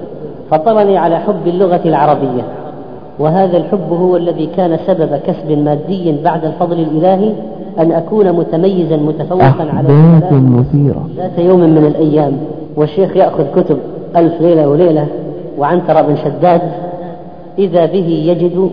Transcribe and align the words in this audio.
فطرني 0.51 0.97
على 0.97 1.19
حب 1.19 1.47
اللغة 1.47 1.81
العربية. 1.85 2.43
وهذا 3.19 3.57
الحب 3.57 3.91
هو 3.91 4.17
الذي 4.17 4.45
كان 4.57 4.77
سبب 4.87 5.19
كسب 5.27 5.51
مادي 5.51 6.21
بعد 6.23 6.45
الفضل 6.45 6.79
الإلهي 6.79 7.31
أن 7.79 7.91
أكون 7.91 8.31
متميزا 8.31 8.97
متفوقا 8.97 9.67
على 9.73 9.87
مثيرة. 10.31 11.07
ذات 11.17 11.39
يوم 11.39 11.59
من 11.59 11.85
الأيام 11.85 12.37
والشيخ 12.75 13.17
يأخذ 13.17 13.43
كتب 13.55 13.77
ألف 14.15 14.41
ليلة 14.41 14.69
وليلة 14.69 15.07
وعنترة 15.57 16.01
بن 16.01 16.15
شداد 16.15 16.61
إذا 17.59 17.85
به 17.85 18.07
يجد 18.07 18.69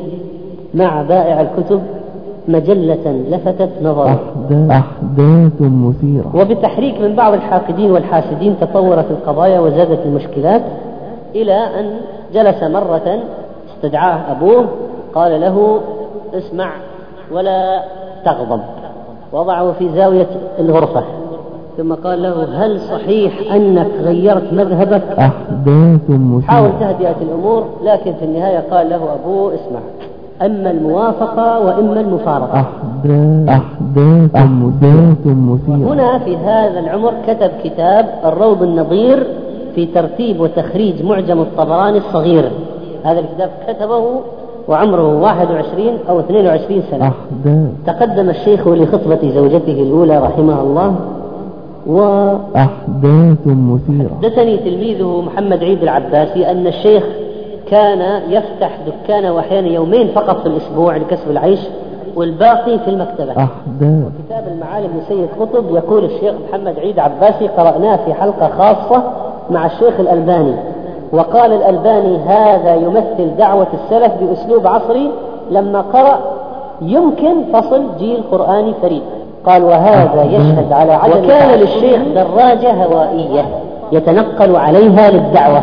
مع 0.75 1.03
بائع 1.03 1.41
الكتب 1.41 1.81
مجلة 2.48 3.22
لفتت 3.31 3.70
نظره. 3.83 4.09
أحداث 4.09 4.70
أحداث 4.70 5.61
مثيرة. 5.61 6.33
وبتحريك 6.34 7.00
من 7.00 7.14
بعض 7.16 7.33
الحاقدين 7.33 7.91
والحاسدين 7.91 8.55
تطورت 8.61 9.11
القضايا 9.11 9.61
وزادت 9.61 10.06
المشكلات 10.06 10.62
إلى 11.34 11.55
أن 11.55 11.91
جلس 12.34 12.62
مرة 12.62 13.19
استدعاه 13.83 14.33
أبوه 14.33 14.64
قال 15.14 15.41
له 15.41 15.80
اسمع 16.34 16.70
ولا 17.33 17.83
تغضب. 18.25 18.61
وضعه 19.33 19.72
في 19.72 19.88
زاوية 19.88 20.27
الغرفة. 20.58 21.02
ثم 21.77 21.94
قال 21.94 22.22
له 22.22 22.64
هل 22.64 22.80
صحيح 22.80 23.53
أنك 23.55 23.88
غيرت 24.03 24.53
مذهبك؟ 24.53 25.03
أحداث 25.19 26.00
حاول 26.47 26.70
تهدئة 26.80 27.16
الأمور 27.22 27.66
لكن 27.84 28.12
في 28.12 28.25
النهاية 28.25 28.64
قال 28.70 28.91
له 28.91 29.14
أبوه 29.14 29.55
اسمع. 29.55 29.80
أما 30.42 30.70
الموافقة 30.70 31.60
وإما 31.60 32.00
المفارقة. 32.00 32.60
أحداث 32.60 33.48
أحداث 33.48 34.36
أحداث 34.36 35.27
مثيرة 35.27 35.92
هنا 35.92 36.19
في 36.19 36.36
هذا 36.36 36.80
العمر 36.80 37.14
كتب 37.27 37.50
كتاب 37.64 38.06
الروض 38.25 38.62
النظير 38.62 39.27
في 39.75 39.86
ترتيب 39.86 40.41
وتخريج 40.41 41.05
معجم 41.05 41.41
الطبراني 41.41 41.98
الصغير. 41.98 42.50
هذا 43.05 43.20
الكتاب 43.20 43.50
كتبه 43.69 44.20
وعمره 44.69 45.20
21 45.20 45.98
أو 46.08 46.20
22 46.20 46.83
سنة. 46.91 47.05
أحداث. 47.09 47.69
تقدم 47.86 48.31
الشيخ 48.31 48.69
لخطبة 48.69 49.31
زوجته 49.34 49.83
الأولى 49.83 50.19
رحمها 50.19 50.62
الله 50.62 50.94
أحداث 52.56 53.47
مثيرة. 53.47 54.11
وحدثني 54.12 54.56
تلميذه 54.56 55.20
محمد 55.20 55.64
عيد 55.64 55.83
العباسي 55.83 56.50
أن 56.50 56.66
الشيخ 56.66 57.04
كان 57.71 58.22
يفتح 58.31 58.78
دكانه 58.87 59.38
أحيانا 59.38 59.69
يومين 59.69 60.09
فقط 60.09 60.41
في 60.41 60.47
الأسبوع 60.47 60.97
لكسب 60.97 61.31
العيش 61.31 61.60
والباقي 62.16 62.78
في 62.78 62.88
المكتبة. 62.88 63.31
أحداث. 63.31 64.12
كتاب 64.26 64.44
المعالم 64.55 64.91
لسيد 64.99 65.28
قطب 65.41 65.75
يقول 65.75 66.05
الشيخ 66.05 66.34
محمد 66.49 66.78
عيد 66.78 66.99
عباسي 66.99 67.49
قرأناه 67.49 67.97
في 67.97 68.15
حلقة 68.15 68.49
خاصة 68.49 69.03
مع 69.50 69.66
الشيخ 69.66 70.00
الألباني. 70.00 70.55
وقال 71.12 71.53
الألباني 71.53 72.19
هذا 72.19 72.75
يمثل 72.75 73.37
دعوة 73.39 73.67
السلف 73.75 74.12
بأسلوب 74.21 74.67
عصري 74.67 75.11
لما 75.50 75.81
قرأ 75.81 76.19
يمكن 76.83 77.45
فصل 77.53 77.83
جيل 77.99 78.23
قرآني 78.33 78.75
فريد. 78.83 79.03
قال 79.47 79.65
وهذا 79.65 80.25
يشهد 80.25 80.73
على 80.73 80.93
عدم 80.93 81.25
وكان 81.25 81.59
للشيخ 81.59 82.00
دراجة 82.15 82.84
هوائية 82.84 83.45
يتنقل 83.93 84.56
عليها 84.56 85.11
للدعوة 85.11 85.62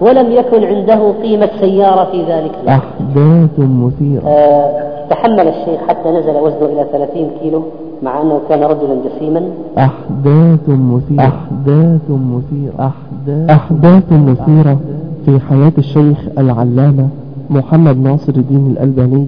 ولم 0.00 0.32
يكن 0.32 0.64
عنده 0.64 1.12
قيمة 1.22 1.48
سيارة 1.60 2.04
في 2.04 2.22
ذلك 2.22 2.50
الوقت. 2.62 2.68
أحداث 2.68 3.58
مثيرة 3.58 4.22
آه، 4.28 4.82
تحمل 5.10 5.48
الشيخ 5.48 5.80
حتى 5.88 6.08
نزل 6.10 6.36
وزنه 6.36 6.66
إلى 6.66 6.86
30 6.92 7.30
كيلو. 7.42 7.62
مع 8.04 8.22
أنه 8.22 8.40
كان 8.48 8.62
رجلا 8.62 8.96
جسيما. 9.04 9.50
أحداث 9.78 10.68
مثيرة. 10.68 11.20
أحداث 11.20 12.10
مثيرة. 12.10 12.74
أحداث 12.80 13.50
أحداث 13.50 14.12
مثيرة. 14.12 14.80
في 15.24 15.40
حياة 15.40 15.72
الشيخ 15.78 16.18
العلامة 16.38 17.08
محمد 17.50 17.96
ناصر 17.96 18.32
الدين 18.36 18.66
الألباني 18.70 19.26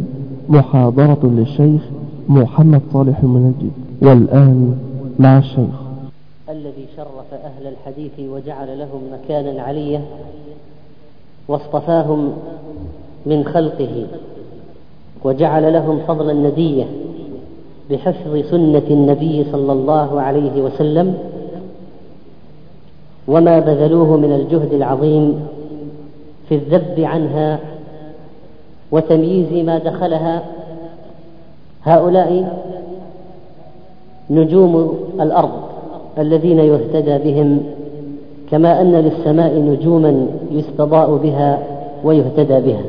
محاضرة 0.48 1.18
للشيخ 1.22 1.82
محمد 2.28 2.80
صالح 2.92 3.18
المنجد. 3.22 3.70
والآن 4.02 4.74
مع 5.18 5.38
الشيخ. 5.38 5.76
الذي 6.48 6.86
شرف 6.96 7.34
أهل 7.44 7.66
الحديث 7.66 8.30
وجعل 8.30 8.78
لهم 8.78 9.00
مكانا 9.12 9.62
عليا 9.62 10.00
واصطفاهم 11.48 12.32
من 13.26 13.44
خلقه 13.44 14.06
وجعل 15.24 15.72
لهم 15.72 15.98
فضلا 16.08 16.32
ندية 16.32 16.84
بحفظ 17.90 18.36
سنة 18.50 18.82
النبي 18.90 19.44
صلى 19.52 19.72
الله 19.72 20.20
عليه 20.20 20.62
وسلم 20.62 21.14
وما 23.28 23.58
بذلوه 23.58 24.16
من 24.16 24.32
الجهد 24.32 24.72
العظيم 24.72 25.40
في 26.48 26.54
الذب 26.54 27.00
عنها 27.00 27.58
وتمييز 28.92 29.64
ما 29.66 29.78
دخلها 29.78 30.42
هؤلاء 31.84 32.58
نجوم 34.30 34.98
الأرض 35.20 35.50
الذين 36.18 36.58
يهتدى 36.58 37.18
بهم 37.18 37.62
كما 38.50 38.80
أن 38.80 38.92
للسماء 38.92 39.54
نجوما 39.54 40.26
يستضاء 40.50 41.16
بها 41.16 41.66
ويهتدى 42.04 42.60
بها. 42.60 42.82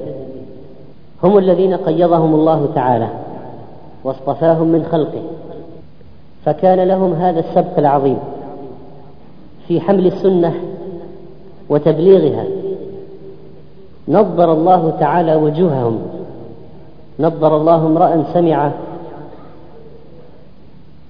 هم 1.23 1.37
الذين 1.37 1.73
قيضهم 1.73 2.35
الله 2.35 2.69
تعالى. 2.75 3.07
واصطفاهم 4.07 4.67
من 4.67 4.83
خلقه. 4.91 5.21
فكان 6.45 6.87
لهم 6.87 7.13
هذا 7.13 7.39
السبق 7.39 7.77
العظيم 7.77 8.17
في 9.67 9.81
حمل 9.81 10.07
السنة 10.07 10.53
وتبليغها. 11.69 12.45
نظر 14.07 14.53
الله 14.53 14.93
تعالى 14.99 15.35
وجوههم. 15.35 15.99
نظر 17.19 17.57
الله 17.57 17.87
امرأ 17.87 18.23
سمع 18.33 18.71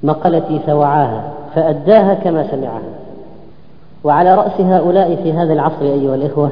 مقلتي 0.04 0.60
فوعاها 0.60 1.34
فأداها 1.56 2.14
كما 2.14 2.52
سمعها. 2.52 2.82
وعلى 4.04 4.36
رأس 4.36 4.62
هؤلاء 4.62 5.16
في 5.16 5.34
هذا 5.34 5.54
العصر 5.54 5.82
أيها 5.82 6.16
الإخوة 6.16 6.52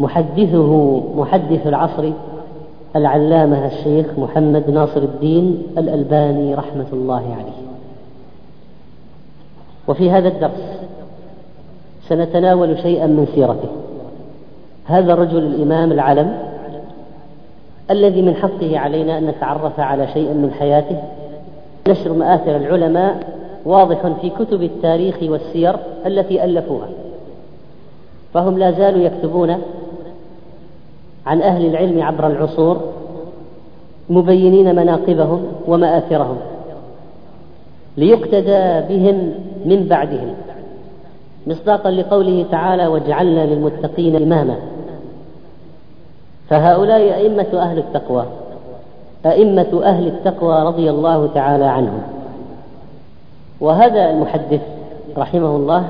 محدثه 0.00 1.02
محدث 1.16 1.66
العصر 1.66 2.12
العلامة 2.96 3.66
الشيخ 3.66 4.06
محمد 4.18 4.70
ناصر 4.70 5.02
الدين 5.02 5.62
الألباني 5.78 6.54
رحمة 6.54 6.86
الله 6.92 7.36
عليه. 7.38 7.62
وفي 9.88 10.10
هذا 10.10 10.28
الدرس 10.28 10.80
سنتناول 12.08 12.78
شيئا 12.78 13.06
من 13.06 13.26
سيرته. 13.34 13.68
هذا 14.84 15.12
الرجل 15.12 15.38
الإمام 15.38 15.92
العلم 15.92 16.38
الذي 17.90 18.22
من 18.22 18.34
حقه 18.34 18.78
علينا 18.78 19.18
أن 19.18 19.26
نتعرف 19.26 19.80
على 19.80 20.08
شيء 20.08 20.28
من 20.28 20.50
حياته. 20.58 21.02
نشر 21.88 22.12
مآثر 22.12 22.56
العلماء 22.56 23.32
واضح 23.64 24.06
في 24.20 24.30
كتب 24.30 24.62
التاريخ 24.62 25.16
والسير 25.22 25.76
التي 26.06 26.44
ألفوها. 26.44 26.88
فهم 28.34 28.58
لا 28.58 28.70
زالوا 28.70 29.02
يكتبون 29.02 29.56
عن 31.26 31.42
أهل 31.42 31.66
العلم 31.66 32.02
عبر 32.02 32.26
العصور 32.26 32.80
مبينين 34.10 34.76
مناقبهم 34.76 35.44
ومآثرهم 35.68 36.36
ليقتدى 37.96 38.94
بهم 38.94 39.34
من 39.64 39.86
بعدهم. 39.90 40.34
مصداقا 41.46 41.90
لقوله 41.90 42.46
تعالى 42.50 42.86
وجعلنا 42.86 43.46
للمتقين 43.46 44.16
إماما 44.16 44.56
فهؤلاء 46.48 47.14
أئمة 47.14 47.48
أهل 47.54 47.78
التقوى 47.78 48.26
أئمة 49.26 49.80
أهل 49.84 50.06
التقوى 50.06 50.62
رضي 50.62 50.90
الله 50.90 51.28
تعالى 51.34 51.64
عنهم. 51.64 52.02
وهذا 53.60 54.10
المحدث 54.10 54.60
رحمه 55.16 55.56
الله 55.56 55.88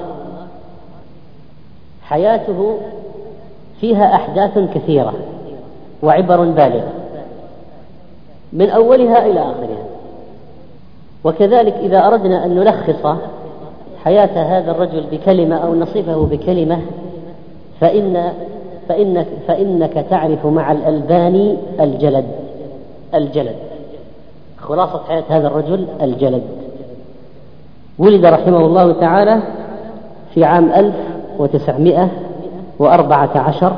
حياته 2.02 2.78
فيها 3.82 4.14
أحداث 4.14 4.58
كثيرة 4.74 5.14
وعبر 6.02 6.44
بالغة 6.44 6.92
من 8.52 8.70
أولها 8.70 9.26
إلى 9.26 9.40
آخرها. 9.40 9.84
وكذلك 11.24 11.74
إذا 11.74 12.06
أردنا 12.06 12.44
أن 12.44 12.54
نلخص 12.54 13.16
حياة 14.04 14.58
هذا 14.58 14.70
الرجل 14.70 15.04
بكلمة 15.12 15.56
أو 15.56 15.74
نصفه 15.74 16.26
بكلمة 16.30 16.78
فإن 17.80 18.32
فإنك 18.88 19.26
فإنك 19.48 20.06
تعرف 20.10 20.46
مع 20.46 20.72
الألباني 20.72 21.56
الجلد. 21.80 22.26
الجلد. 23.14 23.56
خلاصة 24.58 25.00
حياة 25.08 25.24
هذا 25.28 25.46
الرجل 25.46 25.86
الجلد. 26.02 26.42
ولد 27.98 28.26
رحمه 28.26 28.66
الله 28.66 28.92
تعالى 28.92 29.42
في 30.34 30.44
عام 30.44 30.72
1914 32.80 33.72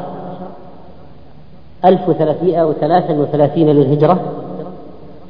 1333 1.84 3.66
للهجرة 3.66 4.20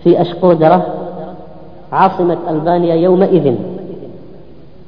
في 0.04 0.20
أشقودرة 0.20 0.86
عاصمة 1.92 2.36
ألبانيا 2.50 2.94
يومئذ. 2.94 3.54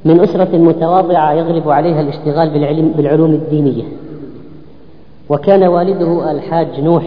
من 0.04 0.20
أسرة 0.20 0.56
متواضعة 0.56 1.32
يغلب 1.32 1.70
عليها 1.70 2.00
الاشتغال 2.00 2.50
بالعلم 2.50 2.92
بالعلوم 2.96 3.30
الدينية. 3.30 3.84
وكان 5.28 5.62
والده 5.62 6.30
الحاج 6.30 6.80
نوح 6.80 7.04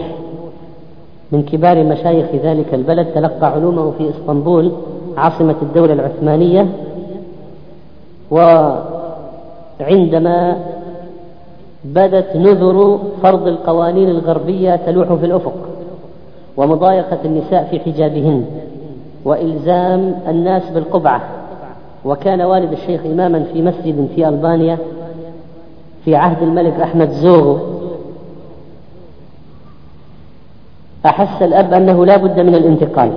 من 1.32 1.42
كبار 1.42 1.84
مشايخ 1.84 2.26
ذلك 2.44 2.74
البلد 2.74 3.06
تلقى 3.14 3.46
علومه 3.46 3.90
في 3.98 4.10
إسطنبول 4.10 4.72
عاصمة 5.16 5.56
الدولة 5.62 5.92
العثمانية. 5.92 6.66
وعندما 9.80 10.56
بدت 11.84 12.36
نذر 12.36 12.98
فرض 13.22 13.46
القوانين 13.46 14.08
الغربية 14.08 14.76
تلوح 14.76 15.12
في 15.14 15.26
الأفق 15.26 15.54
ومضايقة 16.56 17.18
النساء 17.24 17.68
في 17.70 17.80
حجابهن 17.80 18.44
وإلزام 19.24 20.14
الناس 20.28 20.70
بالقبعة. 20.70 21.20
وكان 22.04 22.42
والد 22.42 22.72
الشيخ 22.72 23.00
إماما 23.06 23.44
في 23.52 23.62
مسجد 23.62 24.08
في 24.14 24.28
ألبانيا 24.28 24.78
في 26.04 26.16
عهد 26.16 26.42
الملك 26.42 26.80
أحمد 26.80 27.10
زوغو 27.10 27.58
أحس 31.06 31.42
الأب 31.42 31.72
أنه 31.72 32.06
لا 32.06 32.16
بد 32.16 32.40
من 32.40 32.54
الانتقال. 32.54 33.12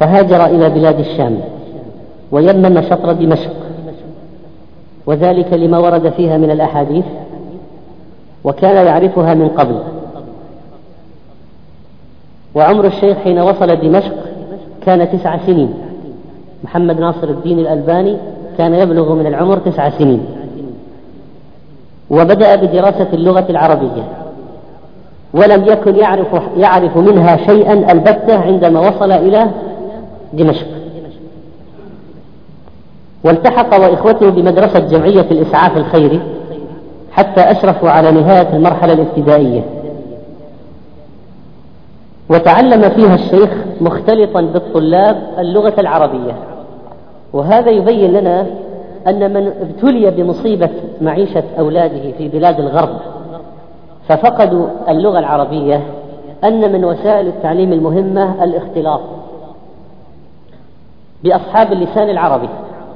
فهاجر 0.00 0.46
إلى 0.46 0.70
بلاد 0.70 0.98
الشام 0.98 1.40
ويمم 2.32 2.82
شطر 2.82 3.12
دمشق. 3.12 3.67
وذلك 5.08 5.52
لما 5.52 5.78
ورد 5.78 6.08
فيها 6.08 6.36
من 6.36 6.50
الأحاديث 6.50 7.04
وكان 8.44 8.86
يعرفها 8.86 9.34
من 9.34 9.48
قبل. 9.48 9.78
وعمر 12.54 12.86
الشيخ 12.86 13.18
حين 13.18 13.38
وصل 13.38 13.76
دمشق 13.76 14.14
كان 14.86 15.10
تسع 15.12 15.36
سنين. 15.46 15.74
محمد 16.64 17.00
ناصر 17.00 17.28
الدين 17.28 17.58
الألباني 17.58 18.16
كان 18.58 18.74
يبلغ 18.74 19.14
من 19.14 19.26
العمر 19.26 19.58
تسع 19.58 19.90
سنين. 19.90 20.26
وبدأ 22.10 22.56
بدراسة 22.56 23.08
اللغة 23.12 23.46
العربية. 23.50 24.04
ولم 25.34 25.64
يكن 25.64 25.96
يعرف 25.96 26.42
يعرف 26.56 26.96
منها 26.96 27.36
شيئا 27.36 27.92
البتة 27.92 28.38
عندما 28.38 28.80
وصل 28.80 29.12
إلى 29.12 29.50
دمشق. 30.32 30.77
والتحق 33.24 33.80
وإخوته 33.80 34.30
بمدرسة 34.30 34.78
جمعية 34.78 35.26
الإسعاف 35.30 35.76
الخيري 35.76 36.20
حتى 37.12 37.40
أشرفوا 37.40 37.90
على 37.90 38.10
نهاية 38.10 38.56
المرحلة 38.56 38.92
الابتدائية. 38.92 39.62
وتعلم 42.30 42.88
فيها 42.88 43.14
الشيخ 43.14 43.50
مختلطا 43.80 44.40
بالطلاب 44.40 45.22
اللغة 45.38 45.74
العربية. 45.78 46.32
وهذا 47.32 47.70
يبين 47.70 48.12
لنا 48.12 48.46
أن 49.06 49.34
من 49.34 49.52
ابتلي 49.60 50.10
بمصيبة 50.10 50.70
معيشة 51.00 51.44
أولاده 51.58 52.12
في 52.18 52.28
بلاد 52.28 52.60
الغرب 52.60 52.98
ففقدوا 54.08 54.66
اللغة 54.88 55.18
العربية 55.18 55.82
أن 56.44 56.72
من 56.72 56.84
وسائل 56.84 57.26
التعليم 57.26 57.72
المهمة 57.72 58.44
الاختلاط. 58.44 59.00
بأصحاب 61.24 61.72
اللسان 61.72 62.10
العربي. 62.10 62.48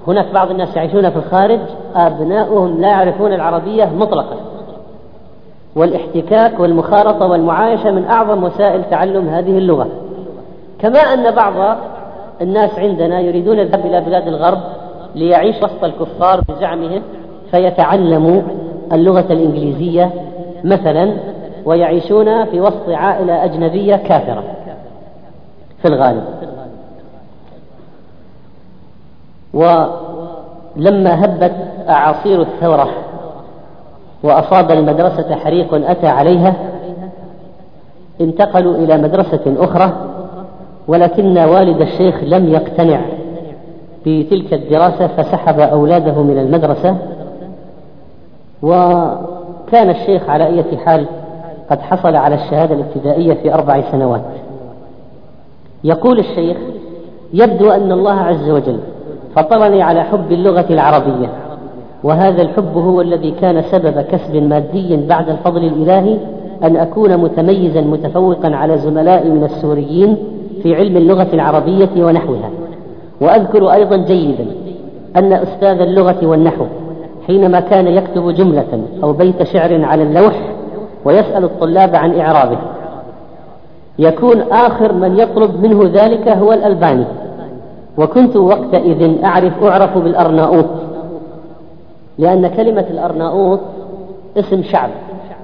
هناك 0.07 0.27
بعض 0.35 0.51
الناس 0.51 0.77
يعيشون 0.77 1.11
في 1.11 1.17
الخارج 1.17 1.61
أبناؤهم 1.97 2.81
لا 2.81 2.89
يعرفون 2.89 3.33
العربية 3.33 3.85
مطلقا. 3.85 4.37
والاحتكاك 5.77 6.61
والمخالطة 6.61 7.27
والمعايشة 7.27 7.91
من 7.91 8.05
أعظم 8.05 8.45
وسائل 8.45 8.85
تعلم 8.91 9.29
هذه 9.29 9.59
اللغة. 9.59 9.89
كما 10.79 10.99
أن 10.99 11.31
بعض 11.31 11.79
الناس 12.41 12.79
عندنا 12.79 13.21
يريدون 13.21 13.61
الذهاب 13.61 13.87
إلى 13.87 14.01
بلاد 14.01 14.29
الغرب 14.29 14.59
ليعيش 15.15 15.57
وسط 15.57 15.85
الكفار 15.85 16.41
بزعمهم 16.41 17.03
فيتعلموا 17.51 18.43
اللغة 18.93 19.33
الإنجليزية 19.33 20.11
مثلا 20.65 21.13
ويعيشون 21.65 22.45
في 22.45 22.61
وسط 22.61 22.89
عائلة 22.89 23.45
أجنبية 23.45 23.97
كافرة 23.97 24.43
في 25.83 25.89
الغالب. 25.89 26.25
ولما 29.55 31.25
هبت 31.25 31.53
أعاصير 31.89 32.43
الثورة 32.43 32.89
وأصاب 34.23 34.71
المدرسة 34.71 35.35
حريق 35.37 35.91
أتى 35.91 36.07
عليها 36.07 36.55
انتقلوا 38.21 38.75
إلى 38.75 38.99
مدرسة 38.99 39.55
أخرى 39.59 39.93
ولكن 40.89 41.39
والد 41.39 41.81
الشيخ 41.81 42.25
لم 42.25 42.49
يقتنع 42.49 43.01
بتلك 44.07 44.55
الدراسة 44.55 45.07
فسحب 45.07 45.61
أولاده 45.61 46.23
من 46.23 46.39
المدرسة 46.39 46.97
وكان 48.63 49.91
الشيخ 49.91 50.29
على 50.29 50.47
أي 50.47 50.79
حال 50.79 51.07
قد 51.71 51.81
حصل 51.81 52.17
على 52.17 52.35
الشهادة 52.35 52.75
الابتدائية 52.75 53.35
في 53.35 53.55
أربع 53.55 53.83
سنوات. 53.93 54.23
يقول 55.85 56.19
الشيخ 56.19 56.57
يبدو 57.33 57.71
أن 57.71 57.93
الله 57.93 58.21
عز 58.21 58.51
وجل 58.51 58.81
فطرني 59.37 59.83
على 59.83 60.03
حب 60.03 60.33
اللغة 60.33 60.67
العربية. 60.71 61.29
وهذا 62.05 62.43
الحب 62.43 62.77
هو 62.77 63.01
الذي 63.01 63.31
كان 63.31 63.63
سبب 63.63 64.01
كسب 64.01 64.37
مادي 64.37 64.97
بعد 64.97 65.29
الفضل 65.29 65.65
الإلهي 65.65 66.19
أن 66.65 66.77
أكون 66.77 67.17
متميزا 67.17 67.81
متفوقا 67.81 68.57
على 68.57 68.79
زملائي 68.79 69.31
من 69.31 69.45
السوريين 69.45 70.17
في 70.63 70.75
علم 70.75 70.97
اللغة 70.97 71.29
العربية 71.33 72.05
ونحوها. 72.05 72.51
وأذكر 73.21 73.73
أيضا 73.73 73.97
جيدا 73.97 74.47
أن 75.17 75.33
أستاذ 75.33 75.81
اللغة 75.81 76.27
والنحو 76.27 76.65
حينما 77.27 77.61
كان 77.61 77.87
يكتب 77.87 78.31
جملة 78.31 78.83
أو 79.03 79.13
بيت 79.13 79.43
شعر 79.43 79.85
على 79.85 80.03
اللوح 80.03 80.35
ويسأل 81.05 81.45
الطلاب 81.45 81.97
عن 81.97 82.21
إعرابه 82.21 82.59
يكون 83.99 84.41
آخر 84.41 84.93
من 84.93 85.19
يطلب 85.19 85.67
منه 85.67 85.91
ذلك 85.95 86.29
هو 86.29 86.53
الألباني. 86.53 87.05
وكنت 87.99 88.37
وقتئذ 88.37 89.25
أعرف 89.25 89.65
أعرف 89.65 89.99
بالأرناؤوط. 89.99 90.67
لأن 92.19 92.49
كلمة 92.49 92.87
الأرناؤوط 92.91 93.61
اسم 94.37 94.63
شعب 94.63 94.91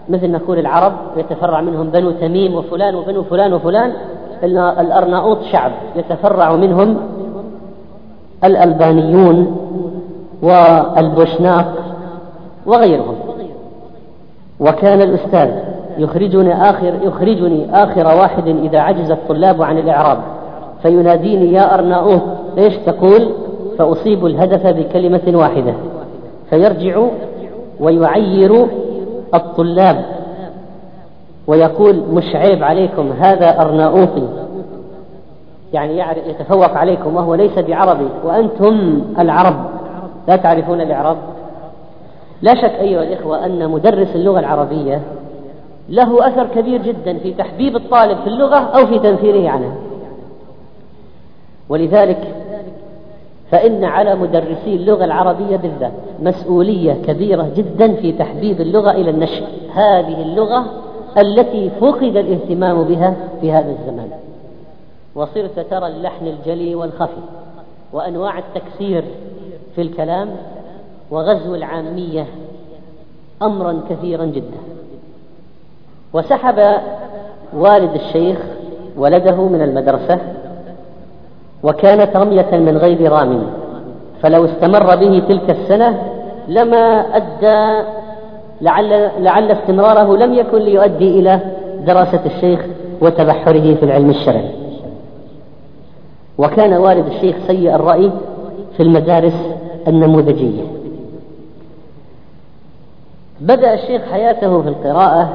مثل 0.09 0.31
نقول 0.31 0.59
العرب 0.59 0.93
يتفرع 1.17 1.61
منهم 1.61 1.91
بنو 1.91 2.11
تميم 2.11 2.55
وفلان 2.55 2.95
وبنو 2.95 3.23
فلان 3.23 3.53
وفلان 3.53 3.93
الأرناؤوط 4.81 5.43
شعب 5.43 5.73
يتفرع 5.97 6.57
منهم 6.57 6.97
الألبانيون 8.45 9.57
والبوشناق 10.43 11.75
وغيرهم. 12.67 13.15
وكان 14.61 15.01
الأستاذ 15.03 15.51
يخرجني 15.99 16.71
آخر 16.71 16.95
يخرجني 17.03 17.83
آخر 17.85 18.07
واحد 18.07 18.47
إذا 18.47 18.79
عجز 18.79 19.11
الطلاب 19.11 19.63
عن 19.63 19.79
الإعراب. 19.79 20.19
فيناديني 20.83 21.53
يا 21.53 21.75
أرناؤوط 21.75 22.23
إيش 22.59 22.77
تقول؟ 22.77 23.33
فأصيب 23.79 24.27
الهدف 24.27 24.67
بكلمة 24.67 25.39
واحدة. 25.39 25.75
فيرجع 26.51 27.03
ويعير 27.81 28.67
الطلاب 29.35 30.05
ويقول 31.47 32.03
مش 32.13 32.37
عيب 32.37 32.63
عليكم 32.63 33.13
هذا 33.21 33.61
أرناؤوطي 33.61 34.29
يعني 35.73 36.03
يتفوق 36.29 36.77
عليكم 36.77 37.17
وهو 37.17 37.35
ليس 37.35 37.59
بعربي. 37.59 38.09
وأنتم 38.25 39.03
العرب. 39.19 39.57
لا 40.29 40.37
تعرفون 40.37 40.81
الإعراب؟ 40.81 41.17
لا 42.43 42.55
شك 42.55 42.75
أيها 42.81 43.03
الإخوة 43.03 43.47
أن 43.47 43.71
مدرس 43.71 44.17
اللغة 44.17 44.39
العربية 44.39 45.01
له 45.89 46.29
أثر 46.29 46.47
كبير 46.47 46.83
جدا 46.83 47.19
في 47.19 47.33
تحبيب 47.33 47.77
الطالب 47.77 48.19
في 48.19 48.27
اللغة 48.27 48.57
أو 48.57 48.87
في 48.87 48.99
تنفيره 48.99 49.51
عنها 49.51 49.73
ولذلك 51.69 52.35
فإن 53.51 53.85
على 53.85 54.15
مدرسي 54.15 54.75
اللغة 54.75 55.05
العربية 55.05 55.57
بالذات 55.57 55.93
مسؤولية 56.23 56.93
كبيرة 56.93 57.51
جدا 57.57 57.95
في 57.95 58.13
تحبيب 58.13 58.61
اللغة 58.61 58.91
إلى 58.91 59.11
النشء 59.11 59.45
هذه 59.75 60.23
اللغة 60.23 60.65
التي 61.19 61.71
فقد 61.81 62.17
الاهتمام 62.17 62.83
بها 62.85 63.15
في 63.41 63.53
هذا 63.53 63.71
الزمان. 63.71 64.11
وصرت 65.15 65.61
ترى 65.71 65.87
اللحن 65.87 66.27
الجلي 66.27 66.75
والخفي 66.75 67.21
وأنواع 67.93 68.39
التكسير 68.39 69.05
في 69.75 69.83
الكلام 69.83 70.29
وغزو 71.11 71.55
العامية 71.55 72.27
أمرا 73.43 73.81
كثيرا 73.91 74.25
جدا. 74.25 74.59
وسحب 76.13 76.81
والد 77.55 77.95
الشيخ 77.95 78.39
ولده 78.97 79.37
من 79.37 79.63
المدرسة 79.63 80.19
وكانت 81.63 82.17
رمية 82.17 82.51
من 82.53 82.77
غير 82.77 83.13
رام. 83.13 83.43
فلو 84.23 84.45
استمر 84.45 84.97
به 84.97 85.23
تلك 85.29 85.51
السنة 85.51 86.03
لما 86.49 87.05
أدى 87.17 87.89
لعل, 88.61 89.11
لعل 89.21 89.51
استمراره 89.51 90.17
لم 90.17 90.35
يكن 90.35 90.59
ليؤدي 90.59 91.21
إلى 91.21 91.41
دراسة 91.87 92.21
الشيخ 92.27 92.67
وتبحره 93.01 93.75
في 93.75 93.83
العلم 93.83 94.11
الشرعي. 94.11 94.51
وكان 96.39 96.73
والد 96.73 97.07
الشيخ 97.07 97.37
سيء 97.47 97.75
الرأي 97.75 98.11
في 98.77 98.83
المدارس 98.83 99.37
النموذجية. 99.89 100.63
بدأ 103.41 103.75
الشيخ 103.75 104.03
حياته 104.13 104.63
في 104.63 104.69
القراءة 104.69 105.33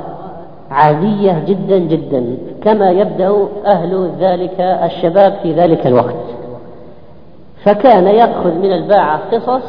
عادية 0.72 1.44
جدا 1.48 1.78
جدا 1.78 2.38
كما 2.64 2.92
يبدأ 2.92 3.48
أهل 3.66 4.12
ذلك 4.20 4.60
الشباب 4.60 5.34
في 5.44 5.54
ذلك 5.54 5.88
الوقت. 5.88 6.16
فكان 7.64 8.08
يأخذ 8.08 8.54
من 8.54 8.74
الباعة 8.74 9.30
قصص 9.32 9.66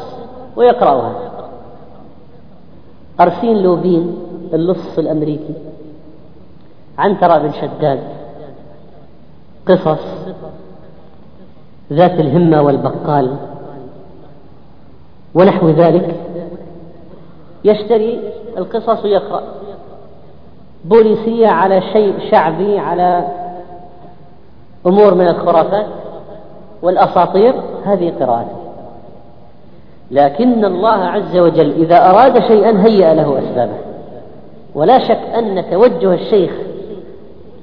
ويقرأها. 0.57 1.15
أرسين 3.21 3.63
لوبين 3.63 4.17
اللص 4.55 4.99
الأمريكي 4.99 5.55
عنترة 6.99 7.39
بن 7.39 7.53
شداد 7.53 8.01
قصص 9.67 10.05
ذات 11.93 12.21
الهمة 12.21 12.63
والبقال 12.63 13.37
ونحو 15.35 15.69
ذلك. 15.69 16.15
يشتري 17.65 18.21
القصص 18.59 19.05
ويقرأ. 19.05 19.43
بوليسية 20.85 21.49
على 21.49 21.83
شيء 21.93 22.15
شعبي 22.31 22.79
على 22.79 23.25
أمور 24.87 25.15
من 25.15 25.29
الخرافات 25.29 25.87
والأساطير 26.83 27.55
هذه 27.85 28.13
قراءته 28.21 28.65
لكن 30.11 30.65
الله 30.65 31.05
عز 31.05 31.37
وجل 31.37 31.73
إذا 31.73 32.11
أراد 32.11 32.39
شيئا 32.39 32.87
هيأ 32.87 33.15
له 33.15 33.39
أسبابه. 33.39 33.77
ولا 34.75 34.99
شك 34.99 35.21
أن 35.37 35.71
توجه 35.71 36.15
الشيخ 36.15 36.51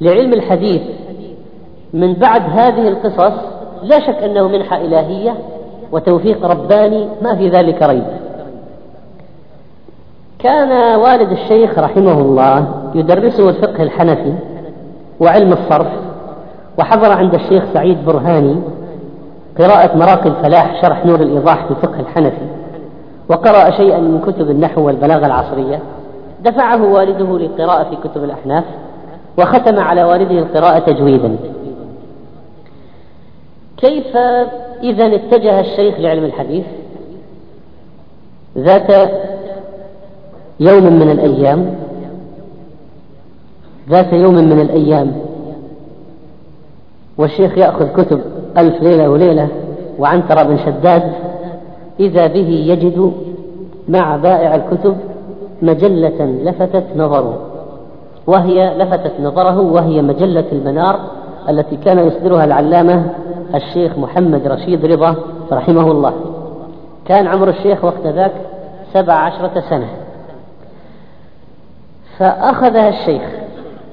لعلم 0.01 0.33
الحديث 0.33 0.81
من 1.93 2.13
بعد 2.13 2.41
هذه 2.41 2.87
القصص 2.87 3.33
لا 3.83 3.99
شك 3.99 4.23
أنه 4.23 4.47
منحة 4.47 4.77
إلهية 4.77 5.35
وتوفيق 5.91 6.45
رباني 6.45 7.07
ما 7.21 7.35
في 7.35 7.49
ذلك 7.49 7.81
ريب. 7.83 8.07
كان 10.39 10.99
والد 10.99 11.31
الشيخ 11.31 11.79
رحمه 11.79 12.21
الله 12.21 12.80
يدرسه 12.95 13.49
الفقه 13.49 13.83
الحنفي 13.83 14.33
وعلم 15.19 15.53
الصرف 15.53 15.87
وحضر 16.79 17.11
عند 17.11 17.33
الشيخ 17.33 17.63
سعيد 17.73 18.05
برهاني 18.05 18.55
قراءة 19.59 19.97
مراقي 19.97 20.29
الفلاح 20.29 20.81
شرح 20.81 21.05
نور 21.05 21.21
الإيضاح 21.21 21.65
في 21.65 21.71
الفقه 21.71 21.99
الحنفي 21.99 22.47
وقرأ 23.29 23.71
شيئا 23.71 23.97
من 23.97 24.19
كتب 24.19 24.49
النحو 24.49 24.81
والبلاغة 24.87 25.25
العصرية. 25.25 25.79
دفعه 26.43 26.83
والده 26.83 27.37
للقراءة 27.37 27.89
في 27.89 27.95
كتب 27.95 28.23
الأحناف 28.23 28.63
وختم 29.37 29.79
على 29.79 30.03
والده 30.03 30.39
القراءة 30.39 30.79
تجويدا. 30.79 31.35
كيف 33.77 34.17
إذا 34.83 35.15
اتجه 35.15 35.59
الشيخ 35.59 35.99
لعلم 35.99 36.25
الحديث؟ 36.25 36.65
ذات 38.57 39.11
يوم 40.59 40.83
من 40.83 41.11
الأيام 41.11 41.75
ذات 43.89 44.13
يوم 44.13 44.35
من 44.35 44.61
الأيام. 44.61 45.11
والشيخ 47.17 47.57
يأخذ 47.57 47.87
كتب 47.87 48.21
ألف 48.57 48.83
ليلة 48.83 49.09
وليلة 49.09 49.47
وعنتر 49.99 50.43
بن 50.43 50.57
شداد. 50.57 51.11
إذا 51.99 52.27
به 52.27 52.49
يجد 52.49 53.13
مع 53.87 54.15
بائع 54.15 54.55
الكتب 54.55 54.97
مجلة 55.61 56.25
لفتت 56.25 56.83
نظره 56.95 57.39
وهي 58.27 58.77
لفتت 58.77 59.13
نظره 59.21 59.59
وهي 59.59 60.01
مجلة 60.01 60.45
المنار 60.51 60.99
التي 61.49 61.75
كان 61.75 61.99
يصدرها 61.99 62.43
العلامة 62.43 63.09
الشيخ 63.55 63.97
محمد 63.97 64.47
رشيد 64.47 64.85
رضا 64.85 65.15
رحمه 65.51 65.91
الله. 65.91 66.13
كان 67.05 67.27
عمر 67.27 67.49
الشيخ 67.49 67.83
وقت 67.85 68.07
ذاك 68.07 68.33
سبع 68.93 69.13
عشرة 69.13 69.63
سنة. 69.69 69.87
فأخذها 72.17 72.89
الشيخ 72.89 73.40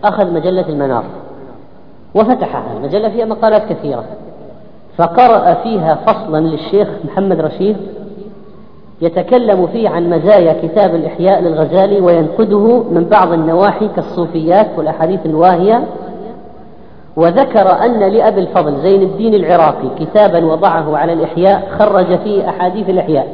أخذ 0.05 0.33
مجلة 0.33 0.69
المنار 0.69 1.05
وفتحها. 2.15 2.77
المجلة 2.77 3.09
فيها 3.09 3.25
مقالات 3.25 3.63
كثيرة. 3.73 4.05
فقرأ 4.97 5.55
فيها 5.55 5.95
فصلا 5.95 6.41
للشيخ 6.47 6.89
محمد 7.05 7.41
رشيد 7.41 7.77
يتكلم 9.01 9.67
فيه 9.67 9.89
عن 9.89 10.11
مزايا 10.11 10.57
كتاب 10.63 10.95
الإحياء 10.95 11.41
للغزالي 11.41 12.01
وينقده 12.01 12.83
من 12.91 13.05
بعض 13.11 13.33
النواحي 13.33 13.89
كالصوفيات 13.89 14.67
والأحاديث 14.77 15.27
الواهية. 15.27 15.85
وذكر 17.17 17.85
أن 17.85 18.01
لأبي 18.01 18.41
الفضل 18.41 18.77
زين 18.83 19.03
الدين 19.03 19.35
العراقي 19.35 19.89
كتابا 20.01 20.45
وضعه 20.45 20.97
على 20.97 21.13
الإحياء 21.13 21.69
خرج 21.79 22.19
فيه 22.19 22.49
أحاديث 22.49 22.91
الإحياء 22.91 23.29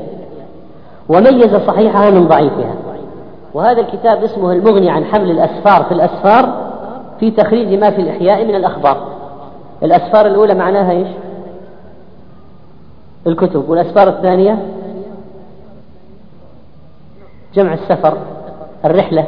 وميز 1.09 1.57
صحيحها 1.57 2.11
من 2.11 2.29
ضعيفها. 2.29 2.75
وهذا 3.55 3.81
الكتاب 3.81 4.25
اسمه 4.25 4.53
المغني 4.53 4.91
عن 4.91 5.05
حمل 5.05 5.31
الأسفار 5.31 5.85
في 5.85 5.93
الأسفار 5.95 6.73
في 7.21 7.31
تخريج 7.31 7.81
ما 7.81 7.91
في 7.91 8.01
الإحياء 8.01 8.45
من 8.45 8.55
الأخبار. 8.55 9.09
الأسفار 9.83 10.27
الأولى 10.27 10.55
معناها 10.55 10.91
إيش؟ 10.93 11.09
الكتب. 13.27 13.69
والأسفار 13.69 14.09
الثانية؟ 14.09 14.59
جمع 17.55 17.75
السفر 17.75 18.19
الرحلة. 18.85 19.27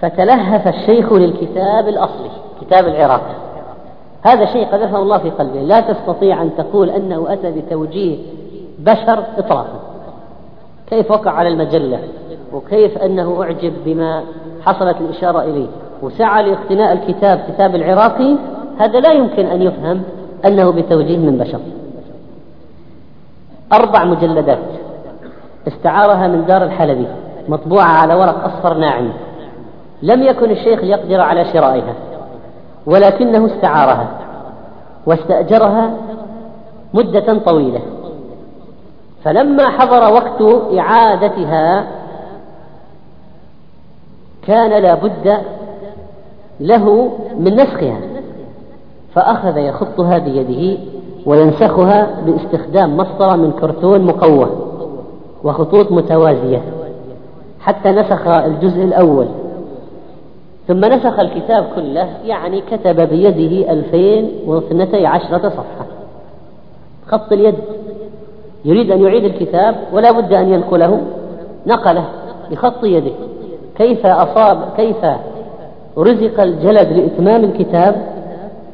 فتلهف 0.00 0.68
الشيخ 0.68 1.12
للكتاب 1.12 1.88
الأصلي 1.88 2.30
كتاب 2.60 2.86
العراق. 2.86 3.22
هذا 4.22 4.44
شيء 4.44 4.66
قذفه 4.66 4.98
الله 4.98 5.18
في 5.18 5.30
قلبه. 5.30 5.60
لا 5.60 5.80
تستطيع 5.80 6.42
أن 6.42 6.50
تقول 6.56 6.90
أنه 6.90 7.32
أتى 7.32 7.50
بتوجيه 7.50 8.18
بشر 8.78 9.24
إطلاقا. 9.38 9.89
كيف 10.90 11.10
وقع 11.10 11.30
على 11.30 11.48
المجلة؟ 11.48 11.98
وكيف 12.52 12.98
أنه 12.98 13.42
أعجب 13.42 13.72
بما 13.84 14.22
حصلت 14.62 14.96
الإشارة 15.00 15.42
إليه؟ 15.42 15.66
وسعى 16.02 16.42
لاقتناء 16.42 16.92
الكتاب 16.92 17.40
كتاب 17.48 17.74
العراقي 17.74 18.36
هذا 18.78 19.00
لا 19.00 19.12
يمكن 19.12 19.46
أن 19.46 19.62
يفهم 19.62 20.02
أنه 20.44 20.70
بتوجيه 20.70 21.18
من 21.18 21.38
بشر. 21.38 21.60
أربع 23.72 24.04
مجلدات 24.04 24.58
استعارها 25.68 26.28
من 26.28 26.44
دار 26.46 26.64
الحلبي 26.64 27.06
مطبوعة 27.48 27.84
على 27.84 28.14
ورق 28.14 28.44
أصفر 28.44 28.74
ناعم. 28.74 29.12
لم 30.02 30.22
يكن 30.22 30.50
الشيخ 30.50 30.80
ليقدر 30.80 31.20
على 31.20 31.44
شرائها 31.44 31.94
ولكنه 32.86 33.46
استعارها 33.46 34.08
واستأجرها 35.06 35.90
مدة 36.94 37.38
طويلة. 37.38 37.80
فلما 39.24 39.68
حضر 39.68 40.12
وقت 40.12 40.42
إعادتها 40.78 41.86
كان 44.46 44.82
لا 44.82 44.94
بد 44.94 45.38
له 46.60 47.12
من 47.38 47.54
نسخها 47.54 48.00
فأخذ 49.14 49.56
يخطها 49.56 50.18
بيده 50.18 50.78
وينسخها 51.26 52.20
باستخدام 52.26 52.96
مسطرة 52.96 53.36
من 53.36 53.52
كرتون 53.52 54.04
مقوى 54.04 54.50
وخطوط 55.44 55.92
متوازية 55.92 56.62
حتى 57.60 57.90
نسخ 57.90 58.26
الجزء 58.26 58.84
الأول. 58.84 59.26
ثم 60.68 60.84
نسخ 60.84 61.18
الكتاب 61.18 61.66
كله 61.74 62.08
يعني 62.24 62.60
كتب 62.60 63.00
بيده 63.00 63.72
ألفين 63.72 64.30
واثنتي 64.46 65.06
عشرة 65.06 65.48
صفحة. 65.48 65.86
خط 67.08 67.32
اليد. 67.32 67.54
يريد 68.64 68.90
أن 68.90 69.02
يعيد 69.02 69.24
الكتاب 69.24 69.76
ولا 69.92 70.12
بد 70.12 70.32
أن 70.32 70.52
ينقله. 70.52 71.00
نقله 71.66 72.04
بخط 72.50 72.84
يده. 72.84 73.12
كيف 73.76 74.06
أصاب 74.06 74.58
كيف 74.76 74.96
رزق 75.98 76.40
الجلد 76.40 76.92
لإتمام 76.92 77.44
الكتاب؟ 77.44 78.06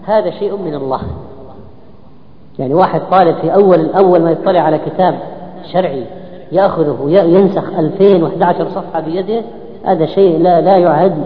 هذا 0.04 0.30
شيء 0.30 0.56
من 0.56 0.74
الله. 0.74 1.00
يعني 2.58 2.74
واحد 2.74 3.00
طالب 3.10 3.36
في 3.36 3.54
أول 3.54 3.90
أول 3.90 4.22
ما 4.22 4.30
يطلع 4.30 4.60
على 4.60 4.78
كتاب 4.78 5.18
شرعي 5.72 6.04
يأخذه 6.52 6.98
ينسخ 7.08 7.64
2011 7.78 8.68
صفحة 8.68 9.00
بيده 9.00 9.42
هذا 9.84 10.06
شيء 10.06 10.38
لا 10.38 10.60
لا 10.60 10.76
يعد 10.76 11.24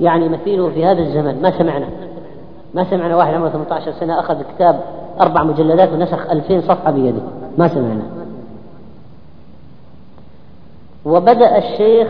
يعني 0.00 0.28
مثيله 0.28 0.68
في 0.68 0.84
هذا 0.84 1.00
الزمن. 1.00 1.42
ما 1.42 1.58
سمعنا. 1.58 1.86
ما 2.74 2.84
سمعنا 2.84 3.16
واحد 3.16 3.34
عمره 3.34 3.48
18 3.48 3.92
سنة 3.92 4.20
أخذ 4.20 4.42
كتاب 4.54 4.80
أربع 5.20 5.42
مجلدات 5.42 5.92
ونسخ 5.92 6.30
2000 6.30 6.60
صفحة 6.60 6.90
بيده. 6.90 7.22
ما 7.58 7.68
سمعنا 7.68 8.02
وبدأ 11.04 11.58
الشيخ 11.58 12.08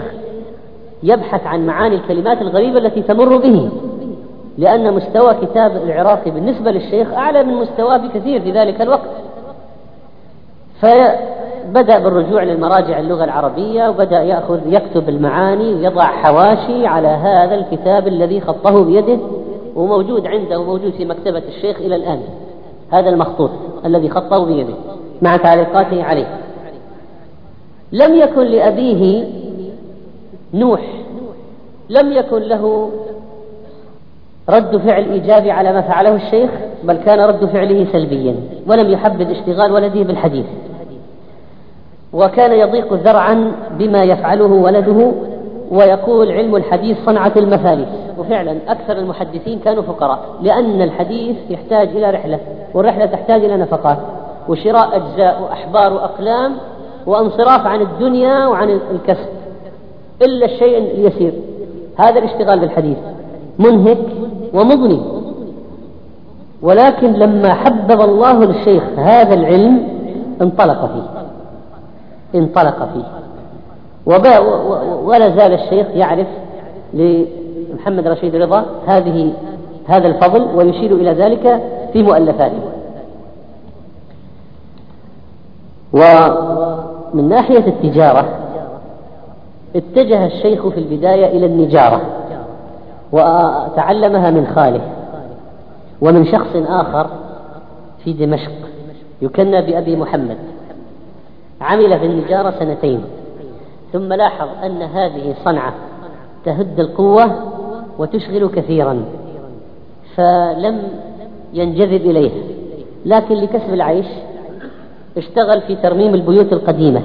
يبحث 1.02 1.46
عن 1.46 1.66
معاني 1.66 1.94
الكلمات 1.94 2.42
الغريبة 2.42 2.78
التي 2.78 3.02
تمر 3.02 3.36
به 3.36 3.70
لأن 4.58 4.94
مستوى 4.94 5.34
كتاب 5.34 5.76
العراقي 5.76 6.30
بالنسبة 6.30 6.70
للشيخ 6.70 7.12
أعلى 7.12 7.42
من 7.42 7.54
مستواه 7.54 7.96
بكثير 7.96 8.40
في 8.40 8.52
ذلك 8.52 8.82
الوقت. 8.82 9.10
فبدأ 10.80 11.98
بالرجوع 11.98 12.42
للمراجع 12.42 12.98
اللغة 12.98 13.24
العربية 13.24 13.88
وبدأ 13.88 14.22
يأخذ 14.22 14.60
يكتب 14.66 15.08
المعاني 15.08 15.74
ويضع 15.74 16.04
حواشي 16.04 16.86
على 16.86 17.08
هذا 17.08 17.54
الكتاب 17.54 18.08
الذي 18.08 18.40
خطه 18.40 18.84
بيده 18.84 19.18
وموجود 19.76 20.26
عنده 20.26 20.60
وموجود 20.60 20.92
في 20.92 21.04
مكتبة 21.04 21.42
الشيخ 21.48 21.76
إلى 21.76 21.96
الآن. 21.96 22.20
هذا 22.90 23.08
المخطوط 23.08 23.50
الذي 23.84 24.10
خطه 24.10 24.44
بيده. 24.44 24.74
مع 25.22 25.36
تعليقاته 25.36 26.04
عليه. 26.04 26.26
لم 27.92 28.14
يكن 28.14 28.42
لأبيه 28.42 29.24
نوح 30.54 30.80
لم 31.90 32.12
يكن 32.12 32.38
له 32.38 32.90
رد 34.48 34.76
فعل 34.76 35.10
إيجابي 35.10 35.50
على 35.50 35.72
ما 35.72 35.80
فعله 35.80 36.14
الشيخ 36.14 36.50
بل 36.84 36.96
كان 36.96 37.20
رد 37.20 37.44
فعله 37.44 37.86
سلبيا 37.92 38.34
ولم 38.66 38.90
يحبذ 38.90 39.30
اشتغال 39.30 39.72
ولده 39.72 40.02
بالحديث. 40.02 40.46
وكان 42.12 42.52
يضيق 42.52 42.92
ذرعا 42.92 43.52
بما 43.78 44.02
يفعله 44.04 44.44
ولده 44.52 45.12
ويقول 45.70 46.32
علم 46.32 46.56
الحديث 46.56 46.96
صنعة 47.06 47.32
المثاليث 47.36 47.88
وفعلا 48.18 48.56
أكثر 48.68 48.98
المحدثين 48.98 49.58
كانوا 49.58 49.82
فقراء 49.82 50.18
لأن 50.42 50.82
الحديث 50.82 51.36
يحتاج 51.50 51.88
إلى 51.88 52.10
رحلة 52.10 52.40
والرحلة 52.74 53.06
تحتاج 53.06 53.44
إلى 53.44 53.56
نفقات. 53.56 53.98
وشراء 54.48 54.96
أجزاء 54.96 55.42
وأحبار 55.42 55.92
وأقلام 55.92 56.52
وانصراف 57.06 57.66
عن 57.66 57.80
الدنيا 57.80 58.46
وعن 58.46 58.70
الكسب 58.70 59.28
إلا 60.22 60.46
الشيء 60.46 60.78
اليسير. 60.78 61.32
هذا 61.96 62.18
الاشتغال 62.18 62.60
بالحديث. 62.60 62.96
منهك 63.58 64.06
ومضني. 64.54 65.02
ولكن 66.62 67.12
لما 67.12 67.54
حبب 67.54 68.00
الله 68.00 68.44
للشيخ 68.44 68.82
هذا 68.96 69.34
العلم 69.34 69.88
انطلق 70.42 70.86
فيه. 70.86 71.24
انطلق 72.38 72.88
فيه. 72.94 73.04
ولا 75.04 75.36
زال 75.36 75.52
الشيخ 75.52 75.86
يعرف 75.94 76.26
لمحمد 76.94 78.08
رشيد 78.08 78.36
رضا 78.36 78.64
هذه 78.86 79.32
هذا 79.86 80.08
الفضل 80.08 80.46
ويشير 80.54 80.94
إلى 80.94 81.10
ذلك 81.12 81.62
في 81.92 82.02
مؤلفاته. 82.02 82.71
ومن 85.92 87.28
ناحية 87.28 87.66
التجارة 87.66 88.28
اتجه 89.76 90.26
الشيخ 90.26 90.68
في 90.68 90.80
البداية 90.80 91.26
إلى 91.26 91.46
النجارة 91.46 92.00
وتعلمها 93.12 94.30
من 94.30 94.46
خاله 94.46 94.80
ومن 96.00 96.26
شخص 96.26 96.56
آخر 96.56 97.06
في 98.04 98.12
دمشق 98.12 98.52
يكنى 99.22 99.62
بأبي 99.62 99.96
محمد. 99.96 100.36
عمل 101.60 101.98
في 101.98 102.06
النجارة 102.06 102.54
سنتين 102.58 103.04
ثم 103.92 104.12
لاحظ 104.12 104.48
أن 104.64 104.82
هذه 104.82 105.34
صنعة 105.44 105.72
تهد 106.44 106.80
القوة 106.80 107.30
وتشغل 107.98 108.48
كثيرا 108.48 109.04
فلم 110.16 110.82
ينجذب 111.54 112.00
إليها 112.10 112.42
لكن 113.06 113.34
لكسب 113.34 113.74
العيش 113.74 114.06
اشتغل 115.16 115.60
في 115.60 115.76
ترميم 115.76 116.14
البيوت 116.14 116.52
القديمة 116.52 117.02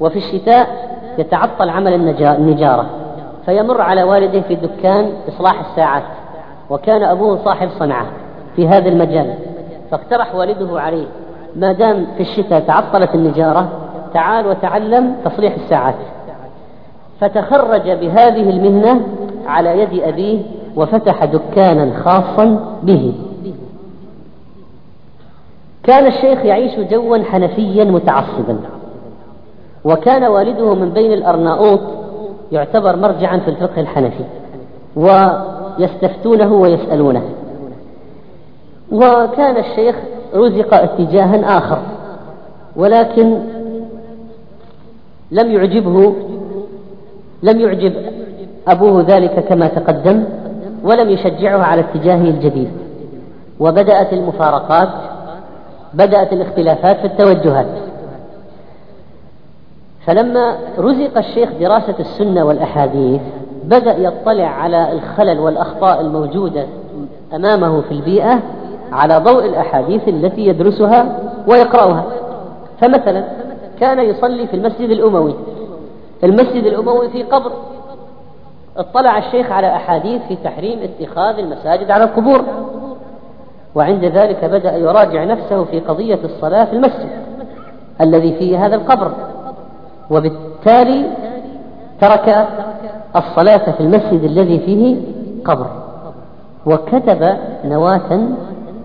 وفي 0.00 0.16
الشتاء 0.16 0.68
يتعطل 1.18 1.68
عمل 1.68 1.94
النجارة 2.38 2.86
فيمر 3.46 3.80
على 3.80 4.02
والده 4.02 4.40
في 4.40 4.54
دكان 4.54 5.12
إصلاح 5.28 5.60
الساعات 5.60 6.02
وكان 6.70 7.02
أبوه 7.02 7.38
صاحب 7.44 7.68
صنعة 7.78 8.06
في 8.56 8.68
هذا 8.68 8.88
المجال 8.88 9.34
فاقترح 9.90 10.34
والده 10.34 10.80
عليه 10.80 11.06
ما 11.56 11.72
دام 11.72 12.06
في 12.16 12.20
الشتاء 12.20 12.60
تعطلت 12.60 13.14
النجارة 13.14 13.68
تعال 14.14 14.46
وتعلم 14.46 15.14
تصليح 15.24 15.54
الساعات. 15.54 15.94
فتخرج 17.20 17.90
بهذه 17.90 18.50
المهنة 18.50 19.00
على 19.46 19.82
يد 19.82 20.02
أبيه 20.02 20.38
وفتح 20.76 21.24
دكانا 21.24 22.02
خاصا 22.04 22.76
به. 22.82 23.14
كان 25.88 26.06
الشيخ 26.06 26.44
يعيش 26.44 26.78
جوا 26.90 27.18
حنفيا 27.24 27.84
متعصبا. 27.84 28.58
وكان 29.84 30.24
والده 30.24 30.74
من 30.74 30.90
بين 30.90 31.12
الأرناؤوط 31.12 31.80
يعتبر 32.52 32.96
مرجعا 32.96 33.38
في 33.38 33.48
الفقه 33.48 33.80
الحنفي 33.80 34.24
ويستفتونه 34.96 36.52
ويسألونه. 36.52 37.22
وكان 38.92 39.56
الشيخ 39.56 39.96
رزق 40.34 40.74
اتجاها 40.74 41.58
آخر 41.58 41.78
ولكن 42.76 43.38
لم 45.30 45.52
يعجبه 45.52 46.14
لم 47.42 47.60
يعجب 47.60 47.92
أبوه 48.68 49.04
ذلك 49.08 49.44
كما 49.48 49.68
تقدم 49.68 50.24
ولم 50.84 51.10
يشجعه 51.10 51.62
على 51.62 51.80
اتجاهه 51.80 52.30
الجديد. 52.30 52.70
وبدأت 53.60 54.12
المفارقات 54.12 54.88
بدأت 55.94 56.32
الاختلافات 56.32 56.96
في 56.96 57.04
التوجهات. 57.06 57.66
فلما 60.06 60.56
رزق 60.78 61.18
الشيخ 61.18 61.48
دراسة 61.60 61.94
السنة 62.00 62.44
والأحاديث 62.44 63.20
بدأ 63.64 63.96
يطلع 63.96 64.44
على 64.46 64.92
الخلل 64.92 65.40
والأخطاء 65.40 66.00
الموجودة 66.00 66.66
أمامه 67.34 67.80
في 67.80 67.92
البيئة 67.92 68.40
على 68.92 69.18
ضوء 69.18 69.44
الأحاديث 69.46 70.08
التي 70.08 70.46
يدرسها 70.46 71.18
ويقرأها. 71.46 72.04
فمثلا 72.80 73.24
كان 73.80 73.98
يصلي 73.98 74.46
في 74.46 74.54
المسجد 74.56 74.90
الأموي. 74.90 75.34
المسجد 76.24 76.64
الأموي 76.64 77.08
في 77.08 77.22
قبر. 77.22 77.52
اطلع 78.76 79.18
الشيخ 79.18 79.52
على 79.52 79.76
أحاديث 79.76 80.22
في 80.28 80.36
تحريم 80.44 80.78
اتخاذ 80.82 81.38
المساجد 81.38 81.90
على 81.90 82.04
القبور. 82.04 82.44
وعند 83.74 84.04
ذلك 84.04 84.44
بدأ 84.44 84.76
يراجع 84.76 85.24
نفسه 85.24 85.64
في 85.64 85.80
قضية 85.80 86.18
الصلاة 86.24 86.64
في 86.64 86.72
المسجد 86.72 87.08
الذي 88.00 88.32
فيه 88.32 88.66
هذا 88.66 88.76
القبر. 88.76 89.12
وبالتالي 90.10 91.10
ترك 92.00 92.48
الصلاة 93.16 93.70
في 93.70 93.80
المسجد 93.80 94.24
الذي 94.24 94.58
فيه 94.58 94.96
قبر. 95.44 95.66
وكتب 96.66 97.36
نواة 97.64 98.20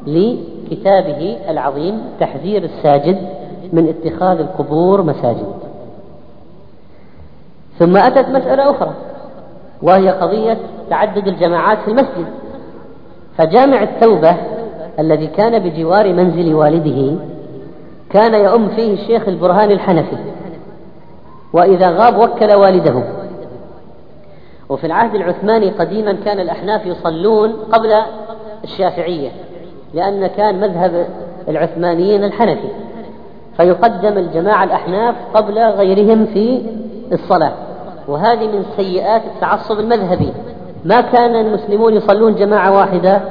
لكتابه 0.08 1.38
العظيم 1.50 2.02
تحذير 2.20 2.64
الساجد 2.64 3.18
من 3.74 3.88
اتخاذ 3.90 4.40
القبور 4.40 5.02
مساجد. 5.02 5.54
ثم 7.80 7.98
أتت 7.98 8.30
مسألة 8.30 8.72
أخرى 8.72 8.94
وهي 9.82 10.10
قضية 10.10 10.58
تعدد 10.90 11.28
الجماعات 11.28 11.78
في 11.78 11.88
المسجد. 11.88 12.26
فجامع 13.38 13.84
التوبة 13.84 14.36
الذي 15.00 15.28
كان 15.28 15.60
بجوار 15.60 16.14
منزل 16.14 16.54
والده 16.54 17.16
كان 18.10 18.34
يؤم 18.34 18.68
فيه 18.68 18.94
الشيخ 18.94 19.28
البرهان 19.28 19.72
الحنفي. 19.72 20.18
وإذا 21.54 21.90
غاب 21.90 22.18
وكل 22.18 22.56
والده. 22.56 23.04
وفي 24.70 24.88
العهد 24.88 25.16
العثماني 25.16 25.70
قديما 25.70 26.14
كان 26.26 26.40
الأحناف 26.40 26.86
يصلون 26.86 27.54
قبل 27.72 27.94
الشافعية 28.64 29.30
لأن 29.94 30.28
كان 30.28 30.60
مذهب 30.60 31.08
العثمانيين 31.48 32.24
الحنفي. 32.24 32.68
فيقدم 33.58 34.18
الجماعة 34.18 34.64
الأحناف 34.64 35.16
قبل 35.34 35.60
غيرهم 35.60 36.26
في 36.26 36.62
الصلاة. 37.12 37.54
وهذه 38.08 38.48
من 38.48 38.66
سيئات 38.78 39.22
التعصب 39.36 39.80
المذهبي. 39.80 40.34
ما 40.86 41.02
كان 41.02 41.36
المسلمون 41.36 41.94
يصلون 41.94 42.36
جماعة 42.36 42.78
واحدة 42.78 43.22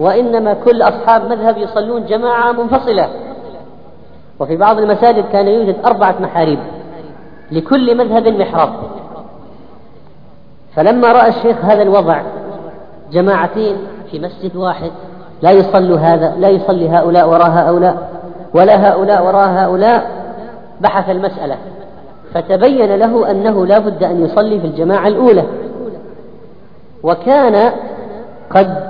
وإنما 0.00 0.54
كل 0.54 0.82
أصحاب 0.82 1.30
مذهب 1.30 1.58
يصلون 1.58 2.06
جماعة 2.06 2.52
منفصلة. 2.52 3.08
وفي 4.40 4.56
بعض 4.56 4.78
المساجد 4.78 5.24
كان 5.32 5.48
يوجد 5.48 5.76
أربعة 5.84 6.14
محاريب 6.20 6.58
لكل 7.52 7.96
مذهب 7.96 8.28
محراب. 8.28 8.70
فلما 10.74 11.12
رأى 11.12 11.28
الشيخ 11.28 11.64
هذا 11.64 11.82
الوضع 11.82 12.22
جماعتين 13.12 13.76
في 14.10 14.18
مسجد 14.18 14.56
واحد 14.56 14.90
لا 15.42 15.50
يصلي 15.50 15.98
هذا 15.98 16.34
لا 16.38 16.48
يصلي 16.48 16.88
هؤلاء 16.88 17.28
وراء 17.28 17.50
هؤلاء 17.50 18.10
ولا 18.54 18.90
هؤلاء 18.90 19.26
وراء 19.26 19.48
هؤلاء 19.48 20.10
بحث 20.80 21.10
المسألة. 21.10 21.56
فتبين 22.34 22.94
له 22.96 23.30
أنه 23.30 23.66
لا 23.66 23.78
بد 23.78 24.04
أن 24.04 24.24
يصلي 24.24 24.60
في 24.60 24.66
الجماعة 24.66 25.08
الأولى. 25.08 25.44
وكان 27.02 27.72
قد 28.50 28.85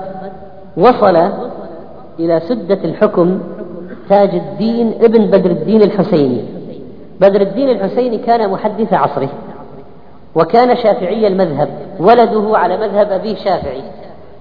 وصل 0.77 1.17
إلى 2.19 2.41
سدة 2.41 2.85
الحكم 2.85 3.41
تاج 4.09 4.35
الدين 4.35 4.95
ابن 5.03 5.27
بدر 5.27 5.51
الدين 5.51 5.83
الحسيني. 5.83 6.45
بدر 7.21 7.41
الدين 7.41 7.71
الحسيني 7.71 8.19
كان 8.19 8.51
محدث 8.51 8.93
عصره 8.93 9.29
وكان 10.35 10.77
شافعي 10.77 11.27
المذهب 11.27 11.69
ولده 12.01 12.59
على 12.59 12.77
مذهب 12.77 13.13
أبيه 13.13 13.35
شافعي. 13.35 13.83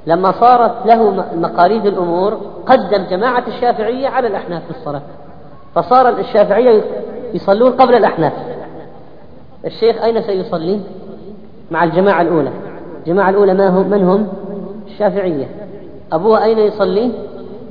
لما 0.07 0.31
صارت 0.31 0.85
له 0.85 1.25
مقاليد 1.35 1.85
الأمور 1.85 2.37
قدم 2.65 3.03
جماعة 3.09 3.43
الشافعية 3.47 4.07
على 4.07 4.27
الأحناف 4.27 4.63
في 4.63 4.71
الصلاة. 4.71 5.01
فصار 5.75 6.09
الشافعية 6.09 6.81
يصلون 7.33 7.71
قبل 7.71 7.95
الأحناف. 7.95 8.33
الشيخ 9.65 10.03
أين 10.03 10.21
سيصلي؟ 10.21 10.79
مع 11.71 11.83
الجماعة 11.83 12.21
الأولى. 12.21 12.51
الجماعة 12.99 13.29
الأولى 13.29 13.53
ما 13.53 13.67
هم 13.67 13.89
من 13.89 14.03
هم؟ 14.03 14.27
الشافعية. 14.87 15.45
أبوه 16.13 16.43
أين 16.43 16.59
يصلي؟ 16.59 17.11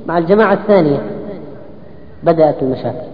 مع 0.07 0.17
الجماعة 0.17 0.53
الثانية. 0.53 1.01
بدأت 2.23 2.61
المشاكل. 2.61 3.07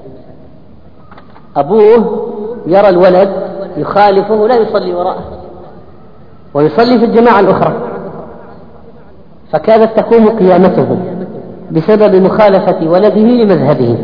أبوه 1.58 2.28
يرى 2.68 2.90
الولد 2.90 3.30
يخالفه 3.78 4.48
لا 4.48 4.56
يصلي 4.56 4.94
وراءه 4.94 5.24
ويصلي 6.54 7.00
في 7.00 7.06
الجماعة 7.06 7.40
الأخرى. 7.40 7.74
فكادت 9.52 10.00
تقوم 10.00 10.30
قيامته 10.30 10.98
بسبب 11.72 12.16
مخالفة 12.16 12.90
ولده 12.90 13.22
لمذهبه. 13.22 13.98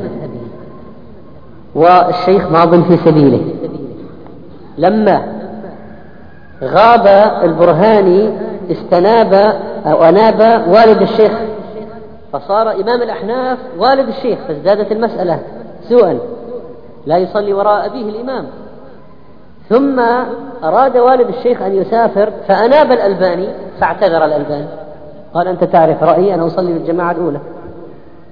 والشيخ 1.75 2.51
ماض 2.51 2.83
في 2.83 2.97
سبيله. 2.97 3.41
لما 4.77 5.23
غاب 6.63 7.07
البرهاني 7.43 8.29
استناب 8.71 9.33
أو 9.85 10.03
أناب 10.03 10.67
والد 10.67 11.01
الشيخ. 11.01 11.31
فصار 12.33 12.71
إمام 12.71 13.01
الأحناف 13.01 13.57
والد 13.79 14.07
الشيخ 14.07 14.39
فازدادت 14.47 14.91
المسألة 14.91 15.39
سوءا. 15.89 16.19
لا 17.05 17.17
يصلي 17.17 17.53
وراء 17.53 17.85
أبيه 17.85 18.09
الإمام. 18.09 18.45
ثم 19.69 19.99
أراد 20.63 20.97
والد 20.97 21.27
الشيخ 21.27 21.61
أن 21.61 21.73
يسافر 21.73 22.31
فأناب 22.47 22.91
الألباني 22.91 23.47
فاعتذر 23.79 24.25
الألباني. 24.25 24.67
قال 25.33 25.47
أنت 25.47 25.63
تعرف 25.63 26.03
رأيي 26.03 26.33
أنا 26.33 26.47
أصلي 26.47 26.73
في 26.73 26.79
الجماعة 26.79 27.11
الأولى. 27.11 27.39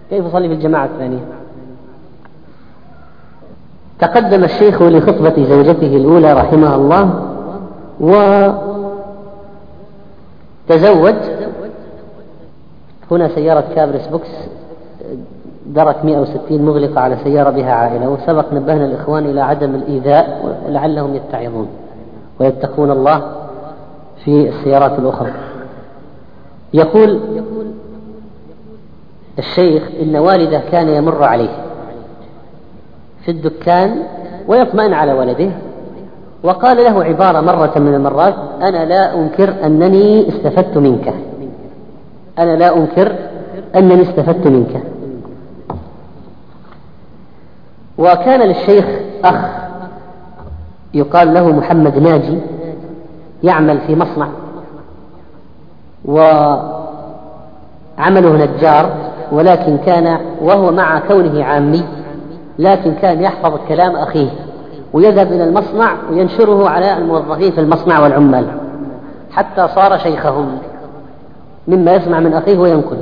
كيف 0.10 0.26
أصلي 0.26 0.48
في 0.48 0.54
الجماعة 0.54 0.86
الثانية؟ 0.86 1.26
تقدم 4.00 4.43
الشيخ 4.43 4.82
لخطبة 4.82 5.43
زوجته 5.43 5.95
الأولى 5.95 6.34
رحمها 6.34 6.76
الله 6.76 7.21
وتزوج 10.69 11.15
هنا 13.12 13.28
سيارة 13.28 13.63
كابرس 13.75 14.08
بوكس 14.08 14.30
درك 15.65 16.06
160 16.06 16.62
مغلقة 16.62 17.01
على 17.01 17.17
سيارة 17.23 17.49
بها 17.49 17.71
عائلة 17.71 18.10
وسبق 18.10 18.54
نبهنا 18.54 18.86
الإخوان 18.86 19.25
إلى 19.25 19.41
عدم 19.41 19.75
الإيذاء 19.75 20.58
لعلهم 20.69 21.15
يتعظون 21.15 21.67
ويتقون 22.39 22.91
الله 22.91 23.32
في 24.25 24.49
السيارات 24.49 24.99
الأخرى. 24.99 25.32
يقول 26.73 27.19
الشيخ 29.39 29.84
إن 30.01 30.15
والده 30.15 30.62
كان 30.71 30.89
يمر 30.89 31.23
عليه 31.23 31.49
في 33.21 33.32
الدكان 33.32 34.04
ويطمئن 34.47 34.93
على 34.93 35.13
ولده 35.13 35.51
وقال 36.46 36.78
له 36.78 37.04
عبارة 37.04 37.42
مرة 37.42 37.74
من 37.76 37.96
المرات 37.96 38.36
أنا 38.62 38.86
لا 38.86 39.16
أنكر 39.16 39.54
أنني 39.66 40.30
استفدت 40.30 40.78
منك. 40.78 41.14
أنا 42.40 42.56
لا 42.56 42.78
أنكر 42.78 43.16
أنني 43.76 44.02
استفدت 44.02 44.48
منك. 44.48 44.84
وكان 47.98 48.42
للشيخ 48.42 48.86
أخ 49.24 49.36
يقال 50.94 51.34
له 51.34 51.48
محمد 51.52 51.98
ناجي 51.98 52.38
يعمل 53.44 53.80
في 53.88 53.96
مصنع 53.96 54.28
وعمله 56.06 56.76
نجار 58.46 58.90
ولكن 59.32 59.78
كان 59.78 60.20
وهو 60.42 60.72
مع 60.72 61.00
كونه 61.00 61.44
عامي 61.44 61.84
لكن 62.60 62.94
كان 62.94 63.22
يحفظ 63.22 63.60
كلام 63.68 63.96
أخيه. 63.96 64.30
ويذهب 64.96 65.32
إلى 65.32 65.44
المصنع 65.44 65.96
وينشره 66.10 66.70
على 66.70 66.98
الموظفين 66.98 67.52
في 67.52 67.62
المصنع 67.62 68.00
والعمال 68.00 68.48
حتى 69.32 69.68
صار 69.68 69.98
شيخهم 69.98 70.58
مما 71.68 71.96
يسمع 71.96 72.20
من 72.20 72.34
أخيه 72.34 72.58
وينقل 72.58 72.98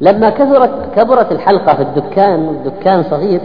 لما 0.00 0.30
كثرت 0.30 0.70
كبرت 0.96 1.32
الحلقة 1.32 1.74
في 1.74 1.82
الدكان 1.82 2.40
والدكان 2.40 3.02
صغير 3.02 3.40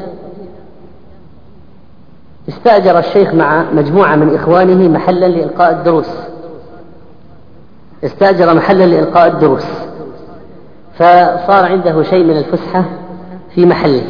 استأجر 2.50 3.00
الشيخ 3.00 3.34
مع 3.34 3.64
مجموعة 3.74 4.16
من 4.16 4.36
إخوانه 4.36 4.90
محلا 4.90 5.26
لإلقاء 5.26 5.72
الدروس. 5.72 6.10
استأجر 8.04 8.54
محلا 8.54 8.84
لإلقاء 8.84 9.28
الدروس. 9.28 9.66
فصار 10.94 11.66
عنده 11.66 12.04
شيء 12.04 12.24
من 12.24 12.38
الفسحة 12.38 12.86
في 13.56 13.66
محله. 13.66 14.04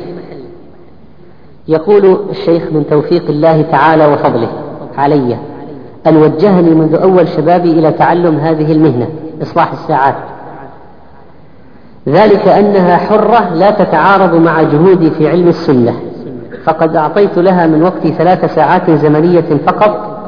يقول 1.69 2.19
الشيخ 2.29 2.63
من 2.71 2.85
توفيق 2.89 3.23
الله 3.29 3.61
تعالى 3.61 4.05
وفضله 4.05 4.49
علي 4.97 5.37
أن 6.07 6.17
وجهني 6.17 6.69
منذ 6.69 6.95
أول 6.95 7.27
شبابي 7.27 7.71
إلى 7.71 7.91
تعلم 7.91 8.39
هذه 8.39 8.71
المهنة 8.71 9.09
إصلاح 9.41 9.71
الساعات. 9.71 10.15
ذلك 12.07 12.47
أنها 12.47 12.97
حرة 12.97 13.53
لا 13.53 13.71
تتعارض 13.71 14.35
مع 14.35 14.61
جهودي 14.61 15.11
في 15.11 15.29
علم 15.29 15.47
السنة 15.47 15.93
فقد 16.63 16.95
أعطيت 16.95 17.37
لها 17.37 17.67
من 17.67 17.83
وقتي 17.83 18.13
ثلاث 18.13 18.55
ساعات 18.55 18.91
زمنية 18.91 19.45
فقط 19.65 20.19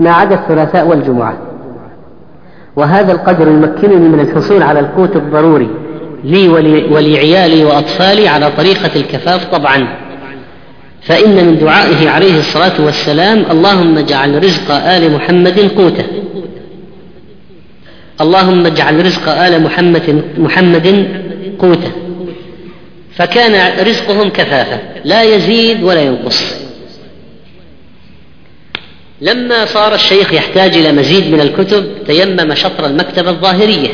ما 0.00 0.10
عدا 0.10 0.34
الثلاثاء 0.34 0.88
والجمعة. 0.88 1.34
وهذا 2.76 3.12
القدر 3.12 3.48
يمكنني 3.48 4.08
من 4.08 4.20
الحصول 4.20 4.62
على 4.62 4.80
القوت 4.80 5.16
الضروري 5.16 5.70
لي 6.24 6.48
ولعيالي 6.94 7.64
وأطفالي 7.64 8.28
على 8.28 8.50
طريقة 8.56 9.00
الكفاف 9.00 9.56
طبعا. 9.56 10.01
فإن 11.04 11.46
من 11.46 11.58
دعائه 11.58 12.08
عليه 12.08 12.38
الصلاة 12.38 12.80
والسلام 12.80 13.44
اللهم 13.50 13.98
اجعل 13.98 14.44
رزق 14.44 14.70
آل 14.70 15.12
محمد 15.12 15.58
قوته. 15.58 16.04
اللهم 18.20 18.66
اجعل 18.66 19.06
رزق 19.06 19.28
آل 19.28 19.62
محمد 19.62 20.24
محمد 20.38 21.08
قوته. 21.58 21.92
فكان 23.16 23.86
رزقهم 23.86 24.28
كفافة 24.28 24.80
لا 25.04 25.22
يزيد 25.22 25.82
ولا 25.82 26.00
ينقص. 26.00 26.54
لما 29.20 29.64
صار 29.64 29.94
الشيخ 29.94 30.32
يحتاج 30.32 30.76
إلى 30.76 30.92
مزيد 30.92 31.32
من 31.32 31.40
الكتب 31.40 32.04
تيمم 32.06 32.54
شطر 32.54 32.86
المكتبة 32.86 33.30
الظاهرية. 33.30 33.88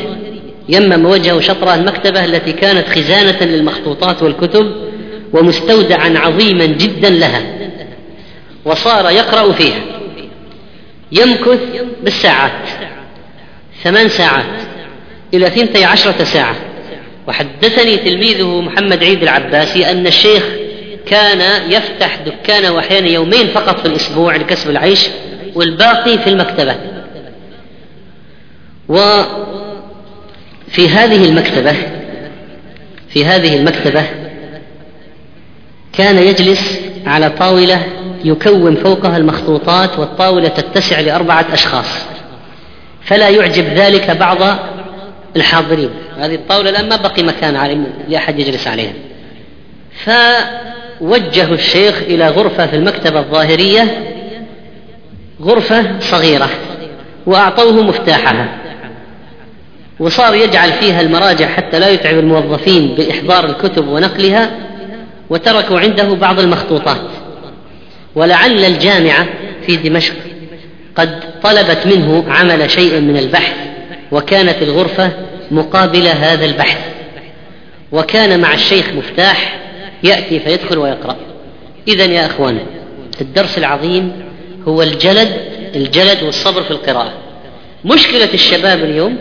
يمم 0.69 1.05
وجهه 1.05 1.39
شطر 1.39 1.73
المكتبة 1.73 2.25
التي 2.25 2.51
كانت 2.51 2.87
خزانة 2.87 3.43
للمخطوطات 3.43 4.23
والكتب. 4.23 4.88
ومستودعا 5.33 6.13
عظيما 6.17 6.65
جدا 6.65 7.09
لها 7.09 7.41
وصار 8.65 9.09
يقرأ 9.09 9.51
فيها. 9.51 9.81
يمكث 11.11 11.59
بالساعات 12.03 12.69
ثمان 13.83 14.09
ساعات 14.09 14.61
إلى 15.33 15.49
ثنتي 15.49 15.85
عشرة 15.85 16.23
ساعة. 16.23 16.55
وحدثني 17.27 17.97
تلميذه 17.97 18.61
محمد 18.61 19.03
عيد 19.03 19.23
العباسي 19.23 19.91
أن 19.91 20.07
الشيخ 20.07 20.43
كان 21.05 21.71
يفتح 21.71 22.15
دكانه 22.25 22.79
أحيانا 22.79 23.07
يومين 23.07 23.47
فقط 23.47 23.79
في 23.79 23.85
الأسبوع 23.85 24.35
لكسب 24.35 24.69
العيش 24.69 25.07
والباقي 25.55 26.17
في 26.17 26.29
المكتبة. 26.29 26.75
وفي 28.89 29.29
هذه 30.89 31.25
المكتبة 31.25 31.75
في 33.09 33.25
هذه 33.25 33.55
المكتبة 33.55 34.03
كان 35.93 36.17
يجلس 36.17 36.79
على 37.05 37.29
طاولة 37.29 37.85
يكون 38.23 38.75
فوقها 38.75 39.17
المخطوطات 39.17 39.99
والطاولة 39.99 40.47
تتسع 40.47 40.99
لأربعة 40.99 41.45
أشخاص. 41.53 42.05
فلا 43.01 43.29
يعجب 43.29 43.65
ذلك 43.65 44.11
بعض 44.11 44.37
الحاضرين. 45.35 45.89
هذه 46.19 46.35
الطاولة 46.35 46.69
الآن 46.69 46.89
ما 46.89 46.95
بقي 46.95 47.23
مكان 47.23 47.85
لأحد 48.07 48.39
يجلس 48.39 48.67
عليها. 48.67 48.93
فوجه 50.05 51.53
الشيخ 51.53 52.01
إلى 52.01 52.29
غرفة 52.29 52.67
في 52.67 52.75
المكتبة 52.75 53.19
الظاهرية 53.19 54.15
غرفة 55.41 55.99
صغيرة 55.99 56.49
وأعطوه 57.25 57.83
مفتاحها. 57.83 58.47
وصار 59.99 60.35
يجعل 60.35 60.71
فيها 60.71 61.01
المراجع 61.01 61.47
حتى 61.47 61.79
لا 61.79 61.89
يتعب 61.89 62.19
الموظفين 62.19 62.95
بإحضار 62.95 63.45
الكتب 63.45 63.87
ونقلها. 63.87 64.49
وتركوا 65.29 65.79
عنده 65.79 66.13
بعض 66.13 66.39
المخطوطات. 66.39 67.01
ولعل 68.15 68.65
الجامعة 68.65 69.27
في 69.65 69.75
دمشق 69.75 70.13
قد 70.95 71.41
طلبت 71.43 71.85
منه 71.85 72.25
عمل 72.27 72.71
شيء 72.71 72.99
من 72.99 73.17
البحث 73.17 73.53
وكانت 74.11 74.61
الغرفة 74.61 75.11
مقابل 75.51 76.07
هذا 76.07 76.45
البحث. 76.45 76.77
وكان 77.91 78.39
مع 78.39 78.53
الشيخ 78.53 78.89
مفتاح 78.89 79.59
يأتي 80.03 80.39
فيدخل 80.39 80.77
ويقرأ. 80.77 81.15
إذا 81.87 82.05
يا 82.05 82.25
أخوان 82.25 82.59
الدرس 83.21 83.57
العظيم 83.57 84.11
هو 84.67 84.81
الجلد 84.81 85.29
الجلد 85.75 86.23
والصبر 86.23 86.63
في 86.63 86.71
القراءة. 86.71 87.13
مشكلة 87.85 88.29
الشباب 88.33 88.83
اليوم 88.83 89.17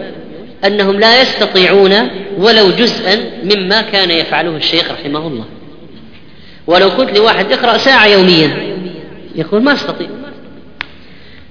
أنهم 0.65 1.01
لا 1.01 1.23
يستطيعون 1.23 1.93
ولو 2.39 2.71
جزءا 2.71 3.17
مما 3.45 3.81
كان 3.81 4.11
يفعله 4.11 4.57
الشيخ 4.57 4.91
رحمه 4.91 5.27
الله. 5.27 5.45
ولو 6.69 6.89
قلت 6.89 7.19
لواحد 7.19 7.53
اقرأ 7.53 7.79
ساعة 7.79 8.07
يوميا. 8.07 8.51
يقول 9.35 9.63
ما 9.63 9.73
أستطيع. 9.73 10.09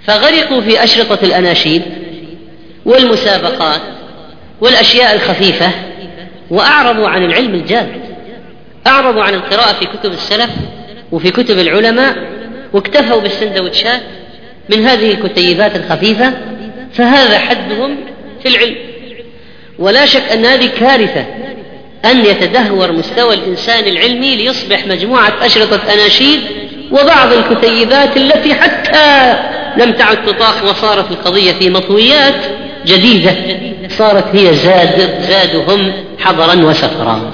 فغرقوا 0.06 0.62
في 0.62 0.84
أشرطة 0.84 1.26
الأناشيد 1.26 1.82
والمسابقات 2.86 3.82
والأشياء 4.62 5.16
الخفيفة 5.16 5.72
وأعرضوا 6.50 7.08
عن 7.08 7.24
العلم 7.24 7.56
الجاد. 7.56 7.88
أعرضوا 8.88 9.24
عن 9.24 9.34
القراءة 9.34 9.74
في 9.74 9.86
كتب 9.86 10.12
السلف 10.12 10.50
وفي 11.12 11.32
كتب 11.32 11.60
العلماء 11.60 12.16
واكتفوا 12.74 13.22
بالسندوتشات 13.22 14.02
من 14.70 14.86
هذه 14.86 15.12
الكتيبات 15.12 15.76
الخفيفة 15.76 16.34
فهذا 16.94 17.40
حدهم 17.40 17.98
في 18.44 18.50
العلم. 18.50 18.76
ولا 19.80 20.06
شك 20.06 20.32
أن 20.32 20.46
هذه 20.46 20.70
كارثة 20.80 21.26
أن 22.12 22.26
يتدهور 22.26 22.92
مستوى 22.92 23.36
الإنسان 23.36 23.88
العلمي 23.88 24.36
ليصبح 24.36 24.88
مجموعة 24.88 25.34
أشرطة 25.42 25.94
أناشيد 25.94 26.40
وبعض 26.92 27.34
الكتيبات 27.34 28.18
التي 28.18 28.54
حتى 28.54 29.36
لم 29.78 29.92
تعد 29.92 30.26
تطاق 30.26 30.70
وصارت 30.70 31.12
القضية 31.12 31.52
في 31.52 31.70
مطويات 31.70 32.36
جديدة. 32.86 33.36
صارت 33.90 34.26
هي 34.36 34.54
زاد 34.54 35.22
زادهم 35.30 35.94
حضرا 36.20 36.56
وسفرا. 36.56 37.32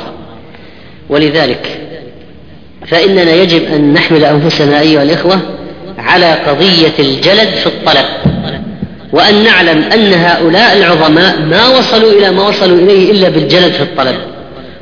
ولذلك 1.09 1.79
فإننا 2.87 3.31
يجب 3.31 3.63
أن 3.73 3.93
نحمل 3.93 4.25
أنفسنا 4.25 4.79
أيها 4.79 5.03
الإخوة 5.03 5.39
على 5.97 6.31
قضية 6.33 6.93
الجلد 6.99 7.49
في 7.49 7.67
الطلب 7.67 8.05
وأن 9.11 9.43
نعلم 9.43 9.83
أن 9.93 10.13
هؤلاء 10.13 10.77
العظماء 10.77 11.39
ما 11.39 11.67
وصلوا 11.67 12.11
إلى 12.11 12.31
ما 12.31 12.47
وصلوا 12.47 12.77
إليه 12.77 13.11
إلا 13.11 13.29
بالجلد 13.29 13.71
في 13.71 13.81
الطلب. 13.83 14.15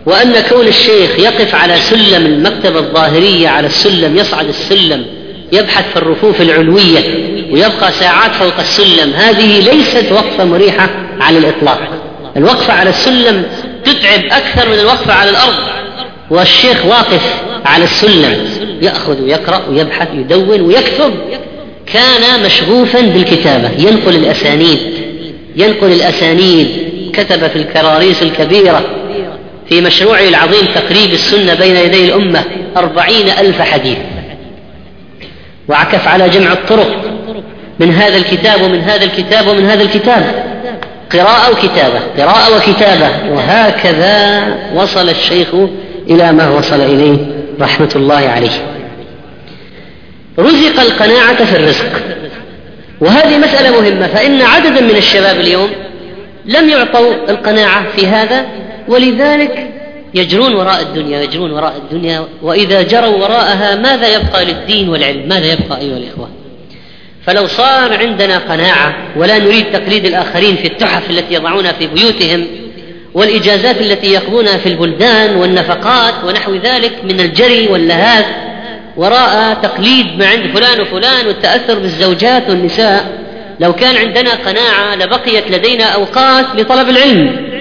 وأن 0.06 0.34
كون 0.50 0.68
الشيخ 0.68 1.20
يقف 1.20 1.56
على 1.56 1.76
سلم 1.78 2.26
المكتبة 2.26 2.80
الظاهرية 2.80 3.48
على 3.48 3.68
السلم 3.68 4.18
يصعد 4.18 4.48
السلم 4.48 5.06
يبحث 5.52 5.90
في 5.94 5.98
الرفوف 5.98 6.42
العلوية 6.42 7.00
ويبقى 7.52 7.92
ساعات 7.92 8.32
فوق 8.32 8.60
السلم 8.60 9.14
هذه 9.14 9.60
ليست 9.60 10.12
وقفة 10.12 10.46
مريحة 10.46 10.90
على 11.20 11.38
الإطلاق. 11.38 11.80
الوقفة 12.38 12.74
على 12.74 12.90
السلم 12.90 13.44
تتعب 13.86 14.24
أكثر 14.26 14.70
من 14.70 14.80
الوقفة 14.80 15.14
على 15.14 15.30
الأرض. 15.30 15.56
والشيخ 16.30 16.86
واقف 16.86 17.22
على 17.66 17.84
السلم 17.84 18.50
يأخذ 18.82 19.22
ويقرأ 19.22 19.62
ويبحث 19.70 20.08
يدون 20.14 20.62
ويكتب. 20.62 21.14
كان 21.94 22.44
مشغوفا 22.46 23.02
بالكتابة. 23.02 23.70
ينقل 23.78 24.16
الأسانيد 24.16 24.80
ينقل 25.56 25.92
الأسانيد. 25.92 26.68
كتب 27.14 27.48
في 27.48 27.56
الكراريس 27.56 28.24
الكبيرة. 28.24 29.01
في 29.72 29.82
مشروعه 29.82 30.28
العظيم 30.28 30.66
تقريب 30.76 31.14
السنة 31.14 31.54
بين 31.54 31.76
يدي 31.76 32.06
الأمة 32.06 32.44
أربعين 32.78 33.30
ألف 33.30 33.62
حديث. 33.62 33.98
وعكف 35.68 36.08
على 36.08 36.30
جمع 36.30 36.52
الطرق 36.52 37.02
من 37.80 37.92
هذا 37.92 38.18
الكتاب 38.18 38.62
ومن 38.62 38.82
هذا 38.82 39.04
الكتاب 39.04 39.48
ومن 39.48 39.66
هذا 39.66 39.84
الكتاب. 39.84 40.46
قراءة 41.12 41.52
وكتابة 41.52 42.00
قراءة 42.18 42.58
وكتابة. 42.58 43.10
وهكذا 43.32 44.44
وصل 44.76 45.10
الشيخ 45.10 45.48
إلى 46.10 46.32
ما 46.32 46.50
وصل 46.50 46.82
إليه 46.82 47.18
رحمة 47.62 47.92
الله 47.96 48.30
عليه. 48.30 48.66
رزق 50.40 50.82
القناعة 50.82 51.46
في 51.46 51.56
الرزق. 51.56 52.02
وهذه 53.02 53.38
مسألة 53.38 53.82
مهمة. 53.82 54.08
فإن 54.08 54.42
عددا 54.42 54.82
من 54.82 54.98
الشباب 54.98 55.40
اليوم 55.40 55.70
لم 56.46 56.70
يعطوا 56.70 57.14
القناعة 57.30 57.84
في 57.96 58.08
هذا 58.08 58.46
ولذلك 58.91 59.67
يجرون 60.13 60.56
وراء 60.56 60.82
الدنيا 60.82 61.21
يجرون 61.21 61.51
وراء 61.51 61.73
الدنيا 61.77 62.27
وإذا 62.41 62.82
جروا 62.82 63.17
وراءها 63.17 63.75
ماذا 63.75 64.15
يبقى 64.15 64.45
للدين 64.45 64.89
والعلم؟ 64.89 65.30
ماذا 65.30 65.54
يبقى 65.54 65.82
أيها 65.82 65.97
الإخوة؟ 65.97 66.30
فلو 67.25 67.47
صار 67.47 67.97
عندنا 67.97 68.38
قناعة 68.38 68.95
ولا 69.15 69.39
نريد 69.39 69.65
تقليد 69.71 70.06
الآخرين 70.06 70.56
في 70.56 70.67
التحف 70.67 71.10
التي 71.10 71.34
يضعونها 71.34 71.71
في 71.71 71.88
بيوتهم 71.88 72.47
والإجازات 73.13 73.82
التي 73.82 74.13
يقضونها 74.13 74.58
في 74.58 74.69
البلدان 74.69 75.36
والنفقات 75.36 76.13
ونحو 76.25 76.56
ذلك 76.56 76.91
من 77.04 77.19
الجري 77.19 77.67
واللهاث 77.67 78.25
وراء 78.97 79.54
تقليد 79.54 80.17
ما 80.17 80.27
عند 80.27 80.58
فلان 80.58 80.82
وفلان 80.82 81.27
والتأثر 81.27 81.80
بالزوجات 81.80 82.49
والنساء 82.49 83.21
لو 83.60 83.73
كان 83.73 83.95
عندنا 83.95 84.32
قناعة 84.34 84.95
لبقيت 84.95 85.51
لدينا 85.51 85.84
أوقات 85.84 86.45
لطلب 86.56 86.89
العلم. 86.89 87.51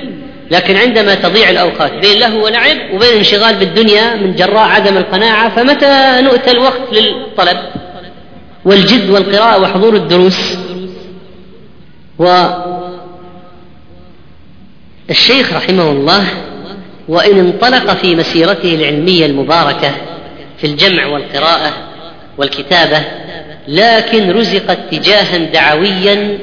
لكن 0.51 0.77
عندما 0.77 1.15
تضيع 1.15 1.51
الأوقات 1.51 1.93
بين 1.93 2.19
له 2.19 2.37
ولعب 2.37 2.77
وبين 2.95 3.09
الانشغال 3.09 3.55
بالدنيا 3.55 4.15
من 4.15 4.35
جراء 4.35 4.69
عدم 4.69 4.97
القناعة 4.97 5.49
فمتى 5.49 6.21
نؤتى 6.21 6.51
الوقت 6.51 6.93
للطلب 6.93 7.59
والجد 8.65 9.11
والقراءة 9.11 9.61
وحضور 9.61 9.97
الدروس؟ 9.97 10.59
والشيخ 15.09 15.53
رحمه 15.53 15.91
الله 15.91 16.27
وإن 17.09 17.39
انطلق 17.39 17.95
في 17.95 18.17
مسيرته 18.17 18.75
العلمية 18.75 19.27
المباركة 19.27 19.91
في 20.59 20.67
الجمع 20.67 21.07
والقراءة 21.07 21.73
والكتابة 22.39 23.05
لكن 23.69 24.31
رزق 24.31 24.71
اتجاها 24.71 25.39
دعويا 25.39 26.39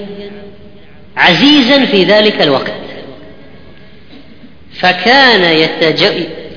عزيزا 1.17 1.85
في 1.85 2.03
ذلك 2.03 2.41
الوقت. 2.41 2.86
فكان 4.79 5.67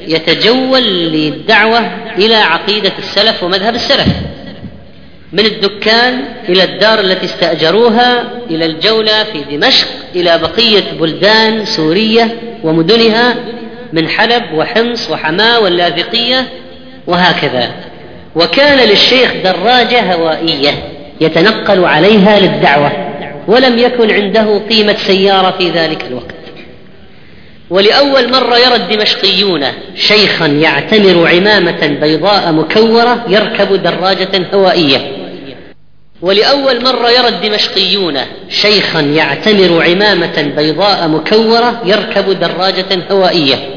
يتجول 0.07 0.83
للدعوة 1.13 1.91
إلى 2.19 2.35
عقيدة 2.35 2.93
السلف 2.99 3.43
ومذهب 3.43 3.75
السلف. 3.75 4.09
من 5.33 5.47
الدكان 5.47 6.25
إلى 6.49 6.65
الدار 6.65 7.01
التي 7.01 7.27
استأجروها 7.27 8.25
إلى 8.51 8.67
الجولة 8.67 9.25
في 9.25 9.57
دمشق 9.57 9.87
إلى 10.17 10.39
بقية 10.39 10.85
بلدان 11.01 11.65
سورية 11.65 12.37
ومدنها 12.65 13.35
من 13.93 14.09
حلب 14.09 14.43
وحمص 14.55 15.11
وحماة 15.11 15.61
واللاذقية 15.61 16.47
وهكذا. 17.07 17.71
وكان 18.37 18.89
للشيخ 18.89 19.33
دراجة 19.45 20.15
هوائية 20.15 20.71
يتنقل 21.21 21.85
عليها 21.85 22.41
للدعوة 22.41 22.93
ولم 23.47 23.79
يكن 23.79 24.11
عنده 24.11 24.59
قيمة 24.71 24.97
سيارة 24.97 25.51
في 25.59 25.71
ذلك 25.71 26.05
الوقت. 26.11 26.35
ولأول 27.71 28.31
مرة 28.31 28.59
يرى 28.59 28.77
الدمشقيون 28.77 29.67
شيخا 29.95 30.47
يعتمر 30.47 31.29
عمامة 31.29 31.87
بيضاء 31.87 32.53
مكورة 32.53 33.25
يركب 33.29 33.83
دراجة 33.83 34.49
هوائية. 34.55 35.17
ولأول 36.23 36.85
مرة 36.85 37.11
يرى 37.11 37.29
الدمشقيون 37.29 38.19
شيخا 38.49 39.01
يعتمر 39.01 39.83
عمامة 39.83 40.53
بيضاء 40.57 41.09
مكورة 41.09 41.83
يركب 41.85 42.41
دراجة 42.41 43.07
هوائية. 43.11 43.71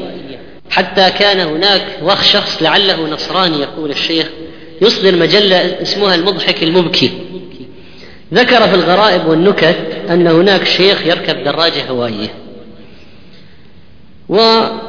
حتى 0.70 1.10
كان 1.18 1.40
هناك 1.40 1.82
وخ 2.02 2.22
شخص 2.22 2.62
لعله 2.62 3.08
نصراني 3.08 3.60
يقول 3.60 3.90
الشيخ 3.90 4.26
يصدر 4.82 5.16
مجلة 5.16 5.82
اسمها 5.82 6.14
المضحك 6.14 6.62
المبكي. 6.62 7.10
ذكر 8.34 8.68
في 8.68 8.74
الغرائب 8.74 9.26
والنكت 9.26 9.76
أن 10.10 10.26
هناك 10.26 10.64
شيخ 10.64 11.06
يركب 11.06 11.44
دراجة 11.44 11.84
هوائية. 11.90 12.43
ولما 14.28 14.82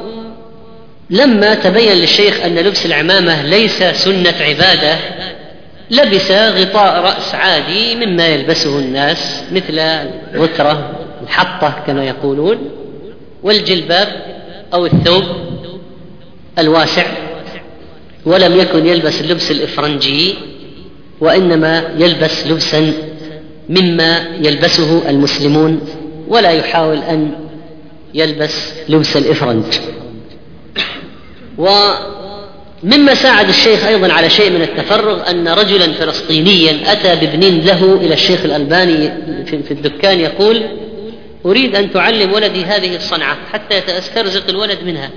تبين 1.54 1.92
للشيخ 1.92 2.40
أن 2.40 2.54
لبس 2.54 2.86
العمامة 2.86 3.42
ليس 3.42 3.82
سنة 3.82 4.34
عبادة 4.40 4.96
لبس 5.90 6.30
غطاء 6.30 7.00
رأس 7.02 7.34
عادي 7.34 7.94
مما 7.94 8.26
يلبسه 8.26 8.78
الناس 8.78 9.42
مثل 9.52 9.78
الغترة 10.34 10.90
الحطة 11.22 11.82
كما 11.86 12.04
يقولون 12.04 12.58
والجلباب 13.42 14.08
أو 14.74 14.86
الثوب 14.86 15.24
الواسع. 16.58 17.06
ولم 18.26 18.60
يكن 18.60 18.86
يلبس 18.86 19.20
اللبس 19.20 19.50
الإفرنجي 19.50 20.34
وإنما 21.20 21.84
يلبس 21.98 22.46
لبسا 22.46 22.92
مما 23.68 24.24
يلبسه 24.40 25.10
المسلمون 25.10 25.80
ولا 26.28 26.50
يحاول 26.50 26.98
أن 26.98 27.30
يلبس 28.16 28.72
لبس 28.88 29.16
الإفرنج. 29.16 29.64
ومما 31.58 33.14
ساعد 33.14 33.48
الشيخ 33.48 33.84
أيضا 33.84 34.12
على 34.12 34.30
شيء 34.30 34.50
من 34.50 34.62
التفرغ 34.62 35.30
أن 35.30 35.48
رجلا 35.48 35.92
فلسطينيا 35.92 36.92
أتى 36.92 37.26
بابن 37.26 37.60
له 37.60 37.94
إلى 37.94 38.14
الشيخ 38.14 38.44
الألباني 38.44 39.10
في 39.44 39.70
الدكان 39.70 40.20
يقول 40.20 40.66
أريد 41.46 41.76
أن 41.76 41.92
تعلم 41.92 42.32
ولدي 42.32 42.64
هذه 42.64 42.96
الصنعة 42.96 43.36
حتى 43.52 43.82
يسترزق 43.98 44.48
الولد 44.48 44.78
منها. 44.84 45.10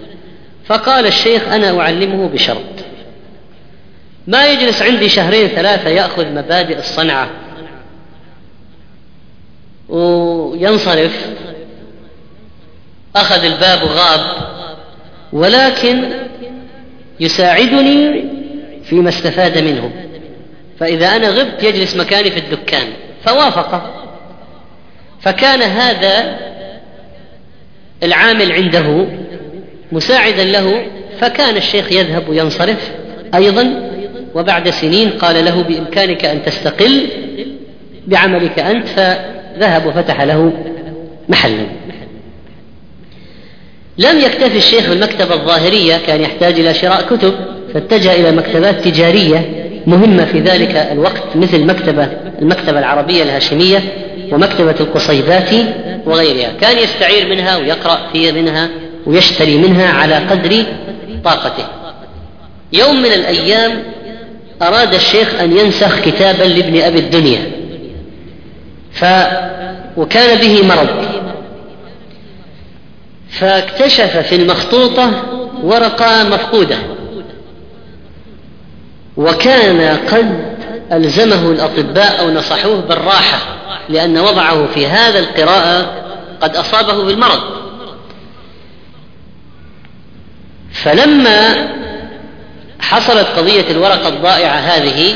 فقال 0.66 1.06
الشيخ 1.08 1.48
أنا 1.48 1.80
أعلمه 1.80 2.28
بشرط. 2.28 2.64
ما 4.28 4.48
يجلس 4.48 4.82
عندي 4.82 5.10
شهرين 5.10 5.48
ثلاثة 5.48 5.90
يأخذ 5.90 6.26
مبادئ 6.26 6.80
الصنعة. 6.80 7.30
وينصرف 9.90 11.26
أخذ 13.16 13.46
الباب 13.46 13.84
وغاب 13.84 14.20
ولكن 15.34 16.04
يساعدني 17.20 18.24
فيما 18.84 19.10
استفاد 19.10 19.58
منه. 19.58 19.92
فإذا 20.80 21.08
أنا 21.08 21.30
غبت 21.30 21.64
يجلس 21.64 21.96
مكاني 21.96 22.32
في 22.32 22.40
الدكان. 22.40 22.88
فوافق. 23.24 23.94
فكان 25.22 25.62
هذا 25.62 26.38
العامل 28.04 28.52
عنده 28.52 29.06
مساعدا 29.92 30.44
له 30.44 30.86
فكان 31.20 31.58
الشيخ 31.58 31.92
يذهب 31.92 32.30
وينصرف 32.30 32.92
أيضا. 33.36 33.90
وبعد 34.36 34.70
سنين 34.70 35.10
قال 35.10 35.46
له 35.46 35.64
بإمكانك 35.64 36.26
أن 36.26 36.44
تستقل 36.44 37.10
بعملك 38.08 38.60
أنت. 38.60 38.88
فذهب 38.88 39.86
وفتح 39.86 40.22
له 40.22 40.54
محلا 41.30 41.79
لم 44.00 44.20
يكتفي 44.20 44.58
الشيخ 44.58 44.90
بالمكتبة 44.90 45.36
الظاهرية 45.36 45.98
كان 46.08 46.22
يحتاج 46.22 46.60
إلى 46.60 46.74
شراء 46.74 47.02
كتب 47.02 47.34
فاتجه 47.74 48.14
إلى 48.14 48.32
مكتبات 48.32 48.84
تجارية 48.88 49.50
مهمة 49.88 50.26
في 50.26 50.40
ذلك 50.40 50.76
الوقت 50.76 51.36
مثل 51.36 51.66
مكتبة 51.66 52.08
المكتبة 52.42 52.80
العربية 52.80 53.24
الهاشمية 53.24 53.84
ومكتبة 54.32 54.76
القصيبات 54.80 55.50
وغيرها. 56.06 56.52
كان 56.62 56.78
يستعير 56.78 57.30
منها 57.30 57.58
ويقرأ 57.58 58.00
في 58.14 58.32
منها 58.32 58.70
ويشتري 59.06 59.58
منها 59.58 59.94
على 59.94 60.16
قدر 60.16 60.64
طاقته. 61.24 61.66
يوم 62.74 63.02
من 63.02 63.12
الأيام 63.14 63.84
أراد 64.62 64.94
الشيخ 64.94 65.40
أن 65.42 65.58
ينسخ 65.58 66.00
كتابا 66.00 66.44
لابن 66.44 66.82
أبي 66.82 67.00
الدنيا 67.00 67.52
ف 68.92 69.06
وكان 69.98 70.38
به 70.40 70.68
مرض. 70.68 71.19
فاكتشف 73.30 74.18
في 74.18 74.36
المخطوطة 74.36 75.12
ورقة 75.64 76.24
مفقودة. 76.24 76.78
وكان 79.18 79.98
قد 79.98 80.56
ألزمه 80.92 81.52
الأطباء 81.52 82.20
أو 82.20 82.32
نصحوه 82.32 82.82
بالراحة 82.82 83.40
لأن 83.90 84.18
وضعه 84.18 84.66
في 84.66 84.88
هذا 84.88 85.20
القراءة 85.20 85.94
قد 86.42 86.56
أصابه 86.56 87.04
بالمرض. 87.04 87.40
فلما 90.74 91.70
حصلت 92.80 93.28
قضية 93.28 93.72
الورقة 93.72 94.08
الضائعة 94.08 94.56
هذه 94.56 95.14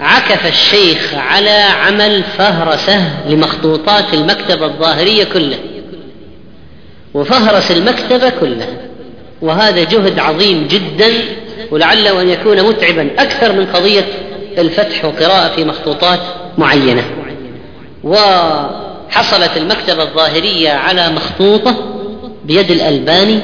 عكف 0.00 0.46
الشيخ 0.46 1.14
على 1.14 1.50
عمل 1.50 2.24
فهرسة 2.38 3.28
لمخطوطات 3.28 4.14
المكتبة 4.14 4.66
الظاهرية 4.66 5.24
كلها 5.24 5.58
وفهرس 7.16 7.70
المكتبة 7.70 8.28
كلها 8.40 8.68
وهذا 9.42 9.84
جهد 9.84 10.18
عظيم 10.18 10.66
جدا 10.66 11.12
ولعله 11.70 12.22
أن 12.22 12.28
يكون 12.28 12.62
متعبا 12.62 13.10
أكثر 13.18 13.52
من 13.52 13.66
قضية 13.66 14.04
الفتح 14.58 15.04
وقراءة 15.04 15.48
في 15.48 15.64
مخطوطات 15.64 16.20
معينة. 16.58 17.04
وحصلت 18.04 19.56
المكتبة 19.56 20.02
الظاهرية 20.02 20.70
على 20.70 21.08
مخطوطة 21.08 21.74
بيد 22.44 22.70
الألباني 22.70 23.40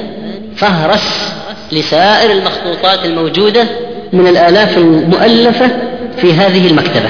فهرس 0.55 1.33
لسائر 1.71 2.31
المخطوطات 2.31 3.05
الموجودة 3.05 3.67
من 4.13 4.27
الآلاف 4.27 4.77
المؤلفة 4.77 5.69
في 6.17 6.33
هذه 6.33 6.67
المكتبة. 6.67 7.09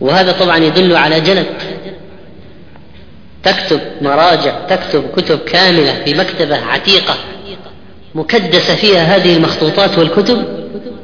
وهذا 0.00 0.32
طبعا 0.32 0.56
يدل 0.56 0.96
على 0.96 1.20
جلد 1.20 1.46
تكتب 3.44 3.80
مراجع 4.00 4.66
تكتب 4.68 5.10
كتب 5.16 5.38
كاملة 5.38 6.04
في 6.04 6.14
مكتبة 6.14 6.56
عتيقة 6.56 7.14
مكدسة 8.14 8.74
فيها 8.74 9.16
هذه 9.16 9.36
المخطوطات 9.36 9.98
والكتب 9.98 10.44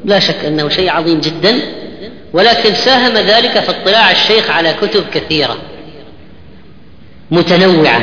لا 0.05 0.19
شك 0.19 0.45
أنه 0.45 0.69
شيء 0.69 0.91
عظيم 0.91 1.21
جدا 1.21 1.59
ولكن 2.33 2.75
ساهم 2.75 3.15
ذلك 3.15 3.61
في 3.61 3.71
اطلاع 3.71 4.11
الشيخ 4.11 4.51
على 4.51 4.75
كتب 4.83 5.05
كثيرة 5.15 5.57
متنوعة. 7.31 8.03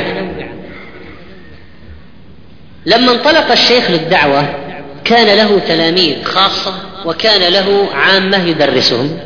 لما 2.86 3.12
انطلق 3.12 3.50
الشيخ 3.52 3.90
للدعوة 3.90 4.48
كان 5.04 5.36
له 5.36 5.58
تلاميذ 5.58 6.24
خاصة 6.24 6.74
وكان 7.04 7.52
له 7.52 7.88
عامة 7.94 8.46
يدرسهم. 8.46 9.18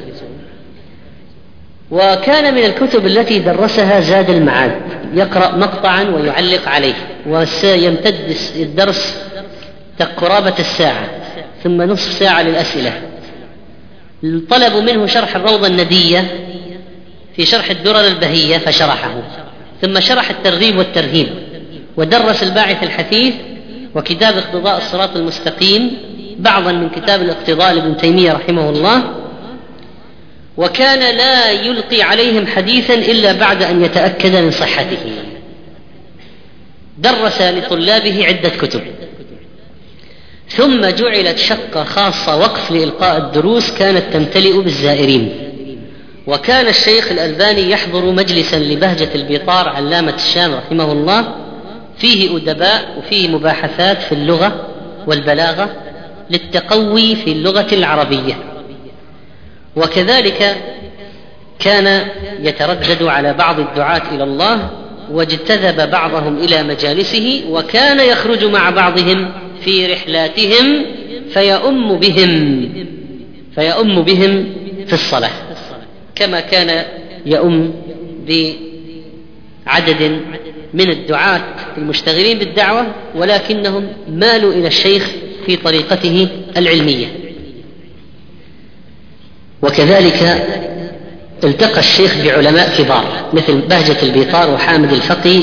وكان 1.91 2.55
من 2.55 2.65
الكتب 2.65 3.07
التي 3.07 3.39
درسها 3.39 4.01
زاد 4.01 4.31
المعاد 4.31 4.81
يقرأ 5.15 5.57
مقطعا 5.57 6.05
ويعلق 6.05 6.69
عليه 6.69 6.95
وسيمتد 7.27 8.37
الدرس 8.57 9.19
قرابة 10.17 10.55
الساعة 10.59 11.09
ثم 11.65 11.83
نصف 11.83 12.13
ساعة 12.13 12.43
للأسئلة. 12.43 12.93
طلبوا 14.51 14.81
منه 14.81 15.07
شرح 15.07 15.37
الروضة 15.37 15.67
الندية 15.67 16.25
في 17.37 17.47
شرح 17.47 17.71
الدرر 17.71 18.07
البهية 18.07 18.59
فشرحه 18.59 19.23
ثم 19.83 20.01
شرح 20.01 20.31
الترغيب 20.31 20.79
والترهيب 20.79 21.29
ودرس 21.97 22.43
الباعث 22.43 22.83
الحثيث 22.83 23.35
وكتاب 23.95 24.35
اقتضاء 24.37 24.77
الصراط 24.77 25.17
المستقيم 25.17 25.97
بعضا 26.39 26.73
من 26.73 26.89
كتاب 26.89 27.23
الاقتضاء 27.23 27.73
لابن 27.75 27.97
تيمية 27.97 28.33
رحمه 28.33 28.71
الله 28.71 29.03
وكان 30.57 31.17
لا 31.17 31.51
يلقي 31.51 32.03
عليهم 32.03 32.47
حديثا 32.47 32.95
إلا 32.95 33.33
بعد 33.33 33.63
أن 33.63 33.85
يتأكد 33.85 34.37
من 34.37 34.51
صحته. 34.51 34.99
درس 36.99 37.43
لطلابه 37.43 38.27
عدة 38.27 38.49
كتب. 38.49 38.81
ثم 40.49 40.87
جعلت 40.87 41.39
شقة 41.39 41.85
خاصة 41.85 42.37
وقف 42.37 42.71
لإلقاء 42.71 43.17
الدروس 43.17 43.71
كانت 43.71 44.13
تمتلئ 44.13 44.61
بالزائرين. 44.61 45.33
وكان 46.27 46.69
الشيخ 46.69 47.13
الألباني 47.13 47.71
يحضر 47.71 48.05
مجلسا 48.05 48.57
لبهجة 48.57 49.09
البيطار 49.15 49.69
علامة 49.69 50.15
الشام 50.15 50.55
رحمه 50.55 50.93
الله. 50.93 51.35
فيه 51.99 52.37
أدباء 52.37 52.95
وفيه 52.99 53.29
مباحثات 53.29 54.03
في 54.03 54.13
اللغة 54.13 54.67
والبلاغة 55.07 55.77
للتقوي 56.31 57.17
في 57.17 57.33
اللغة 57.33 57.75
العربية. 57.75 58.50
وكذلك 59.77 60.57
كان 61.59 62.09
يتردد 62.43 63.03
على 63.03 63.33
بعض 63.33 63.61
الدعاة 63.61 64.03
إلى 64.15 64.25
الله 64.25 64.71
واجتذب 65.13 65.91
بعضهم 65.91 66.39
إلى 66.39 66.63
مجالسه 66.63 67.43
وكان 67.49 68.01
يخرج 68.01 68.45
مع 68.45 68.71
بعضهم 68.71 69.33
في 69.65 69.87
رحلاتهم 69.87 70.87
فيؤم 71.33 71.97
بهم 71.97 72.69
فيؤم 73.55 74.03
بهم 74.03 74.47
في 74.87 74.93
الصلاة 74.93 75.31
كما 76.15 76.41
كان 76.41 76.85
يؤم 77.27 77.75
بعدد 79.67 80.21
من 80.75 80.91
الدعاة 80.91 81.43
المشتغلين 81.79 82.39
بالدعوة 82.39 82.87
ولكنهم 83.15 83.89
مالوا 84.09 84.53
إلى 84.53 84.67
الشيخ 84.67 85.11
في 85.47 85.57
طريقته 85.57 86.29
العلمية. 86.57 87.07
وكذلك 89.63 90.47
التقى 91.45 91.79
الشيخ 91.79 92.17
بعلماء 92.25 92.73
كبار 92.79 93.05
مثل 93.33 93.61
بهجة 93.61 93.97
البيطار 94.03 94.51
وحامد 94.51 94.93
الفقي 94.93 95.41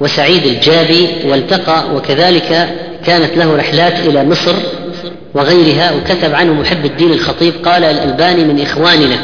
وسعيد 0.00 0.46
الجابي 0.46 1.08
والتقى 1.24 1.94
وكذلك 1.94 2.68
كانت 3.06 3.36
له 3.36 3.56
رحلات 3.56 4.00
إلى 4.00 4.24
مصر 4.24 4.54
وغيرها 5.34 5.92
وكتب 5.92 6.34
عنه 6.34 6.52
محب 6.52 6.84
الدين 6.84 7.12
الخطيب 7.12 7.54
قال 7.64 7.84
الألباني 7.84 8.44
من 8.44 8.60
إخواننا 8.60 9.18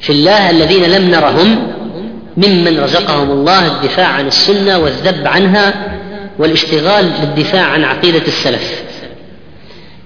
في 0.00 0.10
الله 0.10 0.50
الذين 0.50 0.84
لم 0.84 1.10
نرهم 1.10 1.74
ممن 2.36 2.80
رزقهم 2.80 3.30
الله 3.30 3.66
الدفاع 3.66 4.06
عن 4.06 4.26
السنة 4.26 4.78
والذب 4.78 5.26
عنها 5.26 5.74
والاشتغال 6.38 7.10
بالدفاع 7.20 7.62
عن 7.62 7.84
عقيدة 7.84 8.22
السلف. 8.26 8.82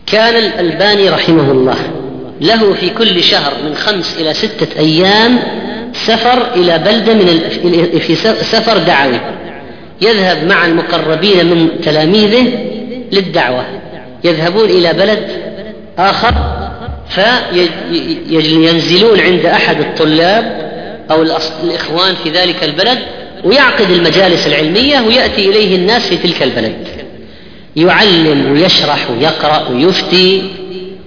كان 0.06 0.36
الألباني 0.36 1.10
رحمه 1.10 1.50
الله. 1.50 1.76
له 2.40 2.74
في 2.74 2.90
كل 2.90 3.22
شهر 3.22 3.52
من 3.64 3.74
خمس 3.74 4.20
إلى 4.20 4.34
ستة 4.34 4.78
أيام 4.78 5.38
سفر 5.92 6.54
إلى 6.54 6.78
بلدة 6.78 7.14
من 7.14 7.24
في 7.98 8.14
سفر 8.42 8.78
دعوي 8.78 9.20
يذهب 10.00 10.44
مع 10.44 10.66
المقربين 10.66 11.46
من 11.46 11.80
تلاميذه 11.80 12.46
للدعوة. 13.12 13.64
يذهبون 14.24 14.70
إلى 14.70 14.92
بلد 14.92 15.28
آخر 15.98 16.34
فينزلون 18.28 19.20
عند 19.20 19.46
أحد 19.46 19.80
الطلاب 19.80 20.68
أو 21.10 21.22
الإخوان 21.64 22.14
في 22.24 22.30
ذلك 22.30 22.64
البلد 22.64 22.98
ويعقد 23.44 23.90
المجالس 23.90 24.46
العلمية 24.46 25.00
ويأتي 25.00 25.50
إليه 25.50 25.76
الناس 25.76 26.06
في 26.06 26.16
تلك 26.16 26.42
البلد. 26.42 26.88
يعلم 27.76 28.52
ويشرح 28.52 29.10
ويقرأ 29.10 29.68
ويفتي 29.68 30.42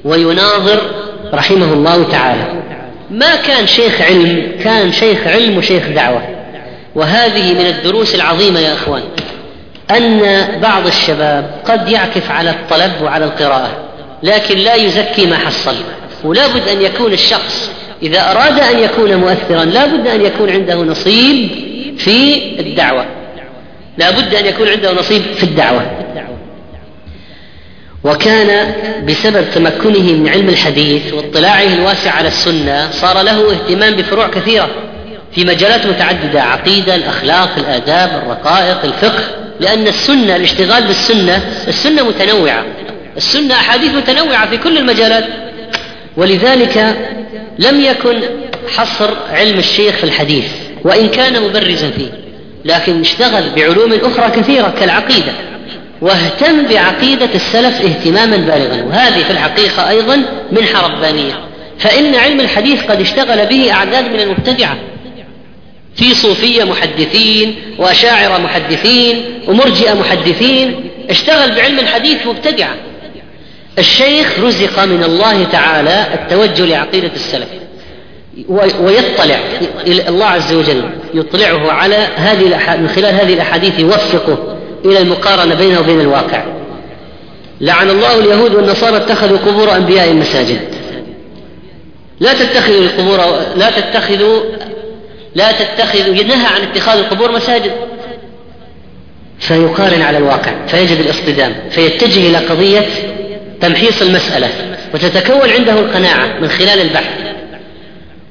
ويناظر 0.05 0.81
رحمه 1.33 1.73
الله 1.73 2.03
تعالى. 2.11 2.43
ما 3.11 3.35
كان 3.35 3.67
شيخ 3.67 4.01
علم 4.01 4.51
كان 4.63 4.91
شيخ 4.91 5.27
علم 5.27 5.57
وشيخ 5.57 5.87
دعوة. 5.87 6.21
وهذه 6.95 7.53
من 7.53 7.65
الدروس 7.65 8.15
العظيمة 8.15 8.59
يا 8.59 8.73
إخوان 8.73 9.03
أن 9.97 10.21
بعض 10.61 10.87
الشباب 10.87 11.51
قد 11.65 11.89
يعكف 11.89 12.31
على 12.31 12.49
الطلب 12.49 12.91
وعلى 13.03 13.25
القراءة 13.25 13.71
لكن 14.23 14.57
لا 14.57 14.75
يزكي 14.75 15.25
ما 15.25 15.37
حصل. 15.37 15.75
ولا 16.23 16.47
بد 16.47 16.67
أن 16.67 16.81
يكون 16.81 17.13
الشخص 17.13 17.71
إذا 18.03 18.31
أراد 18.31 18.59
أن 18.59 18.79
يكون 18.79 19.15
مؤثرا 19.15 19.65
لا 19.65 19.85
بد 19.85 20.07
أن 20.07 20.21
يكون 20.21 20.49
عنده 20.49 20.75
نصيب 20.75 21.49
في 21.97 22.35
الدعوة. 22.59 23.05
لا 23.97 24.11
بد 24.11 24.35
أن 24.35 24.45
يكون 24.45 24.67
عنده 24.67 24.93
نصيب 24.93 25.21
في 25.21 25.43
الدعوة. 25.43 25.81
وكان 28.03 28.73
بسبب 29.07 29.45
تمكنه 29.55 30.13
من 30.13 30.27
علم 30.29 30.49
الحديث 30.49 31.13
واطلاعه 31.13 31.63
الواسع 31.63 32.11
على 32.11 32.27
السنة 32.27 32.91
صار 32.91 33.21
له 33.21 33.51
اهتمام 33.51 33.95
بفروع 33.95 34.27
كثيرة 34.27 34.69
في 35.35 35.45
مجالات 35.45 35.85
متعددة 35.87 36.41
عقيدة 36.43 36.95
الأخلاق 36.95 37.49
الآداب 37.57 38.23
الرقائق 38.23 38.85
الفقه 38.85 39.23
لأن 39.59 39.87
السنة 39.87 40.35
الاشتغال 40.35 40.83
بالسنة 40.83 41.41
السنة 41.67 42.03
متنوعة. 42.03 42.65
السنة 43.17 43.53
أحاديث 43.53 43.93
متنوعة 43.93 44.49
في 44.49 44.57
كل 44.57 44.77
المجالات. 44.77 45.23
ولذلك 46.17 46.95
لم 47.59 47.81
يكن 47.81 48.21
حصر 48.77 49.09
علم 49.31 49.59
الشيخ 49.59 49.95
في 49.95 50.03
الحديث 50.03 50.45
وإن 50.83 51.07
كان 51.09 51.43
مبرزا 51.43 51.89
فيه 51.89 52.11
لكن 52.65 53.01
اشتغل 53.01 53.43
بعلوم 53.55 53.93
أخرى 53.93 54.41
كثيرة 54.41 54.73
كالعقيدة. 54.79 55.31
واهتم 56.01 56.65
بعقيدة 56.65 57.29
السلف 57.35 57.81
اهتماما 57.81 58.37
بالغا 58.37 58.83
وهذه 58.83 59.23
في 59.23 59.31
الحقيقة 59.31 59.89
أيضا 59.89 60.23
منحة 60.51 60.87
ربانية 60.87 61.51
فإن 61.79 62.15
علم 62.15 62.39
الحديث 62.39 62.83
قد 62.83 63.01
اشتغل 63.01 63.45
به 63.45 63.71
أعداد 63.71 64.11
من 64.11 64.19
المبتدعة. 64.19 64.77
في 65.95 66.13
صوفية 66.13 66.63
محدثين 66.63 67.55
وأشاعرة 67.77 68.37
محدثين 68.37 69.23
ومرجئة 69.47 69.93
محدثين 69.93 70.89
اشتغل 71.09 71.55
بعلم 71.55 71.79
الحديث 71.79 72.27
مبتدعة. 72.27 72.75
الشيخ 73.79 74.39
رزق 74.39 74.85
من 74.85 75.03
الله 75.03 75.43
تعالى 75.43 76.05
التوجه 76.13 76.65
لعقيدة 76.65 77.11
السلف. 77.15 77.47
ويطلع 78.79 79.39
الله 79.87 80.25
عز 80.25 80.53
وجل 80.53 80.83
يطلعه 81.13 81.71
على 81.71 82.07
هذه 82.15 82.77
من 82.77 82.89
خلال 82.95 83.15
هذه 83.15 83.33
الأحاديث 83.33 83.79
يوفقه. 83.79 84.50
إلى 84.85 84.99
المقارنة 84.99 85.55
بينه 85.55 85.79
وبين 85.79 86.01
الواقع. 86.01 86.43
لعن 87.61 87.89
الله 87.89 88.19
اليهود 88.19 88.55
والنصارى 88.55 88.97
اتخذوا 88.97 89.37
قبور 89.37 89.75
أنبياء 89.75 90.13
مساجد 90.13 90.59
لا 92.19 92.33
تتخذوا 92.33 92.81
القبور 92.81 93.17
لا 93.55 93.69
تتخذوا 93.69 94.41
لا 95.35 95.51
تتخذوا 95.51 96.13
نهى 96.13 96.45
عن 96.45 96.61
اتخاذ 96.61 96.97
القبور 96.99 97.31
مساجد. 97.31 97.71
فيقارن 99.39 100.01
على 100.01 100.17
الواقع 100.17 100.51
فيجد 100.67 100.99
الاصطدام 100.99 101.55
فيتجه 101.69 102.29
إلى 102.29 102.37
قضية 102.37 102.85
تمحيص 103.61 104.01
المسألة 104.01 104.49
وتتكون 104.93 105.49
عنده 105.49 105.73
القناعة 105.73 106.39
من 106.39 106.47
خلال 106.47 106.81
البحث. 106.81 107.31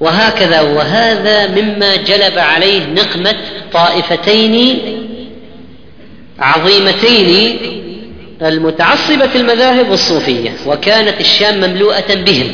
وهكذا 0.00 0.60
وهذا 0.60 1.46
مما 1.46 1.96
جلب 1.96 2.38
عليه 2.38 2.86
نقمة 2.86 3.34
طائفتين 3.72 4.78
عظيمتين 6.40 7.56
المتعصبة 8.42 9.34
المذاهب 9.34 9.90
والصوفية 9.90 10.52
وكانت 10.66 11.20
الشام 11.20 11.56
مملوءة 11.56 12.14
بهم. 12.14 12.52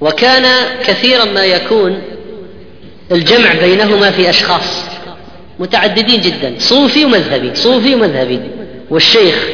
وكان 0.00 0.44
كثيرا 0.86 1.24
ما 1.24 1.44
يكون 1.44 2.02
الجمع 3.12 3.52
بينهما 3.52 4.10
في 4.10 4.30
أشخاص 4.30 4.84
متعددين 5.58 6.20
جدا 6.20 6.54
صوفي 6.58 7.04
ومذهبي 7.04 7.54
صوفي 7.54 7.94
ومذهبي. 7.94 8.40
والشيخ 8.90 9.46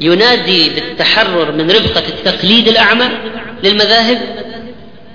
ينادي 0.00 0.68
بالتحرر 0.70 1.52
من 1.52 1.70
ربقة 1.70 2.02
التقليد 2.08 2.68
الأعمى 2.68 3.08
للمذاهب 3.64 4.18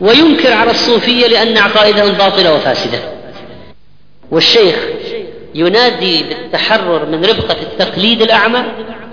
وينكر 0.02 0.54
على 0.54 0.72
الصوفية 0.72 1.28
لأن 1.28 1.58
عقائدهم 1.58 2.12
باطلة 2.12 2.54
وفاسدة. 2.56 3.00
والشيخ 4.32 4.76
ينادي 5.56 6.24
بالتحرر 6.24 7.06
من 7.06 7.26
ربقة 7.26 7.56
التقليد 7.62 8.22
الأعمى 8.22 8.64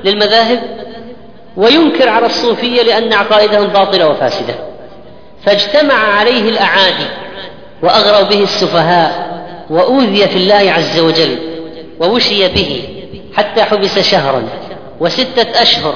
للمذاهب 0.05 0.61
وينكر 1.57 2.09
على 2.09 2.27
الصوفية 2.27 2.83
لأن 2.83 3.13
عقائدهم 3.13 3.67
باطلة 3.67 4.09
وفاسدة. 4.09 4.55
فاجتمع 5.45 5.95
عليه 5.95 6.49
الأعادي 6.49 7.07
وأغروا 7.83 8.29
به 8.29 8.43
السفهاء 8.43 9.41
وأوذي 9.71 10.29
في 10.29 10.37
الله 10.37 10.73
عز 10.73 10.99
وجل 10.99 11.39
ووشي 12.01 12.49
به 12.49 12.83
حتى 13.37 13.63
حبس 13.63 13.99
شهرا 13.99 14.43
وستة 15.01 15.63
أشهر. 15.63 15.95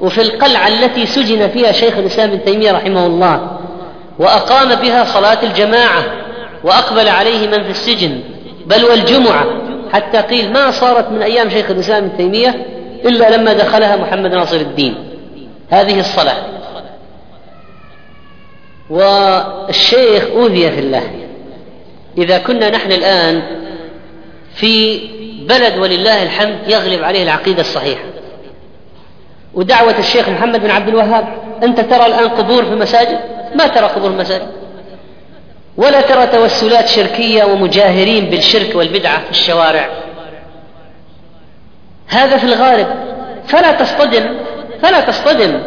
وفي 0.00 0.22
القلعة 0.22 0.68
التي 0.68 1.06
سجن 1.06 1.48
فيها 1.48 1.72
شيخ 1.72 1.98
الإسلام 1.98 2.30
ابن 2.30 2.44
تيمية 2.44 2.72
رحمه 2.72 3.06
الله 3.06 3.60
وأقام 4.18 4.74
بها 4.74 5.04
صلاة 5.04 5.38
الجماعة 5.42 6.04
وأقبل 6.64 7.08
عليه 7.08 7.46
من 7.46 7.62
في 7.64 7.70
السجن 7.70 8.20
بل 8.66 8.84
والجمعة 8.84 9.46
حتى 9.92 10.18
قيل 10.18 10.52
ما 10.52 10.70
صارت 10.70 11.08
من 11.08 11.22
أيام 11.22 11.50
شيخ 11.50 11.70
الإسلام 11.70 12.04
ابن 12.04 12.16
تيمية 12.16 12.66
إلا 13.04 13.36
لما 13.36 13.52
دخلها 13.52 13.96
محمد 13.96 14.34
ناصر 14.34 14.56
الدين. 14.56 14.94
هذه 15.70 16.00
الصلاة. 16.00 16.36
والشيخ 18.90 20.24
أوذي 20.24 20.70
في 20.70 20.80
الله. 20.80 21.10
إذا 22.18 22.38
كنا 22.38 22.70
نحن 22.70 22.92
الآن 22.92 23.42
في 24.54 25.00
بلد 25.48 25.78
ولله 25.78 26.22
الحمد 26.22 26.58
يغلب 26.68 27.04
عليه 27.04 27.22
العقيدة 27.22 27.60
الصحيحة. 27.60 28.04
ودعوة 29.54 29.98
الشيخ 29.98 30.28
محمد 30.28 30.60
بن 30.60 30.70
عبد 30.70 30.88
الوهاب 30.88 31.28
أنت 31.62 31.80
ترى 31.80 32.06
الآن 32.06 32.28
قبور 32.28 32.64
في 32.64 32.72
المساجد؟ 32.72 33.18
ما 33.54 33.66
ترى 33.66 33.86
قبور 33.86 34.10
في 34.10 34.16
المساجد؟ 34.16 34.61
ولا 35.76 36.00
ترى 36.00 36.26
توسلات 36.26 36.88
شركية 36.88 37.44
ومجاهرين 37.44 38.24
بالشرك 38.24 38.76
والبدعة 38.76 39.24
في 39.24 39.30
الشوارع. 39.30 39.88
هذا 42.06 42.36
في 42.36 42.44
الغالب. 42.44 42.86
فلا 43.46 43.72
تصطدم. 43.72 44.28
فلا 44.82 45.00
تصطدم. 45.00 45.62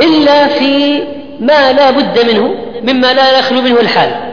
إلا 0.00 0.46
في 0.46 1.02
ما 1.40 1.72
لا 1.72 1.90
بد 1.90 2.30
منه 2.30 2.54
مما 2.82 3.12
لا 3.12 3.38
يخلو 3.38 3.62
منه 3.62 3.80
الحال. 3.80 4.30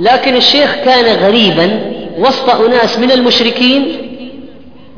لكن 0.00 0.36
الشيخ 0.36 0.74
كان 0.74 1.16
غريبا 1.16 1.96
وسط 2.18 2.50
أناس 2.50 2.98
من 2.98 3.10
المشركين 3.10 4.02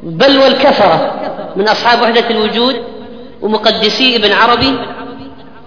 بل 0.03 0.39
والكفرة 0.39 1.15
من 1.57 1.69
أصحاب 1.69 2.03
وحدة 2.03 2.31
الوجود 2.31 2.77
ومقدسي 3.43 4.17
ابن 4.17 4.33
عربي 4.33 4.75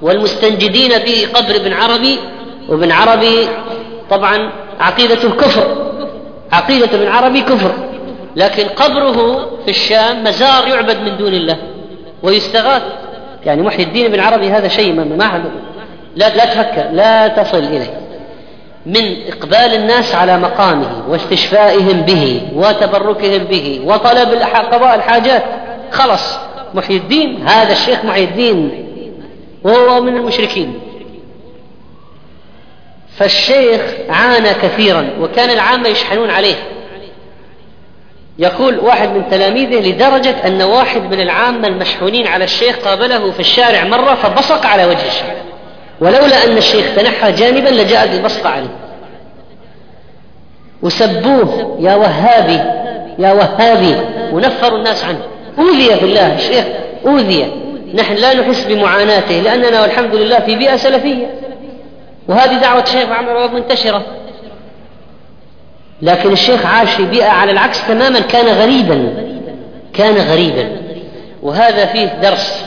والمستنجدين 0.01 0.89
بقبر 0.89 1.55
ابن 1.55 1.73
عربي 1.73 2.17
وابن 2.69 2.91
عربي 2.91 3.47
طبعا 4.09 4.51
عقيدته 4.79 5.29
كفر 5.29 5.91
عقيدة 6.51 6.95
ابن 6.95 7.07
عربي 7.07 7.41
كفر. 7.41 7.71
لكن 8.35 8.67
قبره 8.67 9.45
في 9.65 9.69
الشام 9.69 10.23
مزار 10.23 10.67
يعبد 10.67 10.97
من 10.97 11.17
دون 11.17 11.33
الله 11.33 11.57
ويستغاث. 12.23 12.83
يعني 13.45 13.61
محي 13.61 13.83
الدين 13.83 14.05
ابن 14.05 14.19
عربي 14.19 14.49
هذا 14.49 14.67
شيء 14.67 14.93
ما, 14.93 15.03
ما 15.03 15.43
لا 16.15 16.35
لا 16.35 16.45
تفكر 16.45 16.89
لا 16.91 17.27
تصل 17.27 17.57
إليه. 17.57 18.01
من 18.85 19.15
إقبال 19.27 19.75
الناس 19.75 20.15
على 20.15 20.37
مقامه 20.37 21.03
واستشفائهم 21.09 22.01
به 22.01 22.41
وتبركهم 22.55 23.43
به 23.43 23.81
وطلب 23.85 24.29
قضاء 24.71 24.95
الحاجات. 24.95 25.43
خلص 25.91 26.37
محي 26.73 26.97
الدين 26.97 27.47
هذا 27.47 27.71
الشيخ 27.71 28.05
محي 28.05 28.23
الدين. 28.23 28.71
وهو 29.63 30.01
من 30.01 30.17
المشركين. 30.17 30.73
فالشيخ 33.21 33.81
عانى 34.09 34.53
كثيرا 34.53 35.09
وكان 35.19 35.49
العامة 35.49 35.89
يشحنون 35.89 36.29
عليه. 36.29 36.55
يقول 38.39 38.79
واحد 38.79 39.09
من 39.09 39.29
تلاميذه 39.31 39.89
لدرجة 39.89 40.35
أن 40.47 40.61
واحد 40.61 41.01
من 41.01 41.21
العامة 41.21 41.67
المشحونين 41.67 42.27
على 42.27 42.43
الشيخ 42.43 42.75
قابله 42.75 43.31
في 43.31 43.39
الشارع 43.39 43.83
مرة 43.83 44.15
فبصق 44.15 44.65
على 44.65 44.85
وجه 44.85 45.07
الشيخ. 45.07 45.25
ولولا 45.99 46.43
أن 46.43 46.57
الشيخ 46.57 46.85
تنحى 46.95 47.31
جانبا 47.31 47.69
لجاءت 47.69 48.13
البصقة 48.13 48.49
عليه. 48.49 48.75
وسبوه 50.81 51.77
يا 51.79 51.95
وهابي 51.95 52.59
يا 53.19 53.33
وهابي 53.33 53.95
ونفروا 54.31 54.77
الناس 54.77 55.05
عنه. 55.05 55.23
أوذي 55.59 55.95
بالله 56.01 56.35
الشيخ 56.35 56.65
أوذي. 57.05 57.51
نحن 57.93 58.13
لا 58.13 58.33
نحس 58.33 58.65
بمعاناته 58.65 59.35
لأننا 59.35 59.81
والحمد 59.81 60.15
لله 60.15 60.39
في 60.39 60.55
بيئة 60.55 60.75
سلفية. 60.75 61.50
وهذه 62.27 62.61
دعوة 62.61 62.83
الشيخ 62.83 63.09
محمد 63.09 63.53
منتشرة. 63.53 64.05
لكن 66.01 66.31
الشيخ 66.31 66.65
عاش 66.65 66.89
في 66.89 67.05
بيئة 67.05 67.29
على 67.29 67.51
العكس 67.51 67.87
تماما 67.87 68.19
كان 68.19 68.45
غريبا 68.45 69.13
كان 69.93 70.17
غريبا. 70.17 70.69
وهذا 71.43 71.85
فيه 71.85 72.05
درس 72.05 72.65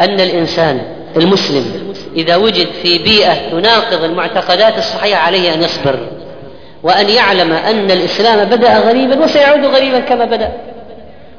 أن 0.00 0.20
الإنسان 0.20 0.80
المسلم 1.16 1.94
إذا 2.16 2.36
وجد 2.36 2.66
في 2.82 2.98
بيئة 2.98 3.50
تناقض 3.50 4.04
المعتقدات 4.04 4.78
الصحيحة 4.78 5.26
عليه 5.26 5.54
أن 5.54 5.62
يصبر 5.62 5.98
وأن 6.82 7.08
يعلم 7.08 7.52
أن 7.52 7.90
الإسلام 7.90 8.44
بدأ 8.44 8.78
غريبا 8.78 9.24
وسيعود 9.24 9.64
غريبا 9.64 10.00
كما 10.00 10.24
بدأ. 10.24 10.52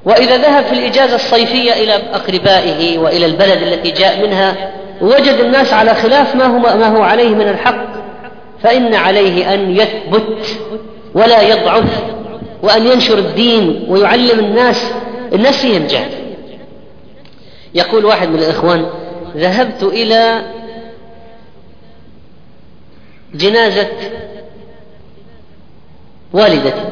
وإذا 0.06 0.38
ذهب 0.38 0.64
في 0.64 0.74
الإجازة 0.74 1.16
الصيفية 1.16 1.74
إلى 1.74 1.94
أقربائه 2.14 2.98
وإلى 2.98 3.26
البلد 3.26 3.62
التي 3.62 3.92
جاء 3.92 4.28
منها 4.28 4.72
وجد 5.02 5.40
الناس 5.40 5.74
على 5.74 5.96
خلاف 5.96 6.36
ما 6.36 6.46
هو 6.46 6.60
ما 6.60 6.88
هو 6.98 7.02
عليه 7.02 7.30
من 7.30 7.48
الحق. 7.48 7.96
فإن 8.64 8.96
عليه 8.96 9.54
أن 9.54 9.72
يثبت 9.72 10.60
ولا 11.14 11.42
يضعف 11.42 12.04
وأن 12.64 12.88
ينشر 12.88 13.18
الدين 13.18 13.86
ويعلم 13.90 14.40
الناس 14.40 14.92
الناس 15.34 15.62
فيهم 15.62 15.88
جهل 15.88 16.12
يقول 17.74 18.06
واحد 18.06 18.30
من 18.30 18.40
الإخوان 18.40 18.86
ذهبت 19.36 19.84
إلى 19.84 20.42
جنازة 23.34 23.88
والدتي. 26.34 26.84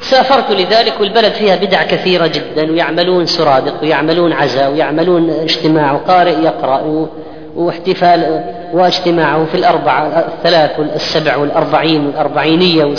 فسافرت 0.00 0.50
لذلك 0.50 1.00
والبلد 1.00 1.32
فيها 1.32 1.56
بدع 1.56 1.82
كثيرة 1.82 2.26
جدا 2.26 2.72
ويعملون 2.72 3.26
سرادق 3.26 3.82
ويعملون 3.82 4.32
عزاء 4.32 4.72
ويعملون 4.72 5.30
اجتماع 5.30 5.92
وقارئ 5.92 6.42
يقرأ 6.42 7.08
واحتفال 7.56 8.44
واجتماع 8.72 9.44
في 9.44 9.54
الأربعة 9.54 10.06
الثلاث 10.06 10.78
والسبع 10.78 11.36
والأربعين 11.36 12.06
والأربعينية 12.06 12.94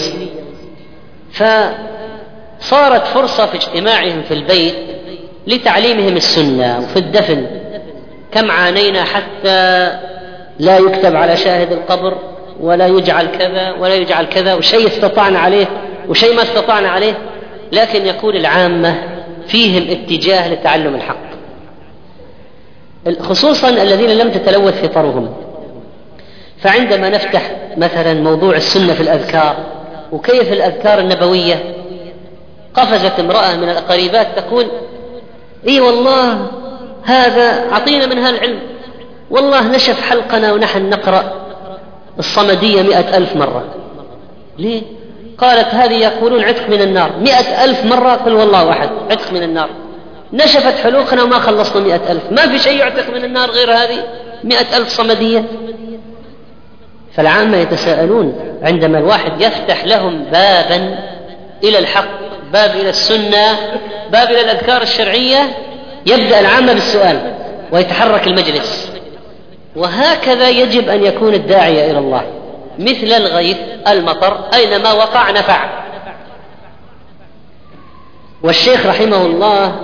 فصارت 1.32 3.08
فرصة 3.08 3.46
في 3.46 3.56
اجتماعهم 3.56 4.22
في 4.22 4.34
البيت 4.34 4.76
لتعليمهم 5.48 6.16
السنة 6.16 6.80
وفي 6.80 6.98
الدفن. 7.00 7.46
كم 8.32 8.52
عانينا 8.52 9.04
حتى 9.04 9.92
لا 10.60 10.78
يكتب 10.78 11.16
على 11.16 11.38
شاهد 11.38 11.72
القبر 11.72 12.18
ولا 12.60 12.88
يجعل 12.88 13.28
كذا 13.28 13.72
ولا 13.72 13.96
يجعل 13.96 14.26
كذا 14.26 14.54
وشيء 14.54 14.88
استطعنا 14.88 15.40
عليه 15.40 15.68
وشيء 16.10 16.36
ما 16.36 16.42
استطعنا 16.42 16.90
عليه 16.90 17.18
لكن 17.72 18.06
يقول 18.06 18.36
العامة 18.36 18.96
فيهم 19.48 19.90
اتجاه 19.90 20.54
لتعلم 20.54 20.96
الحق. 20.96 21.26
خصوصا 23.20 23.70
الذين 23.70 24.10
لم 24.10 24.32
تتلوث 24.32 24.86
فطرهم. 24.86 25.34
فعندما 26.62 27.10
نفتح 27.10 27.52
مثلا 27.78 28.14
موضوع 28.14 28.56
السنة 28.56 28.94
في 28.94 29.02
الأذكار 29.02 29.56
وكيف 30.12 30.54
الأذكار 30.54 31.00
النبوية 31.00 31.64
قفزت 32.74 33.20
امرأة 33.20 33.56
من 33.56 33.70
القريبات 33.70 34.28
تقول 34.40 34.68
إي 35.68 35.80
والله 35.80 36.48
هذا 37.04 37.72
أعطينا 37.72 38.06
من 38.06 38.18
هالعلم 38.18 38.60
والله 39.30 39.68
نشف 39.68 40.02
حلقنا 40.02 40.54
ونحن 40.54 40.90
نقرأ 40.90 41.34
الصمدية 42.20 42.82
مئة 42.82 43.18
ألف 43.18 43.36
مرة. 43.36 43.64
ليه؟ 44.58 44.82
قالت 45.38 45.74
هذه 45.74 45.94
يقولون 45.94 46.44
عتق 46.44 46.70
من 46.70 46.82
النار. 46.82 47.12
مئة 47.20 47.64
ألف 47.64 47.86
مرة 47.86 48.12
قل 48.12 48.34
والله 48.34 48.70
أحد 48.70 48.90
عتق 49.12 49.34
من 49.34 49.44
النار. 49.44 49.70
نشفت 50.34 50.78
حلوقنا 50.84 51.24
وما 51.24 51.40
خلصنا 51.40 51.82
مئة 51.82 52.12
ألف. 52.12 52.24
ما 52.32 52.48
في 52.48 52.60
شيء 52.60 52.80
يعتق 52.80 53.10
من 53.10 53.26
النار 53.26 53.52
غير 53.52 53.74
هذه؟ 53.74 54.04
مئة 54.44 54.78
ألف 54.78 54.90
صمدية. 54.90 55.44
فالعامة 57.16 57.58
يتساءلون 57.58 58.58
عندما 58.64 58.98
الواحد 58.98 59.42
يفتح 59.42 59.86
لهم 59.86 60.24
بابا 60.24 61.00
إلى 61.64 61.80
الحق 61.80 62.08
باب 62.54 62.76
إلى 62.76 62.90
السنة 62.90 63.58
باب 64.12 64.32
إلى 64.32 64.42
الأذكار 64.42 64.82
الشرعية 64.82 65.58
يبدأ 66.06 66.40
العامة 66.40 66.74
بالسؤال 66.74 67.34
ويتحرك 67.72 68.28
المجلس. 68.28 68.92
وهكذا 69.76 70.50
يجب 70.50 70.90
أن 70.90 71.04
يكون 71.04 71.34
الداعية 71.34 71.92
إلى 71.92 72.00
الله. 72.00 72.24
مثل 72.80 73.14
الغيث 73.14 73.58
المطر 73.88 74.50
أينما 74.54 74.94
وقع 74.94 75.32
نفع. 75.32 75.86
والشيخ 78.44 78.86
رحمه 78.86 79.26
الله 79.26 79.76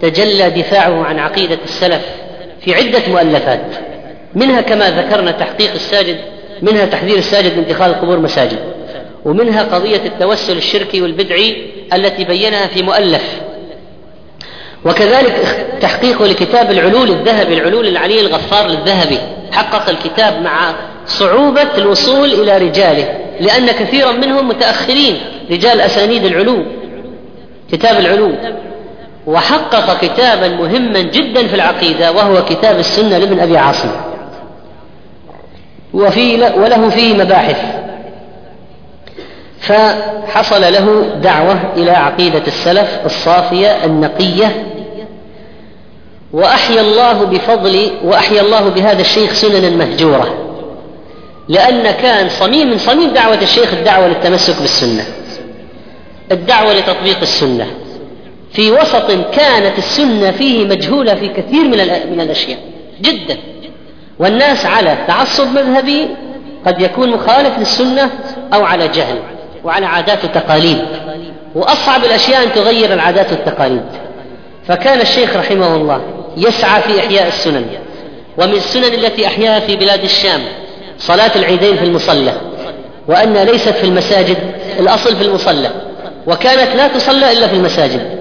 تجلى 0.00 0.50
دفاعه 0.50 1.04
عن 1.04 1.18
عقيدة 1.18 1.58
السلف 1.64 2.06
في 2.64 2.74
عدة 2.74 3.02
مؤلفات 3.08 3.60
منها 4.34 4.60
كما 4.60 4.90
ذكرنا 4.90 5.30
تحقيق 5.30 5.72
الساجد 5.72 6.20
منها 6.62 6.86
تحذير 6.86 7.18
الساجد 7.18 7.58
من 7.58 7.64
اتخاذ 7.64 7.88
القبور 7.88 8.18
مساجد 8.18 8.58
ومنها 9.24 9.62
قضية 9.62 10.06
التوسل 10.06 10.56
الشركي 10.56 11.02
والبدعي 11.02 11.66
التي 11.92 12.24
بينها 12.24 12.66
في 12.66 12.82
مؤلف. 12.82 13.40
وكذلك 14.84 15.66
تحقيقه 15.80 16.26
لكتاب 16.26 16.70
العلول 16.70 17.10
الذهبي 17.10 17.54
العلول 17.54 17.86
العلي 17.86 18.20
الغفار 18.20 18.66
للذهبي 18.66 19.18
حقق 19.52 19.88
الكتاب 19.88 20.42
مع 20.42 20.74
صعوبة 21.10 21.76
الوصول 21.78 22.32
إلى 22.32 22.58
رجاله 22.58 23.18
لأن 23.40 23.66
كثيرا 23.66 24.12
منهم 24.12 24.48
متأخرين 24.48 25.20
رجال 25.50 25.80
أسانيد 25.80 26.24
العلو 26.24 26.64
كتاب 27.72 27.98
العلو 27.98 28.32
وحقق 29.26 30.00
كتابا 30.00 30.48
مهما 30.48 31.00
جدا 31.00 31.46
في 31.46 31.54
العقيدة 31.54 32.12
وهو 32.12 32.44
كتاب 32.44 32.78
السنة 32.78 33.18
لابن 33.18 33.40
أبي 33.40 33.58
عاصم. 33.58 33.90
وفي 35.94 36.42
وله 36.42 36.88
فيه 36.88 37.14
مباحث. 37.14 37.56
فحصل 39.60 40.60
له 40.60 41.02
دعوة 41.22 41.58
إلى 41.76 41.90
عقيدة 41.90 42.42
السلف 42.46 42.98
الصافية 43.06 43.84
النقية. 43.84 44.66
وأحيا 46.32 46.80
الله 46.80 47.24
بفضل 47.24 47.90
وأحيا 48.04 48.40
الله 48.40 48.68
بهذا 48.68 49.00
الشيخ 49.00 49.32
سننا 49.32 49.70
مهجورة. 49.70 50.49
لأن 51.50 51.90
كان 51.90 52.28
صميم 52.28 52.70
من 52.70 52.78
صميم 52.78 53.10
دعوة 53.10 53.42
الشيخ 53.42 53.72
الدعوة 53.72 54.08
للتمسك 54.08 54.60
بالسنة. 54.60 55.04
الدعوة 56.32 56.72
لتطبيق 56.72 57.20
السنة. 57.22 57.66
في 58.52 58.70
وسط 58.70 59.10
كانت 59.10 59.78
السنة 59.78 60.30
فيه 60.30 60.64
مجهولة 60.64 61.14
في 61.14 61.28
كثير 61.28 61.64
من 61.64 61.78
من 62.12 62.20
الأشياء. 62.20 62.58
جدا. 63.00 63.36
والناس 64.18 64.66
على 64.66 64.98
تعصب 65.06 65.46
مذهبي 65.46 66.08
قد 66.66 66.80
يكون 66.80 67.10
مخالف 67.10 67.58
للسنة 67.58 68.10
أو 68.54 68.64
على 68.64 68.88
جهل 68.88 69.18
وعلى 69.64 69.86
عادات 69.86 70.24
وتقاليد. 70.24 70.78
وأصعب 71.54 72.04
الأشياء 72.04 72.42
أن 72.42 72.52
تغير 72.52 72.92
العادات 72.92 73.32
والتقاليد. 73.32 73.84
فكان 74.68 75.00
الشيخ 75.00 75.36
رحمه 75.36 75.76
الله 75.76 76.02
يسعى 76.36 76.82
في 76.82 77.00
إحياء 77.00 77.28
السنن. 77.28 77.66
ومن 78.38 78.52
السنن 78.52 78.94
التي 78.94 79.26
أحياها 79.26 79.60
في 79.60 79.76
بلاد 79.76 80.04
الشام. 80.04 80.40
صلاة 81.00 81.30
العيدين 81.36 81.76
في 81.76 81.84
المصلى 81.84 82.32
وأن 83.08 83.36
ليست 83.36 83.68
في 83.68 83.84
المساجد 83.84 84.36
الأصل 84.78 85.16
في 85.16 85.24
المصلى 85.24 85.70
وكانت 86.26 86.76
لا 86.76 86.88
تصلى 86.88 87.32
إلا 87.32 87.46
في 87.46 87.54
المساجد. 87.54 88.20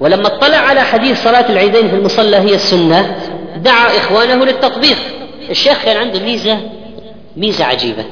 ولما 0.00 0.26
اطلع 0.26 0.56
على 0.56 0.80
حديث 0.80 1.24
صلاة 1.24 1.50
العيدين 1.50 1.88
في 1.88 1.94
المصلى 1.94 2.36
هي 2.36 2.54
السنة 2.54 3.16
دعا 3.56 3.86
إخوانه 3.86 4.44
للتطبيق. 4.44 4.96
الشيخ 5.50 5.84
كان 5.84 5.96
عنده 5.96 6.20
ميزة 6.20 6.58
ميزة 7.36 7.64
عجيبة. 7.64 8.04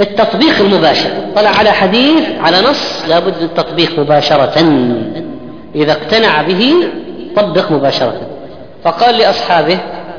التطبيق 0.00 0.60
المباشر. 0.60 1.10
طلع 1.36 1.50
على 1.50 1.70
حديث 1.70 2.24
على 2.40 2.60
نص 2.60 3.04
لابد 3.08 3.34
من 3.38 3.44
التطبيق 3.44 3.98
مباشرة. 3.98 4.54
إذا 5.74 5.92
اقتنع 5.92 6.42
به 6.42 6.74
طبق 7.36 7.72
مباشرة. 7.72 8.20
فقال 8.84 9.18
لأصحابه 9.18 9.78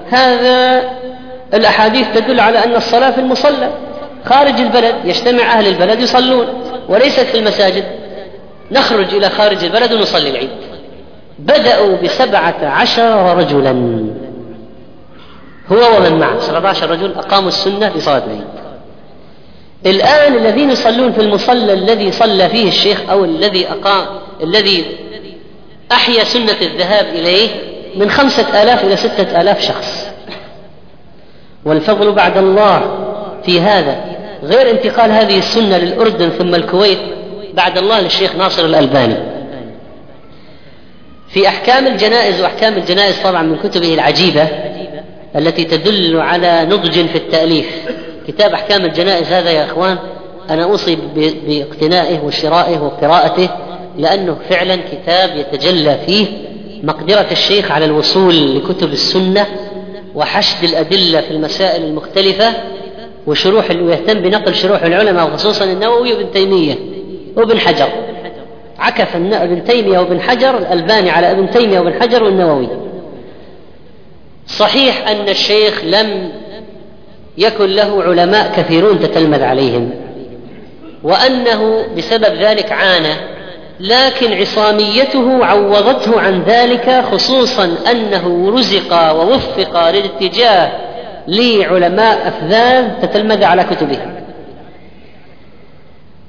هذا 0.10 0.84
الأحاديث 1.54 2.08
تدل 2.16 2.39
على 2.39 2.64
أن 2.64 2.76
الصلاة 2.76 3.12
في 3.12 3.22
المصلى 3.22 3.70
خارج 4.26 4.60
البلد 4.60 4.95
يجتمع 5.06 5.43
أهل 5.43 5.68
البلد 5.68 5.99
يصلون 5.99 6.47
وليست 6.89 7.20
في 7.20 7.38
المساجد. 7.38 7.84
نخرج 8.72 9.14
إلى 9.14 9.30
خارج 9.30 9.64
البلد 9.64 9.93
ونصلي 9.93 10.30
العيد. 10.30 10.49
بدأوا 11.39 11.97
بسبعة 11.97 12.56
عشر 12.64 13.38
رجلا. 13.38 13.72
هو 15.72 15.97
ومن 15.97 16.20
معه. 16.20 16.39
17 16.39 16.89
رجل 16.89 17.14
أقاموا 17.16 17.47
السنة 17.47 17.91
لصلاة 17.95 18.24
العيد. 18.26 18.47
الآن 19.86 20.36
الذين 20.36 20.70
يصلون 20.70 21.12
في 21.12 21.22
المصلى 21.22 21.74
الذي 21.74 22.12
صلى 22.12 22.49
فيه 22.49 22.68
الشيخ 22.68 23.01
أو 23.12 23.26
الذي 23.26 23.68
أقام 23.70 24.06
الذي 24.43 24.86
أحيا 25.91 26.24
سنة 26.24 26.58
الذهاب 26.62 27.06
إليه 27.06 27.49
من 27.95 28.10
خمسة 28.10 28.64
آلاف 28.64 28.84
إلى 28.84 28.95
ستة 28.95 29.41
آلاف 29.41 29.62
شخص. 29.62 30.12
والفضل 31.66 32.11
بعد 32.11 32.38
الله 32.38 32.82
في 33.45 33.61
هذا. 33.61 33.97
غير 34.43 34.72
انتقال 34.72 35.11
هذه 35.11 35.38
السنة 35.38 35.78
للأردن 35.78 36.30
ثم 36.30 36.55
الكويت 36.55 36.99
بعد 37.53 37.78
الله 37.78 38.01
للشيخ 38.01 38.36
ناصر 38.36 38.66
الألباني. 38.66 39.16
في 41.28 41.47
أحكام 41.47 41.88
الجنائز 41.88 42.41
وأحكام 42.41 42.74
الجنائز 42.74 43.20
طبعا 43.24 43.41
من 43.41 43.57
كتبه 43.57 43.93
العجيبة 43.93 44.47
التي 45.36 45.64
تدل 45.64 46.20
على 46.20 46.66
نضج 46.66 46.91
في 46.91 47.16
التأليف. 47.16 47.68
كتاب 48.28 48.53
أحكام 48.53 48.86
الجنائز 48.86 49.28
هذا 49.28 49.51
يا 49.51 49.66
إخوان 49.66 49.97
أنا 50.49 50.64
أوصي 50.64 50.97
باقتنائه 51.47 52.20
وشرائه 52.20 52.80
وقراءته 52.80 53.49
لأنه 53.97 54.38
فعلا 54.49 54.76
كتاب 54.91 55.36
يتجلى 55.38 55.97
فيه 56.05 56.26
مقدرة 56.84 57.28
الشيخ 57.32 57.72
على 57.72 57.86
الوصول 57.86 58.55
لكتب 58.55 58.93
السنة 58.93 59.45
وحشد 60.16 60.64
الأدلة 60.64 61.22
في 61.22 61.32
المسائل 61.32 61.84
المختلفة 61.84 62.53
وشروح 63.28 63.70
ويهتم 63.70 64.20
بنقل 64.20 64.55
شروح 64.55 64.84
العلماء 64.84 65.28
وخصوصا 65.28 65.66
النووي 65.66 66.14
وابن 66.14 66.32
تيمية 66.32 66.76
وابن 67.36 67.59
حجر. 67.59 67.89
عكف 68.80 69.16
ابن 69.16 69.64
تيمية 69.64 69.99
وابن 69.99 70.22
حجر 70.22 70.57
الألباني 70.57 71.09
على 71.09 71.32
ابن 71.32 71.49
تيمية 71.49 71.80
وابن 71.80 72.01
حجر 72.01 72.24
والنووي. 72.24 72.68
صحيح 74.47 75.07
أن 75.07 75.30
الشيخ 75.30 75.84
لم 75.84 76.32
يكن 77.38 77.70
له 77.70 78.03
علماء 78.03 78.53
كثيرون 78.57 78.99
تتلمذ 78.99 79.43
عليهم 79.43 79.89
وأنه 81.03 81.86
بسبب 81.97 82.34
ذلك 82.36 82.72
عانى 82.72 83.33
لكن 83.80 84.34
عصاميته 84.34 85.45
عوضته 85.45 86.21
عن 86.21 86.43
ذلك 86.43 87.03
خصوصا 87.11 87.76
أنه 87.91 88.51
رزق 88.55 89.11
ووفق 89.11 89.89
للاتجاه 89.89 90.71
لعلماء 91.28 92.28
أفذاذ 92.28 93.01
تتلمذ 93.01 93.43
على 93.43 93.63
كتبه 93.63 93.99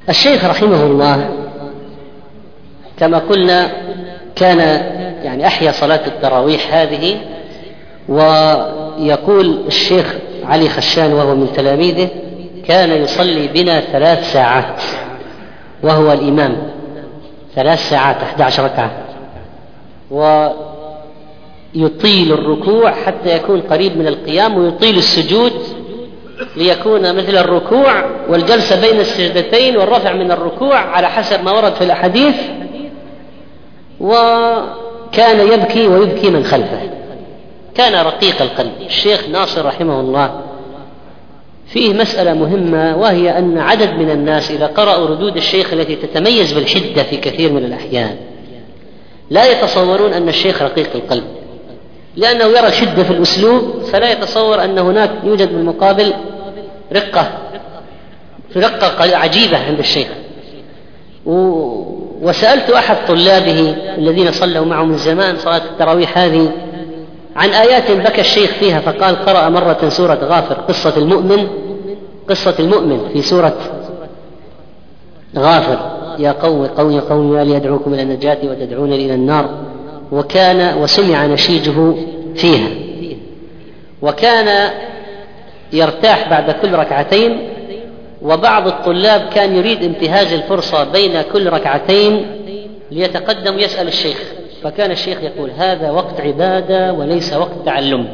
الشيخ 0.09 0.45
رحمه 0.45 0.87
الله 0.87 1.29
كما 2.99 3.19
قلنا 3.19 3.71
كان 4.37 4.59
يعني 5.25 5.47
أحيا 5.47 5.73
صلاة 5.73 6.07
التراويح 6.07 6.75
هذه 6.75 7.17
ويقول 8.09 9.59
الشيخ 9.67 10.15
علي 10.45 10.69
خشان 10.69 11.13
وهو 11.13 11.35
من 11.35 11.53
تلاميذه 11.53 12.09
كان 12.69 13.03
يصلي 13.03 13.49
بنا 13.49 13.81
ثلاث 13.81 14.33
ساعات 14.33 14.83
وهو 15.83 16.13
الإمام. 16.13 16.57
ثلاث 17.55 17.91
ساعات 17.91 18.17
11 18.17 18.65
ركعة. 18.65 18.91
ويطيل 21.75 22.33
الركوع 22.33 22.93
حتى 22.93 23.37
يكون 23.37 23.61
قريب 23.61 23.97
من 23.97 24.07
القيام 24.07 24.59
ويطيل 24.59 24.99
السجود 24.99 25.53
ليكون 26.57 27.17
مثل 27.17 27.37
الركوع 27.37 28.05
والجلسة 28.29 28.81
بين 28.81 29.01
السجدتين 29.01 29.77
والرفع 29.77 30.13
من 30.13 30.33
الركوع 30.33 30.79
على 30.79 31.09
حسب 31.09 31.45
ما 31.45 31.53
ورد 31.53 31.73
في 31.75 31.85
الأحاديث. 31.85 32.35
وكان 34.01 35.53
يبكي 35.53 35.87
ويبكي 35.87 36.31
من 36.31 36.45
خلفه. 36.45 36.81
كان 37.75 38.07
رقيق 38.07 38.43
القلب. 38.43 38.73
الشيخ 38.87 39.29
ناصر 39.29 39.67
رحمه 39.67 40.01
الله 40.01 40.44
فيه 41.67 41.95
مسألة 41.95 42.35
مهمة 42.35 42.97
وهي 42.97 43.39
أن 43.39 43.59
عدد 43.59 43.91
من 43.91 44.11
الناس 44.11 44.51
إذا 44.51 44.67
قرأوا 44.67 45.07
ردود 45.07 45.37
الشيخ 45.37 45.73
التي 45.73 45.97
تتميز 45.97 46.53
بالحدة 46.53 47.03
في 47.03 47.17
كثير 47.17 47.53
من 47.53 47.65
الأحيان 47.65 48.17
لا 49.31 49.53
يتصورون 49.53 50.13
أن 50.13 50.29
الشيخ 50.29 50.63
رقيق 50.63 50.91
القلب. 50.95 51.25
لأنه 52.17 52.45
يرى 52.45 52.67
الشدة 52.67 53.05
في 53.05 53.11
الأسلوب 53.11 53.83
فلا 53.93 54.13
يتصور 54.13 54.65
أن 54.65 54.79
هناك 54.79 55.11
يوجد 55.25 55.49
بالمقابل 55.49 56.13
رقة 56.93 57.31
رقة 58.57 59.17
عجيبة 59.17 59.59
عند 59.59 59.79
الشيخ. 59.79 60.09
وسألت 62.23 62.71
أحد 62.71 62.97
طلابه 63.09 63.77
الذين 63.99 64.33
صلوا 64.33 64.65
معه 64.65 64.85
من 64.85 64.97
زمان 64.97 65.37
صلاة 65.37 65.63
التراويح 65.65 66.19
هذه 66.19 66.53
عن 67.37 67.49
آيات 67.49 67.91
بكى 67.91 68.21
الشيخ 68.21 68.51
فيها 68.51 68.81
فقال 68.81 69.17
قرأ 69.17 69.49
مرة 69.49 69.89
سورة 69.89 70.19
غافر 70.23 70.55
قصة 70.55 70.97
المؤمن 70.97 71.49
قصة 72.29 72.55
المؤمن 72.59 73.09
في 73.13 73.23
سورة 73.23 73.57
غافر. 75.37 75.79
يا 76.19 76.33
قوم 76.33 76.67
قوم 76.67 77.01
قوم 77.01 77.37
يا 77.37 77.45
ليدعوكم 77.45 77.95
إلى 77.95 78.03
النجاة 78.03 78.39
وتدعونني 78.45 78.97
إلى 79.07 79.15
النار. 79.15 79.49
وكان 80.13 80.79
وسمع 80.83 81.27
نشيجه 81.27 81.95
فيها. 82.35 82.69
وكان 84.03 84.71
يرتاح 85.73 86.31
بعد 86.31 86.51
كل 86.51 86.73
ركعتين 86.75 87.49
وبعض 88.23 88.67
الطلاب 88.67 89.29
كان 89.35 89.57
يريد 89.57 89.83
انتهاز 89.83 90.33
الفرصة 90.33 90.85
بين 90.85 91.23
كل 91.33 91.51
ركعتين 91.53 92.27
ليتقدم 92.91 93.59
يسأل 93.59 93.89
الشيخ. 93.89 94.23
فكان 94.65 94.91
الشيخ 94.91 95.23
يقول 95.23 95.51
هذا 95.51 95.91
وقت 95.91 96.21
عبادة 96.21 96.93
وليس 96.93 97.33
وقت 97.33 97.55
تعلم. 97.65 98.09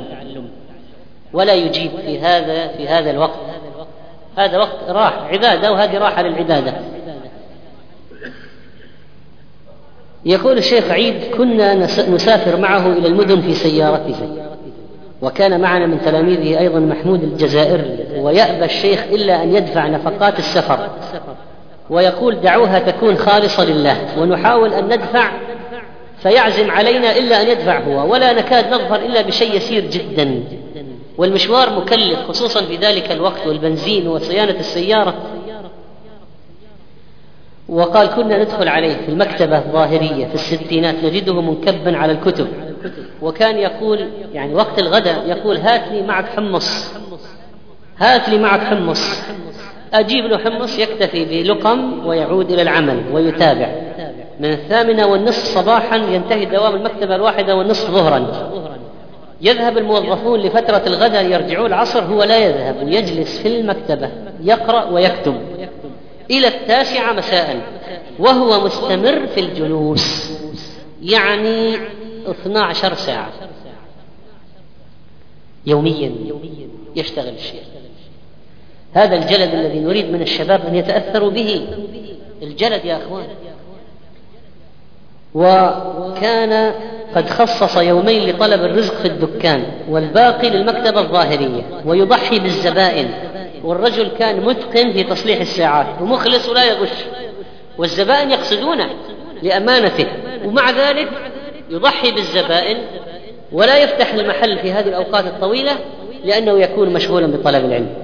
ولا 1.33 1.55
يجيب 1.55 1.91
في 2.07 2.21
هذا 2.21 2.69
في 2.69 2.89
هذا 2.89 3.11
الوقت. 3.11 3.39
هذا 4.37 4.59
وقت 4.59 4.79
راح 4.89 5.23
عبادة 5.33 5.73
وهذه 5.73 5.99
راحة 5.99 6.23
للعبادة. 6.23 6.75
يقول 10.25 10.59
الشيخ 10.59 10.91
عيد 10.91 11.35
كنا 11.35 11.75
نسافر 12.09 12.61
معه 12.61 12.87
إلى 12.93 13.09
المدن 13.09 13.41
في 13.41 13.55
سيارته. 13.55 14.17
وكان 15.23 15.61
معنا 15.61 15.87
من 15.87 16.01
تلاميذه 16.01 16.59
أيضا 16.59 16.79
محمود 16.79 17.23
الجزائري 17.23 18.21
ويأبى 18.21 18.65
الشيخ 18.65 19.05
إلا 19.13 19.43
أن 19.43 19.55
يدفع 19.55 19.87
نفقات 19.87 20.39
السفر. 20.39 20.89
ويقول 21.91 22.41
دعوها 22.41 22.79
تكون 22.79 23.17
خالصة 23.17 23.65
لله 23.65 23.97
ونحاول 24.19 24.75
أن 24.75 24.85
ندفع 24.85 25.31
فيعزم 26.23 26.71
علينا 26.71 27.17
إلا 27.19 27.43
أن 27.43 27.49
يدفع 27.49 27.81
هو 27.81 28.13
ولا 28.13 28.33
نكاد 28.33 28.75
نظفر 28.75 28.97
إلا 28.97 29.23
بشيء 29.23 29.57
يسير 29.57 29.91
جدا. 29.91 30.43
والمشوار 31.19 31.81
مكلف 31.81 32.19
خصوصا 32.29 32.65
في 32.65 32.77
ذلك 32.77 33.13
الوقت 33.13 33.47
والبنزين 33.47 34.09
وصيانة 34.09 34.59
السيارة. 34.61 35.15
وقال 37.69 38.07
كنا 38.09 38.43
ندخل 38.43 38.69
عليه 38.69 38.95
في 38.95 39.09
المكتبة 39.09 39.59
الظاهرية 39.59 40.27
في 40.27 40.35
الستينات 40.35 40.95
نجده 41.05 41.41
منكبا 41.41 41.97
على 41.97 42.13
الكتب. 42.13 42.49
وكان 43.23 43.59
يقول 43.59 44.09
يعني 44.33 44.55
وقت 44.55 44.79
الغداء 44.79 45.29
يقول 45.29 45.57
هات 45.57 45.89
لي 45.93 46.03
معك 46.03 46.27
حمص 46.37 46.95
هات 47.99 48.29
لي 48.29 48.39
معك 48.39 48.61
حمص. 48.61 49.23
أجيب 49.95 50.25
له 50.25 50.39
حمص 50.39 50.79
يكتفي 50.79 51.25
بلقم 51.25 52.07
ويعود 52.07 52.53
إلى 52.53 52.63
العمل 52.63 53.03
ويتابع. 53.13 53.69
من 54.41 54.53
الثامنة 54.53 55.07
والنصف 55.07 55.59
صباحا 55.59 55.97
ينتهي 55.97 56.45
دوام 56.45 56.75
المكتبة 56.75 57.15
الواحدة 57.15 57.57
والنصف 57.57 57.91
ظهرا. 57.91 58.51
يذهب 59.41 59.79
الموظفون 59.79 60.41
لفترة 60.41 60.83
الغداء 60.87 61.25
يرجعون 61.25 61.67
العصر 61.67 62.05
هو 62.05 62.23
لا 62.23 62.39
يذهب 62.39 62.89
يجلس 62.89 63.39
في 63.39 63.61
المكتبة 63.61 64.11
يقرأ 64.43 64.85
ويكتب 64.85 65.41
إلى 66.31 66.49
التاسعة 66.49 67.13
مساء 67.13 67.61
وهو 68.19 68.65
مستمر 68.65 69.27
في 69.27 69.41
الجلوس 69.41 70.33
يعني 71.03 71.77
12 72.29 72.95
ساعة. 72.95 73.31
يوميا 75.67 76.13
يشتغل 76.97 77.35
الشيخ. 77.35 77.65
هذا 78.93 79.17
الجلد 79.17 79.55
الذي 79.55 79.81
نريد 79.81 80.13
من 80.13 80.23
الشباب 80.23 80.67
أن 80.67 80.75
يتأثروا 80.75 81.31
به. 81.31 81.67
الجلد 82.43 82.85
يا 82.85 82.97
أخوان. 82.97 83.27
وكان 85.35 86.73
قد 87.15 87.29
خصص 87.29 87.77
يومين 87.77 88.31
لطلب 88.31 88.65
الرزق 88.65 88.95
في 88.95 89.09
الدكان 89.09 89.65
والباقي 89.89 90.51
للمكتبة 90.51 91.01
الظاهرية 91.01 91.63
ويضحي 91.87 92.39
بالزبائن. 92.39 93.11
والرجل 93.65 94.09
كان 94.19 94.41
متقن 94.41 94.93
في 94.93 95.03
تصليح 95.03 95.41
الساعات 95.41 95.87
ومخلص 96.01 96.49
ولا 96.49 96.65
يغش. 96.65 97.05
والزبائن 97.79 98.31
يقصدونه 98.31 98.91
لأمانته 99.43 100.07
ومع 100.45 100.71
ذلك 100.71 101.09
يضحي 101.71 102.11
بالزبائن 102.11 102.77
ولا 103.53 103.79
يفتح 103.79 104.15
المحل 104.15 104.59
في 104.59 104.73
هذه 104.73 104.89
الأوقات 104.89 105.25
الطويلة 105.25 105.73
لأنه 106.25 106.61
يكون 106.61 106.93
مشغولا 106.93 107.27
بطلب 107.27 107.65
العلم. 107.65 107.95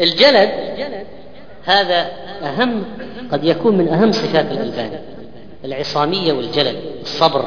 الجلد 0.00 0.50
هذا 1.64 2.06
أهم 2.42 2.84
قد 3.32 3.44
يكون 3.44 3.78
من 3.78 3.88
أهم 3.88 4.12
صفات 4.12 4.52
الألبان. 4.52 4.90
العصامية 5.64 6.32
والجلد 6.32 6.76
الصبر. 7.00 7.44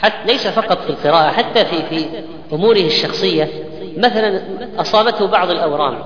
حتى 0.00 0.26
ليس 0.26 0.46
فقط 0.46 0.78
في 0.78 0.90
القراءة 0.90 1.30
حتى 1.30 1.64
في 1.64 1.82
في 1.82 2.06
أموره 2.52 2.80
الشخصية. 2.80 3.48
مثلا 3.96 4.42
أصابته 4.78 5.26
بعض 5.26 5.50
الأورام 5.50 5.98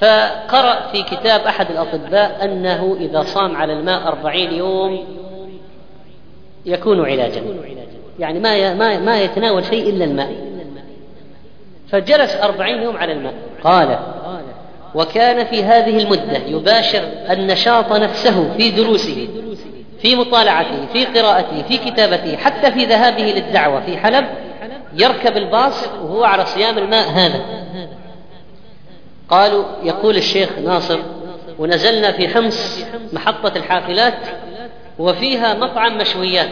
فقرأ 0.00 0.92
في 0.92 1.02
كتاب 1.02 1.40
أحد 1.40 1.70
الأطباء 1.70 2.44
أنه 2.44 2.96
إذا 3.00 3.22
صام 3.22 3.56
على 3.56 3.72
الماء 3.72 4.08
أربعين 4.08 4.52
يوم 4.52 5.04
يكون 6.66 7.04
علاجا. 7.04 7.42
يعني 8.18 8.40
ما 8.40 8.74
ما 8.74 8.98
ما 8.98 9.22
يتناول 9.22 9.64
شيء 9.64 9.88
إلا 9.88 10.04
الماء. 10.04 10.34
فجلس 11.88 12.36
أربعين 12.36 12.82
يوم 12.82 12.96
على 12.96 13.12
الماء. 13.12 13.34
قال 13.64 13.98
وكان 14.94 15.44
في 15.46 15.64
هذه 15.64 16.02
المدة 16.02 16.38
يباشر 16.46 17.02
النشاط 17.30 17.92
نفسه 17.92 18.54
في 18.56 18.70
دروسه. 18.70 19.28
في 20.02 20.16
مطالعته 20.16 20.86
في 20.92 21.04
قراءته 21.04 21.62
في 21.62 21.78
كتابته 21.78 22.36
حتى 22.36 22.72
في 22.72 22.84
ذهابه 22.84 23.22
للدعوة 23.22 23.80
في 23.80 23.98
حلب 23.98 24.26
يركب 24.94 25.36
الباص 25.36 25.88
وهو 26.02 26.24
على 26.24 26.46
صيام 26.46 26.78
الماء 26.78 27.08
هذا. 27.08 27.44
قالوا 29.28 29.64
يقول 29.82 30.16
الشيخ 30.16 30.58
ناصر 30.64 30.98
ونزلنا 31.58 32.12
في 32.12 32.28
حمص 32.28 32.84
محطة 33.12 33.52
الحافلات 33.56 34.18
وفيها 34.98 35.54
مطعم 35.54 35.98
مشويات 35.98 36.48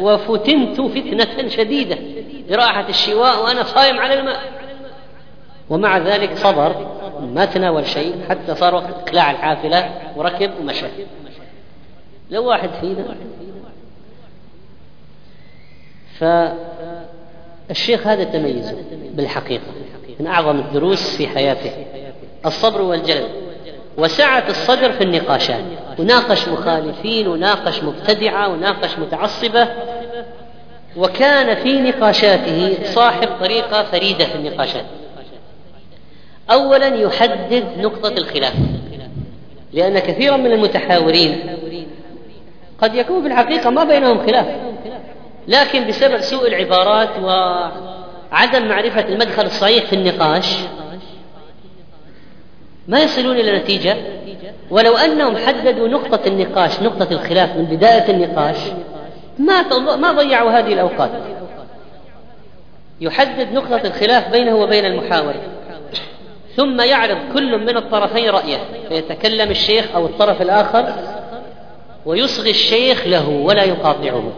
وفتنت 0.00 0.80
فتنة 0.80 1.48
شديدة 1.48 1.98
برائحة 2.50 2.88
الشواء 2.88 3.42
وأنا 3.44 3.62
صايم 3.62 3.98
على 3.98 4.14
الماء. 4.14 4.40
ومع 5.70 5.98
ذلك 5.98 6.36
صبر 6.36 6.86
ما 7.34 7.44
تناول 7.44 7.86
شيء 7.86 8.14
حتى 8.28 8.54
صار 8.54 8.74
وقت 8.74 8.86
إقلاع 9.06 9.30
الحافلة 9.30 9.90
وركب 10.16 10.50
ومشى. 10.60 10.86
لو 12.30 12.48
واحد 12.48 12.70
فينا. 12.80 13.16
فالشيخ 17.68 18.06
هذا 18.06 18.24
تميز 18.24 18.74
بالحقيقة 19.14 19.62
من 20.20 20.26
أعظم 20.26 20.58
الدروس 20.58 21.16
في 21.16 21.28
حياته 21.28 21.70
الصبر 22.46 22.82
والجلد 22.82 23.30
وسعة 23.98 24.44
الصدر 24.48 24.92
في 24.92 25.04
النقاشات. 25.04 25.64
وناقش 25.98 26.48
مخالفين 26.48 27.28
وناقش 27.28 27.82
مبتدعة 27.82 28.48
وناقش 28.48 28.98
متعصبة. 28.98 29.68
وكان 30.96 31.62
في 31.62 31.80
نقاشاته 31.80 32.78
صاحب 32.84 33.28
طريقة 33.40 33.82
فريدة 33.82 34.24
في 34.24 34.34
النقاشات. 34.34 34.84
أولا 36.50 36.86
يحدد 36.86 37.64
نقطة 37.78 38.12
الخلاف 38.18 38.54
لأن 39.72 39.98
كثيرا 39.98 40.36
من 40.36 40.52
المتحاورين 40.52 41.38
قد 42.82 42.94
يكون 42.94 43.22
في 43.22 43.28
الحقيقة 43.28 43.70
ما 43.70 43.84
بينهم 43.84 44.26
خلاف. 44.26 44.46
لكن 45.48 45.86
بسبب 45.86 46.20
سوء 46.20 46.48
العبارات 46.48 47.08
وعدم 47.22 48.68
معرفة 48.68 49.08
المدخل 49.08 49.46
الصحيح 49.46 49.84
في 49.84 49.92
النقاش 49.92 50.56
ما 52.88 53.00
يصلون 53.00 53.36
إلى 53.36 53.58
نتيجة؟ 53.58 53.96
ولو 54.70 54.96
أنهم 54.96 55.36
حددوا 55.36 55.88
نقطة 55.88 56.20
النقاش 56.26 56.82
نقطة 56.82 57.12
الخلاف 57.12 57.56
من 57.56 57.64
بداية 57.64 58.10
النقاش 58.10 58.56
ما 59.38 59.62
ما 59.96 60.12
ضيعوا 60.12 60.50
هذه 60.50 60.72
الأوقات. 60.72 61.10
يحدد 63.00 63.52
نقطة 63.52 63.80
الخلاف 63.86 64.30
بينه 64.30 64.56
وبين 64.56 64.84
المحاور. 64.84 65.34
ثم 66.56 66.80
يعرض 66.80 67.18
كل 67.34 67.58
من 67.58 67.76
الطرفين 67.76 68.30
رأيه. 68.30 68.58
فيتكلم 68.88 69.50
الشيخ 69.50 69.84
أو 69.94 70.06
الطرف 70.06 70.42
الآخر 70.42 70.94
ويصغي 72.06 72.50
الشيخ 72.50 73.06
له 73.06 73.28
ولا 73.28 73.64
يقاطعه 73.64 74.32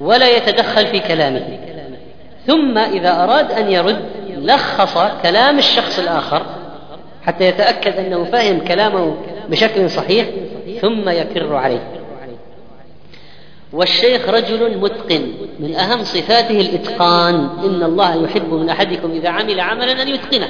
ولا 0.00 0.36
يتدخل 0.36 0.86
في 0.86 1.00
كلامه. 1.00 1.58
ثم 2.46 2.78
إذا 2.78 3.24
أراد 3.24 3.52
أن 3.52 3.70
يرد 3.70 4.04
لخص 4.36 4.98
كلام 5.22 5.58
الشخص 5.58 5.98
الآخر 5.98 6.42
حتى 7.22 7.44
يتأكد 7.44 7.96
أنه 7.96 8.24
فهم 8.24 8.60
كلامه 8.60 9.16
بشكل 9.48 9.90
صحيح 9.90 10.26
ثم 10.80 11.08
يكر 11.08 11.54
عليه. 11.54 11.82
والشيخ 13.72 14.28
رجل 14.28 14.78
متقن 14.78 15.32
من 15.60 15.74
أهم 15.74 16.04
صفاته 16.04 16.60
الإتقان. 16.60 17.34
إن 17.64 17.82
الله 17.82 18.24
يحب 18.24 18.54
من 18.54 18.68
أحدكم 18.68 19.10
إذا 19.10 19.28
عمل 19.28 19.60
عملا 19.60 20.02
أن 20.02 20.08
يتقنه. 20.08 20.48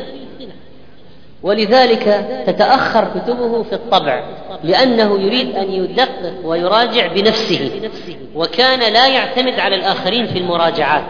ولذلك 1.43 2.27
تتأخر 2.47 3.09
كتبه 3.15 3.63
في 3.63 3.73
الطبع 3.73 4.25
لأنه 4.65 5.21
يريد 5.21 5.57
أن 5.57 5.71
يدقق 5.73 6.33
ويراجع 6.45 7.07
بنفسه 7.07 7.71
وكان 8.35 8.93
لا 8.93 9.09
يعتمد 9.09 9.59
على 9.59 9.77
الآخرين 9.77 10.27
في 10.27 10.39
المراجعات 10.39 11.05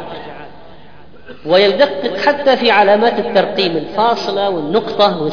ويدقق 1.47 2.17
حتى 2.17 2.57
في 2.57 2.71
علامات 2.71 3.19
الترقيم 3.19 3.77
الفاصلة 3.77 4.51
والنقطة 4.51 5.31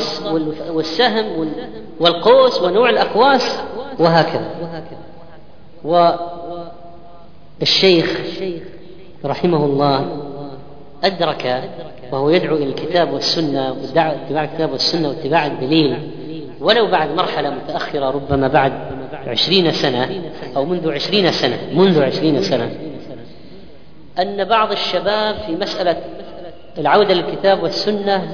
والسهم 0.69 1.51
والقوس 1.99 2.61
ونوع 2.61 2.89
الأقواس 2.89 3.59
وهكذا. 3.99 4.49
والشيخ 7.61 8.19
رحمه 9.25 9.65
الله 9.65 10.07
أدرك 11.03 11.69
وهو 12.11 12.29
يدعو 12.29 12.55
إلى 12.55 12.65
الكتاب 12.65 13.13
والسنة 13.13 13.71
واتباع 13.71 14.43
الكتاب 14.43 14.71
والسنة 14.71 15.09
واتباع 15.09 15.45
الدليل. 15.45 15.97
ولو 16.59 16.87
بعد 16.87 17.09
مرحلة 17.09 17.49
متأخرة 17.49 18.09
ربما 18.09 18.47
بعد 18.47 18.73
عشرين 19.27 19.71
سنة 19.71 20.21
أو 20.55 20.65
منذ 20.65 20.91
عشرين 20.91 21.31
سنة 21.31 21.57
منذ 21.73 22.03
عشرين 22.03 22.41
سنة 22.41 22.71
أن 24.19 24.43
بعض 24.43 24.71
الشباب 24.71 25.35
في 25.35 25.55
مسألة 25.55 25.97
العودة 26.77 27.13
للكتاب 27.13 27.63
والسنة 27.63 28.27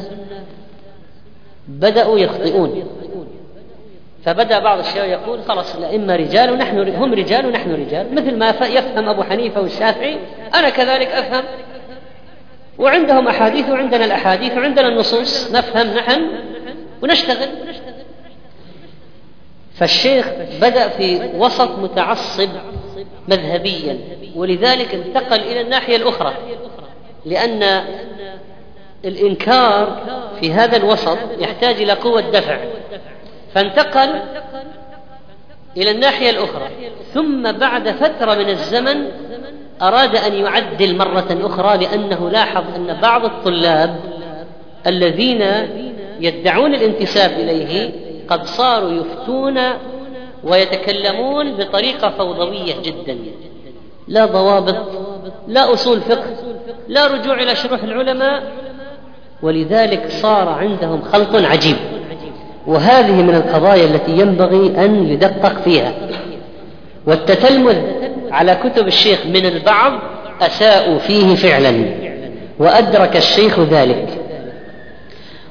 بدأوا 1.67 2.19
يخطئون. 2.19 2.84
فبدأ 4.26 4.59
بعض 4.59 4.80
الشباب 4.80 5.09
يقول 5.09 5.43
خلاص 5.43 5.76
الأئمة 5.76 6.15
رجال 6.15 6.51
ونحن 6.51 6.95
هم 6.95 7.13
رجال 7.13 7.45
ونحن 7.45 7.72
رجال 7.72 8.15
مثل 8.15 8.38
ما 8.38 8.49
يفهم 8.49 9.09
أبو 9.09 9.24
حنيفة 9.24 9.61
والشافعي 9.61 10.17
أنا 10.55 10.69
كذلك 10.69 11.07
أفهم 11.07 11.43
وعندهم 12.82 13.27
أحاديث 13.27 13.69
وعندنا 13.69 14.05
الأحاديث 14.05 14.57
وعندنا 14.57 14.88
النصوص. 14.88 15.51
نفهم 15.51 15.88
نحن 15.88 16.27
ونشتغل. 17.03 17.49
فالشيخ 19.75 20.27
بدأ 20.61 20.88
في 20.88 21.29
وسط 21.36 21.79
متعصب 21.79 22.49
مذهبيا 23.27 23.97
ولذلك 24.36 24.95
انتقل 24.95 25.39
إلى 25.39 25.61
الناحية 25.61 25.95
الأخرى 25.95 26.34
لأن 27.25 27.84
الإنكار 29.05 30.01
في 30.39 30.53
هذا 30.53 30.77
الوسط 30.77 31.17
يحتاج 31.39 31.82
إلى 31.82 31.93
قوة 31.93 32.21
دفع. 32.21 32.59
فانتقل 33.55 34.21
إلى 35.77 35.91
الناحية 35.91 36.29
الأخرى. 36.29 36.69
ثم 37.13 37.51
بعد 37.51 37.91
فترة 37.91 38.36
من 38.36 38.49
الزمن 38.49 39.11
أراد 39.82 40.15
أن 40.15 40.34
يعدل 40.34 40.97
مرة 40.97 41.38
أخرى 41.41 41.77
لأنه 41.77 42.29
لاحظ 42.29 42.63
أن 42.75 42.97
بعض 43.01 43.25
الطلاب 43.25 43.95
الذين 44.88 45.41
يدعون 46.19 46.75
الانتساب 46.75 47.32
إليه 47.32 47.91
قد 48.27 48.45
صاروا 48.45 48.91
يفتون 48.91 49.59
ويتكلمون 50.43 51.51
بطريقة 51.51 52.09
فوضوية 52.09 52.73
جدا. 52.84 53.17
لا 54.07 54.25
ضوابط 54.25 54.75
لا 55.47 55.73
أصول 55.73 56.01
فقه 56.01 56.36
لا 56.88 57.07
رجوع 57.07 57.41
إلى 57.41 57.55
شروح 57.55 57.84
العلماء. 57.84 58.43
ولذلك 59.43 60.09
صار 60.09 60.49
عندهم 60.49 61.01
خلط 61.01 61.36
عجيب. 61.36 61.75
وهذه 62.67 63.21
من 63.21 63.36
القضايا 63.36 63.86
التي 63.86 64.11
ينبغي 64.11 64.86
أن 64.86 65.07
يدقق 65.07 65.61
فيها. 65.61 65.93
والتتلمذ 67.06 67.78
على 68.32 68.56
كتب 68.56 68.88
الشيخ 68.88 69.26
من 69.26 69.45
البعض 69.45 69.99
أساءوا 70.41 70.99
فيه 70.99 71.36
فعلا 71.36 71.86
وأدرك 72.60 73.18
الشيخ 73.18 73.60
ذلك. 73.60 74.08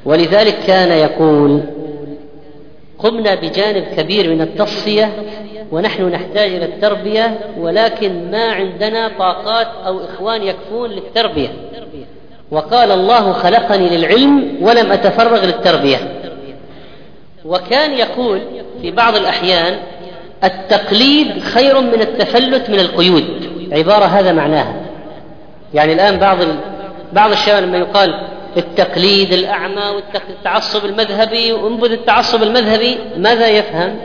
ولذلك 0.04 0.58
كان 0.66 0.98
يقول 0.98 1.60
قمنا 2.98 3.34
بجانب 3.34 3.84
كبير 3.96 4.30
من 4.30 4.40
التصفية 4.40 5.12
ونحن 5.72 6.08
نحتاج 6.08 6.54
إلى 6.54 6.64
التربية 6.64 7.38
ولكن 7.58 8.30
ما 8.30 8.44
عندنا 8.52 9.10
طاقات 9.18 9.66
أو 9.86 10.04
إخوان 10.04 10.42
يكفون 10.42 10.90
للتربية. 10.90 11.48
وقال 12.50 12.90
الله 12.90 13.32
خلقني 13.32 13.88
للعلم 13.88 14.56
ولم 14.60 14.92
أتفرغ 14.92 15.44
للتربية. 15.44 15.96
وكان 17.44 17.92
يقول 17.92 18.40
في 18.82 18.90
بعض 18.90 19.16
الأحيان 19.16 19.78
التقليد 20.44 21.42
خير 21.42 21.80
من 21.80 22.00
التفلت 22.00 22.70
من 22.70 22.80
القيود. 22.80 23.24
عبارة 23.72 24.04
هذا 24.04 24.32
معناها. 24.32 24.74
يعني 25.74 25.92
الآن 25.92 26.18
بعض. 26.18 26.38
بعض 27.12 27.30
الشباب 27.30 27.62
لما 27.62 27.78
يقال 27.78 28.14
التقليد 28.56 29.32
الأعمى 29.32 29.82
والتعصب 30.28 30.84
المذهبي 30.84 31.52
وانبذ 31.52 31.92
التعصب 31.92 32.42
المذهبي 32.42 32.98
ماذا 33.16 33.48
يفهم؟ 33.48 33.96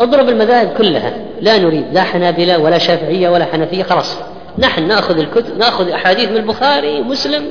اضرب 0.00 0.28
المذاهب 0.28 0.68
كلها. 0.78 1.12
لا 1.40 1.58
نريد 1.58 1.84
لا 1.92 2.02
حنابلة 2.02 2.58
ولا 2.58 2.78
شافعية 2.78 3.28
ولا 3.28 3.44
حنفية 3.44 3.82
خلاص. 3.82 4.18
نحن 4.58 4.88
نأخذ 4.88 5.18
الكتب 5.18 5.58
نأخذ 5.58 5.90
أحاديث 5.90 6.30
من 6.30 6.36
البخاري 6.36 7.00
ومسلم 7.00 7.44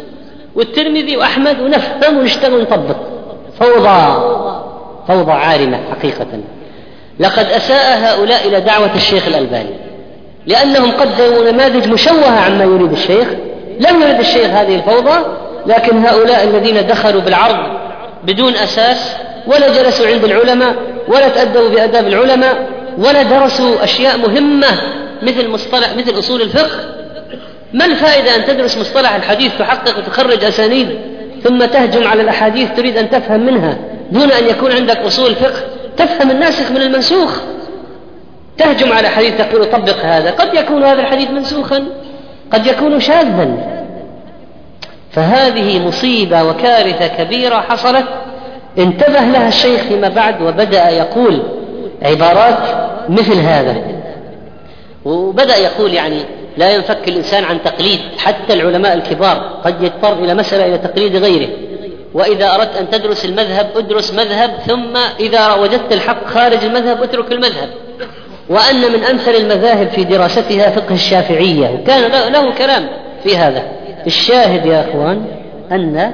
والترمذي 0.56 1.18
وأحمد 1.18 1.62
ونفهم 1.62 2.18
ونشتغل 2.18 2.54
ونطبق. 2.54 2.98
فوضى. 3.60 4.36
فوضى 5.08 5.32
عارمة 5.32 5.80
حقيقة. 5.92 6.28
لقد 7.20 7.46
أساء 7.46 7.98
هؤلاء 7.98 8.48
إلى 8.48 8.62
دعوة 8.62 8.96
الشيخ 8.96 9.28
الألباني 9.28 9.70
لأنهم 10.48 10.92
قدموا 10.92 11.52
نماذج 11.52 11.88
مشوهة 11.88 12.40
عما 12.40 12.64
يريد 12.64 12.92
الشيخ 12.92 13.28
لم 13.80 14.02
يرد 14.02 14.20
الشيخ 14.20 14.46
هذه 14.46 14.76
الفوضى 14.76 15.26
لكن 15.66 16.06
هؤلاء 16.06 16.44
الذين 16.44 16.88
دخلوا 16.88 17.22
بالعرض 17.22 17.58
بدون 18.24 18.54
أساس 18.54 19.16
ولا 19.48 19.70
جلسوا 19.70 20.08
عند 20.08 20.24
العلماء 20.24 20.76
ولا 21.08 21.28
تأدبوا 21.28 21.70
بآداب 21.70 22.08
العلماء 22.08 22.68
ولا 22.98 23.24
درسوا 23.24 23.84
أشياء 23.84 24.18
مهمة 24.18 24.68
مثل 25.22 25.50
مصطلح 25.50 25.96
مثل 25.98 26.20
أصول 26.20 26.42
الفقه. 26.42 26.80
ما 27.74 27.86
الفائدة 27.86 28.36
أن 28.36 28.46
تدرس 28.46 28.78
مصطلح 28.78 29.16
الحديث 29.16 29.52
تحقق 29.60 29.98
وتخرج 29.98 30.44
أسانيد 30.44 31.00
ثم 31.44 31.66
تهجم 31.66 32.08
على 32.08 32.22
الأحاديث 32.22 32.70
تريد 32.78 32.98
أن 32.98 33.10
تفهم 33.10 33.46
منها 33.46 33.78
دون 34.12 34.32
أن 34.32 34.48
يكون 34.50 34.72
عندك 34.72 34.98
أصول 34.98 35.36
فقه؟ 35.36 35.64
تفهم 35.98 36.32
الناسخ 36.32 36.72
من 36.72 36.82
المنسوخ. 36.82 37.40
تهجم 38.58 38.94
على 38.94 39.10
حديث 39.10 39.38
تقول 39.38 39.66
طبق 39.66 40.06
هذا. 40.06 40.32
قد 40.32 40.54
يكون 40.54 40.84
هذا 40.84 41.02
الحديث 41.02 41.30
منسوخا. 41.30 41.86
قد 42.52 42.68
يكون 42.68 43.00
شاذا. 43.00 43.58
فهذه 45.12 45.88
مصيبة 45.88 46.44
وكارثة 46.44 47.08
كبيرة 47.08 47.56
حصلت. 47.56 48.06
انتبه 48.78 49.20
لها 49.20 49.48
الشيخ 49.48 49.82
فيما 49.82 50.10
بعد 50.10 50.42
وبدأ 50.42 50.90
يقول 50.90 51.44
عبارات 52.02 52.60
مثل 53.10 53.40
هذا. 53.40 53.76
وبدأ 55.06 55.56
يقول 55.56 55.94
يعني 55.94 56.20
لا 56.58 56.76
ينفك 56.76 57.08
الإنسان 57.08 57.44
عن 57.44 57.64
تقليد. 57.64 58.00
حتى 58.18 58.54
العلماء 58.54 58.94
الكبار 58.94 59.38
قد 59.64 59.84
يضطر 59.84 60.14
إلى 60.14 60.34
مسألة 60.34 60.66
إلى 60.66 60.78
تقليد 60.78 61.16
غيره. 61.16 61.50
وإذا 62.16 62.56
أردت 62.56 62.78
أن 62.78 62.90
تدرس 62.90 63.26
المذهب 63.26 63.70
أدرس 63.76 64.14
مذهب 64.14 64.52
ثم 64.68 64.98
إذا 65.20 65.54
وجدت 65.54 65.94
الحق 65.94 66.28
خارج 66.28 66.64
المذهب 66.64 67.04
أترك 67.04 67.32
المذهب. 67.32 67.70
وأن 68.50 68.82
من 68.94 69.04
أمثل 69.04 69.32
المذاهب 69.32 69.88
في 69.88 70.04
دراستها 70.04 70.70
فقه 70.70 70.94
الشافعية. 70.94 71.70
وكان 71.70 72.32
له 72.32 72.52
كلام 72.52 72.88
في 73.24 73.38
هذا. 73.38 73.64
الشاهد 74.08 74.66
يا 74.66 74.90
أخوان 74.90 75.26
أن 75.72 76.14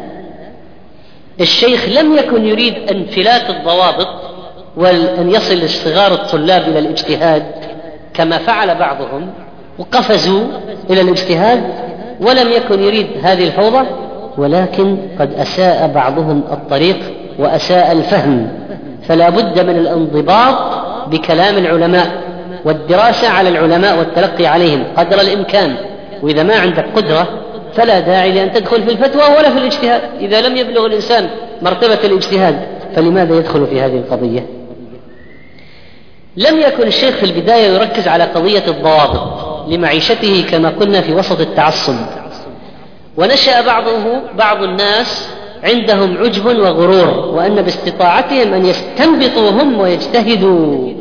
الشيخ 1.41 1.89
لم 1.89 2.17
يكن 2.17 2.45
يريد 2.45 2.91
انفلات 2.91 3.49
الضوابط 3.49 4.07
وأن 4.77 5.31
يصل 5.31 5.69
صغار 5.69 6.13
الطلاب 6.13 6.61
إلى 6.61 6.79
الاجتهاد 6.79 7.43
كما 8.13 8.37
فعل 8.37 8.75
بعضهم 8.75 9.33
وقفزوا 9.79 10.43
إلى 10.89 11.01
الاجتهاد 11.01 11.63
ولم 12.21 12.51
يكن 12.51 12.83
يريد 12.83 13.07
هذه 13.23 13.43
الفوضى. 13.43 13.87
ولكن 14.37 14.97
قد 15.19 15.33
أساء 15.33 15.91
بعضهم 15.95 16.43
الطريق 16.51 16.97
وأساء 17.39 17.91
الفهم 17.91 18.47
فلا 19.07 19.29
بد 19.29 19.59
من 19.59 19.75
الانضباط 19.75 20.55
بكلام 21.07 21.57
العلماء 21.57 22.11
والدراسة 22.65 23.29
على 23.29 23.49
العلماء 23.49 23.97
والتلقي 23.99 24.45
عليهم 24.45 24.83
قدر 24.97 25.21
الإمكان 25.21 25.75
وإذا 26.21 26.43
ما 26.43 26.55
عندك 26.55 26.85
قدرة 26.95 27.27
فلا 27.73 27.99
داعي 27.99 28.31
لأن 28.31 28.51
تدخل 28.51 28.83
في 28.83 28.91
الفتوى 28.91 29.37
ولا 29.37 29.49
في 29.49 29.57
الاجتهاد. 29.57 30.01
إذا 30.19 30.41
لم 30.41 30.57
يبلغ 30.57 30.85
الإنسان 30.85 31.29
مرتبة 31.61 31.99
الاجتهاد 32.03 32.59
فلماذا 32.95 33.35
يدخل 33.35 33.67
في 33.67 33.81
هذه 33.81 33.97
القضية؟ 33.97 34.45
لم 36.37 36.59
يكن 36.59 36.87
الشيخ 36.87 37.15
في 37.15 37.25
البداية 37.25 37.67
يركز 37.73 38.07
على 38.07 38.23
قضية 38.23 38.63
الضوابط 38.67 39.41
لمعيشته 39.67 40.45
كما 40.51 40.69
قلنا 40.69 41.01
في 41.01 41.13
وسط 41.13 41.39
التعصب. 41.39 41.95
ونشأ 43.17 43.61
بعضه 43.61 44.21
بعض 44.37 44.63
الناس 44.63 45.29
عندهم 45.63 46.17
عجب 46.17 46.45
وغرور 46.45 47.35
وأن 47.35 47.61
باستطاعتهم 47.61 48.53
أن 48.53 48.65
يستنبطوا 48.65 49.49
هم 49.49 49.79
ويجتهدوا. 49.79 50.93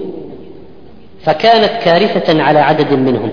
فكانت 1.24 1.82
كارثة 1.84 2.42
على 2.42 2.58
عدد 2.58 2.92
منهم. 2.92 3.32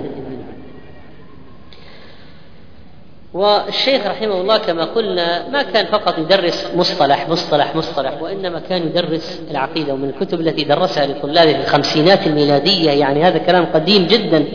والشيخ 3.34 4.08
رحمه 4.08 4.42
الله 4.42 4.58
كما 4.58 4.86
قلنا 4.86 5.50
ما 5.50 5.64
كان 5.64 5.86
فقط 5.86 6.20
يدرس 6.20 6.68
مصطلح 6.76 7.30
مصطلح 7.30 7.76
مصطلح 7.76 8.22
وإنما 8.22 8.60
كان 8.70 8.82
يدرس 8.82 9.42
العقيدة. 9.52 9.94
ومن 9.94 10.10
الكتب 10.10 10.42
التي 10.42 10.64
درسها 10.64 11.06
لطلابه 11.08 11.54
في 11.54 11.60
الخمسينات 11.60 12.28
الميلادية 12.28 12.92
يعني 12.92 13.24
هذا 13.24 13.38
كلام 13.38 13.66
قديم 13.66 14.08
جدا. 14.08 14.46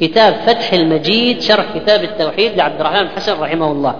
كتاب 0.00 0.34
فتح 0.46 0.72
المجيد 0.72 1.42
شرح 1.42 1.64
كتاب 1.74 2.04
التوحيد 2.04 2.56
لعبد 2.56 2.80
الرحمن 2.80 3.08
حسن 3.08 3.40
رحمه 3.40 3.72
الله. 3.72 3.94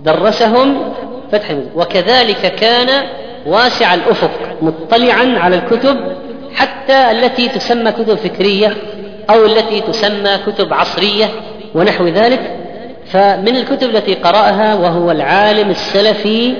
درسهم 0.00 0.92
فتح 1.32 1.50
المجيد. 1.50 1.70
وكذلك 1.76 2.54
كان 2.54 3.06
واسع 3.46 3.94
الأفق 3.94 4.30
مطلعا 4.62 5.38
على 5.38 5.56
الكتب 5.56 5.96
حتى 6.54 7.10
التي 7.10 7.48
تسمى 7.48 7.92
كتب 7.92 8.14
فكرية 8.14 8.76
أو 9.30 9.46
التي 9.46 9.80
تسمى 9.80 10.38
كتب 10.46 10.74
عصرية 10.74 11.26
ونحو 11.74 12.06
ذلك. 12.06 12.56
فمن 13.06 13.56
الكتب 13.56 13.96
التي 13.96 14.14
قرأها 14.14 14.74
وهو 14.74 15.10
العالم 15.10 15.70
السلفي 15.70 16.54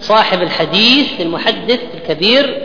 صاحب 0.00 0.42
الحديث 0.42 1.20
المحدث 1.20 1.80
الكبير 1.94 2.62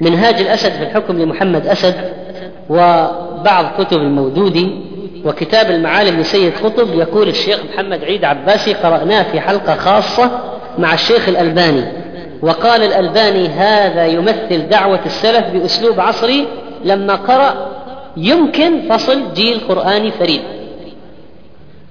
منهاج 0.00 0.40
الأسد 0.40 0.72
في 0.72 0.82
الحكم 0.82 1.22
لمحمد 1.22 1.66
أسد. 1.66 2.12
وبعض 2.68 3.64
كتب 3.78 3.96
المودودي 3.96 4.70
وكتاب 5.24 5.70
المعالم 5.70 6.20
لسيد 6.20 6.52
قطب 6.64 6.94
يقول 6.94 7.28
الشيخ 7.28 7.60
محمد 7.72 8.04
عيد 8.04 8.24
عباسي 8.24 8.72
قرأناه 8.74 9.22
في 9.22 9.40
حلقة 9.40 9.76
خاصة 9.76 10.30
مع 10.78 10.94
الشيخ 10.94 11.28
الألباني. 11.28 11.84
وقال 12.42 12.82
الألباني 12.82 13.48
هذا 13.48 14.06
يمثل 14.06 14.68
دعوة 14.68 15.00
السلف 15.06 15.46
بأسلوب 15.46 16.00
عصري 16.00 16.46
لما 16.84 17.14
قرأ 17.14 17.54
يمكن 18.16 18.88
فصل 18.88 19.32
جيل 19.34 19.60
قرآني 19.68 20.10
فريد. 20.10 20.40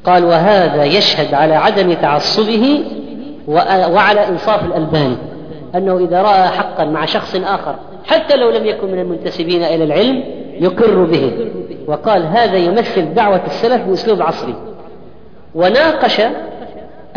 قال 0.06 0.26
وهذا 0.26 0.84
يشهد 0.84 1.34
على 1.34 1.56
عدم 1.56 1.94
تعصبه 1.94 2.84
وعلى 3.48 4.28
إنصاف 4.28 4.66
الألباني. 4.66 5.18
أنه 5.76 5.98
إذا 5.98 6.22
رأى 6.22 6.48
حقا 6.48 6.86
مع 6.86 7.06
شخص 7.06 7.36
آخر 7.36 7.76
حتى 8.08 8.36
لو 8.36 8.50
لم 8.50 8.66
يكن 8.66 8.92
من 8.92 9.00
المنتسبين 9.00 9.64
إلى 9.64 9.84
العلم 9.84 10.24
يقر 10.60 11.04
به. 11.04 11.32
وقال 11.88 12.26
هذا 12.26 12.56
يمثل 12.56 13.14
دعوة 13.14 13.42
السلف 13.46 13.88
بأسلوب 13.88 14.22
عصري. 14.22 14.56
وناقش 15.56 16.22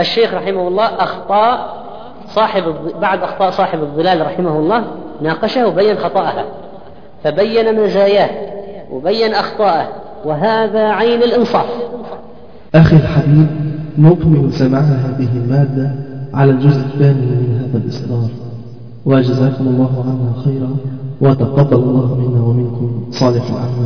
الشيخ 0.01 0.35
رحمه 0.35 0.69
الله 0.69 0.85
أخطاء 0.85 1.85
صاحب 2.29 2.63
بعد 3.01 3.23
أخطاء 3.23 3.51
صاحب 3.51 3.83
الظلال 3.83 4.27
رحمه 4.27 4.59
الله 4.59 4.85
ناقشه 5.23 5.67
وبين 5.67 5.97
خطأها. 5.97 6.45
فبين 7.25 7.85
مزاياه 7.85 8.31
وبين 8.93 9.35
أخطاءه 9.35 9.89
وهذا 10.25 10.89
عين 10.89 11.23
الإنصاف. 11.23 11.67
أخي 12.75 12.97
الحبيب 12.97 13.47
نكمل 13.99 14.53
سماع 14.53 14.81
هذه 14.81 15.29
المادة 15.37 15.91
على 16.35 16.51
الجزء 16.51 16.81
الثاني 16.81 17.27
من 17.27 17.69
هذا 17.69 17.85
الإصدار 17.85 18.29
وجزاكم 19.07 19.69
الله 19.69 20.05
عنا 20.07 20.43
خيرا. 20.45 20.77
وتقبل 21.21 21.77
الله 21.77 22.15
منا 22.15 22.41
ومنكم 22.47 22.91
صالح 23.11 23.51
الأعمال. 23.51 23.69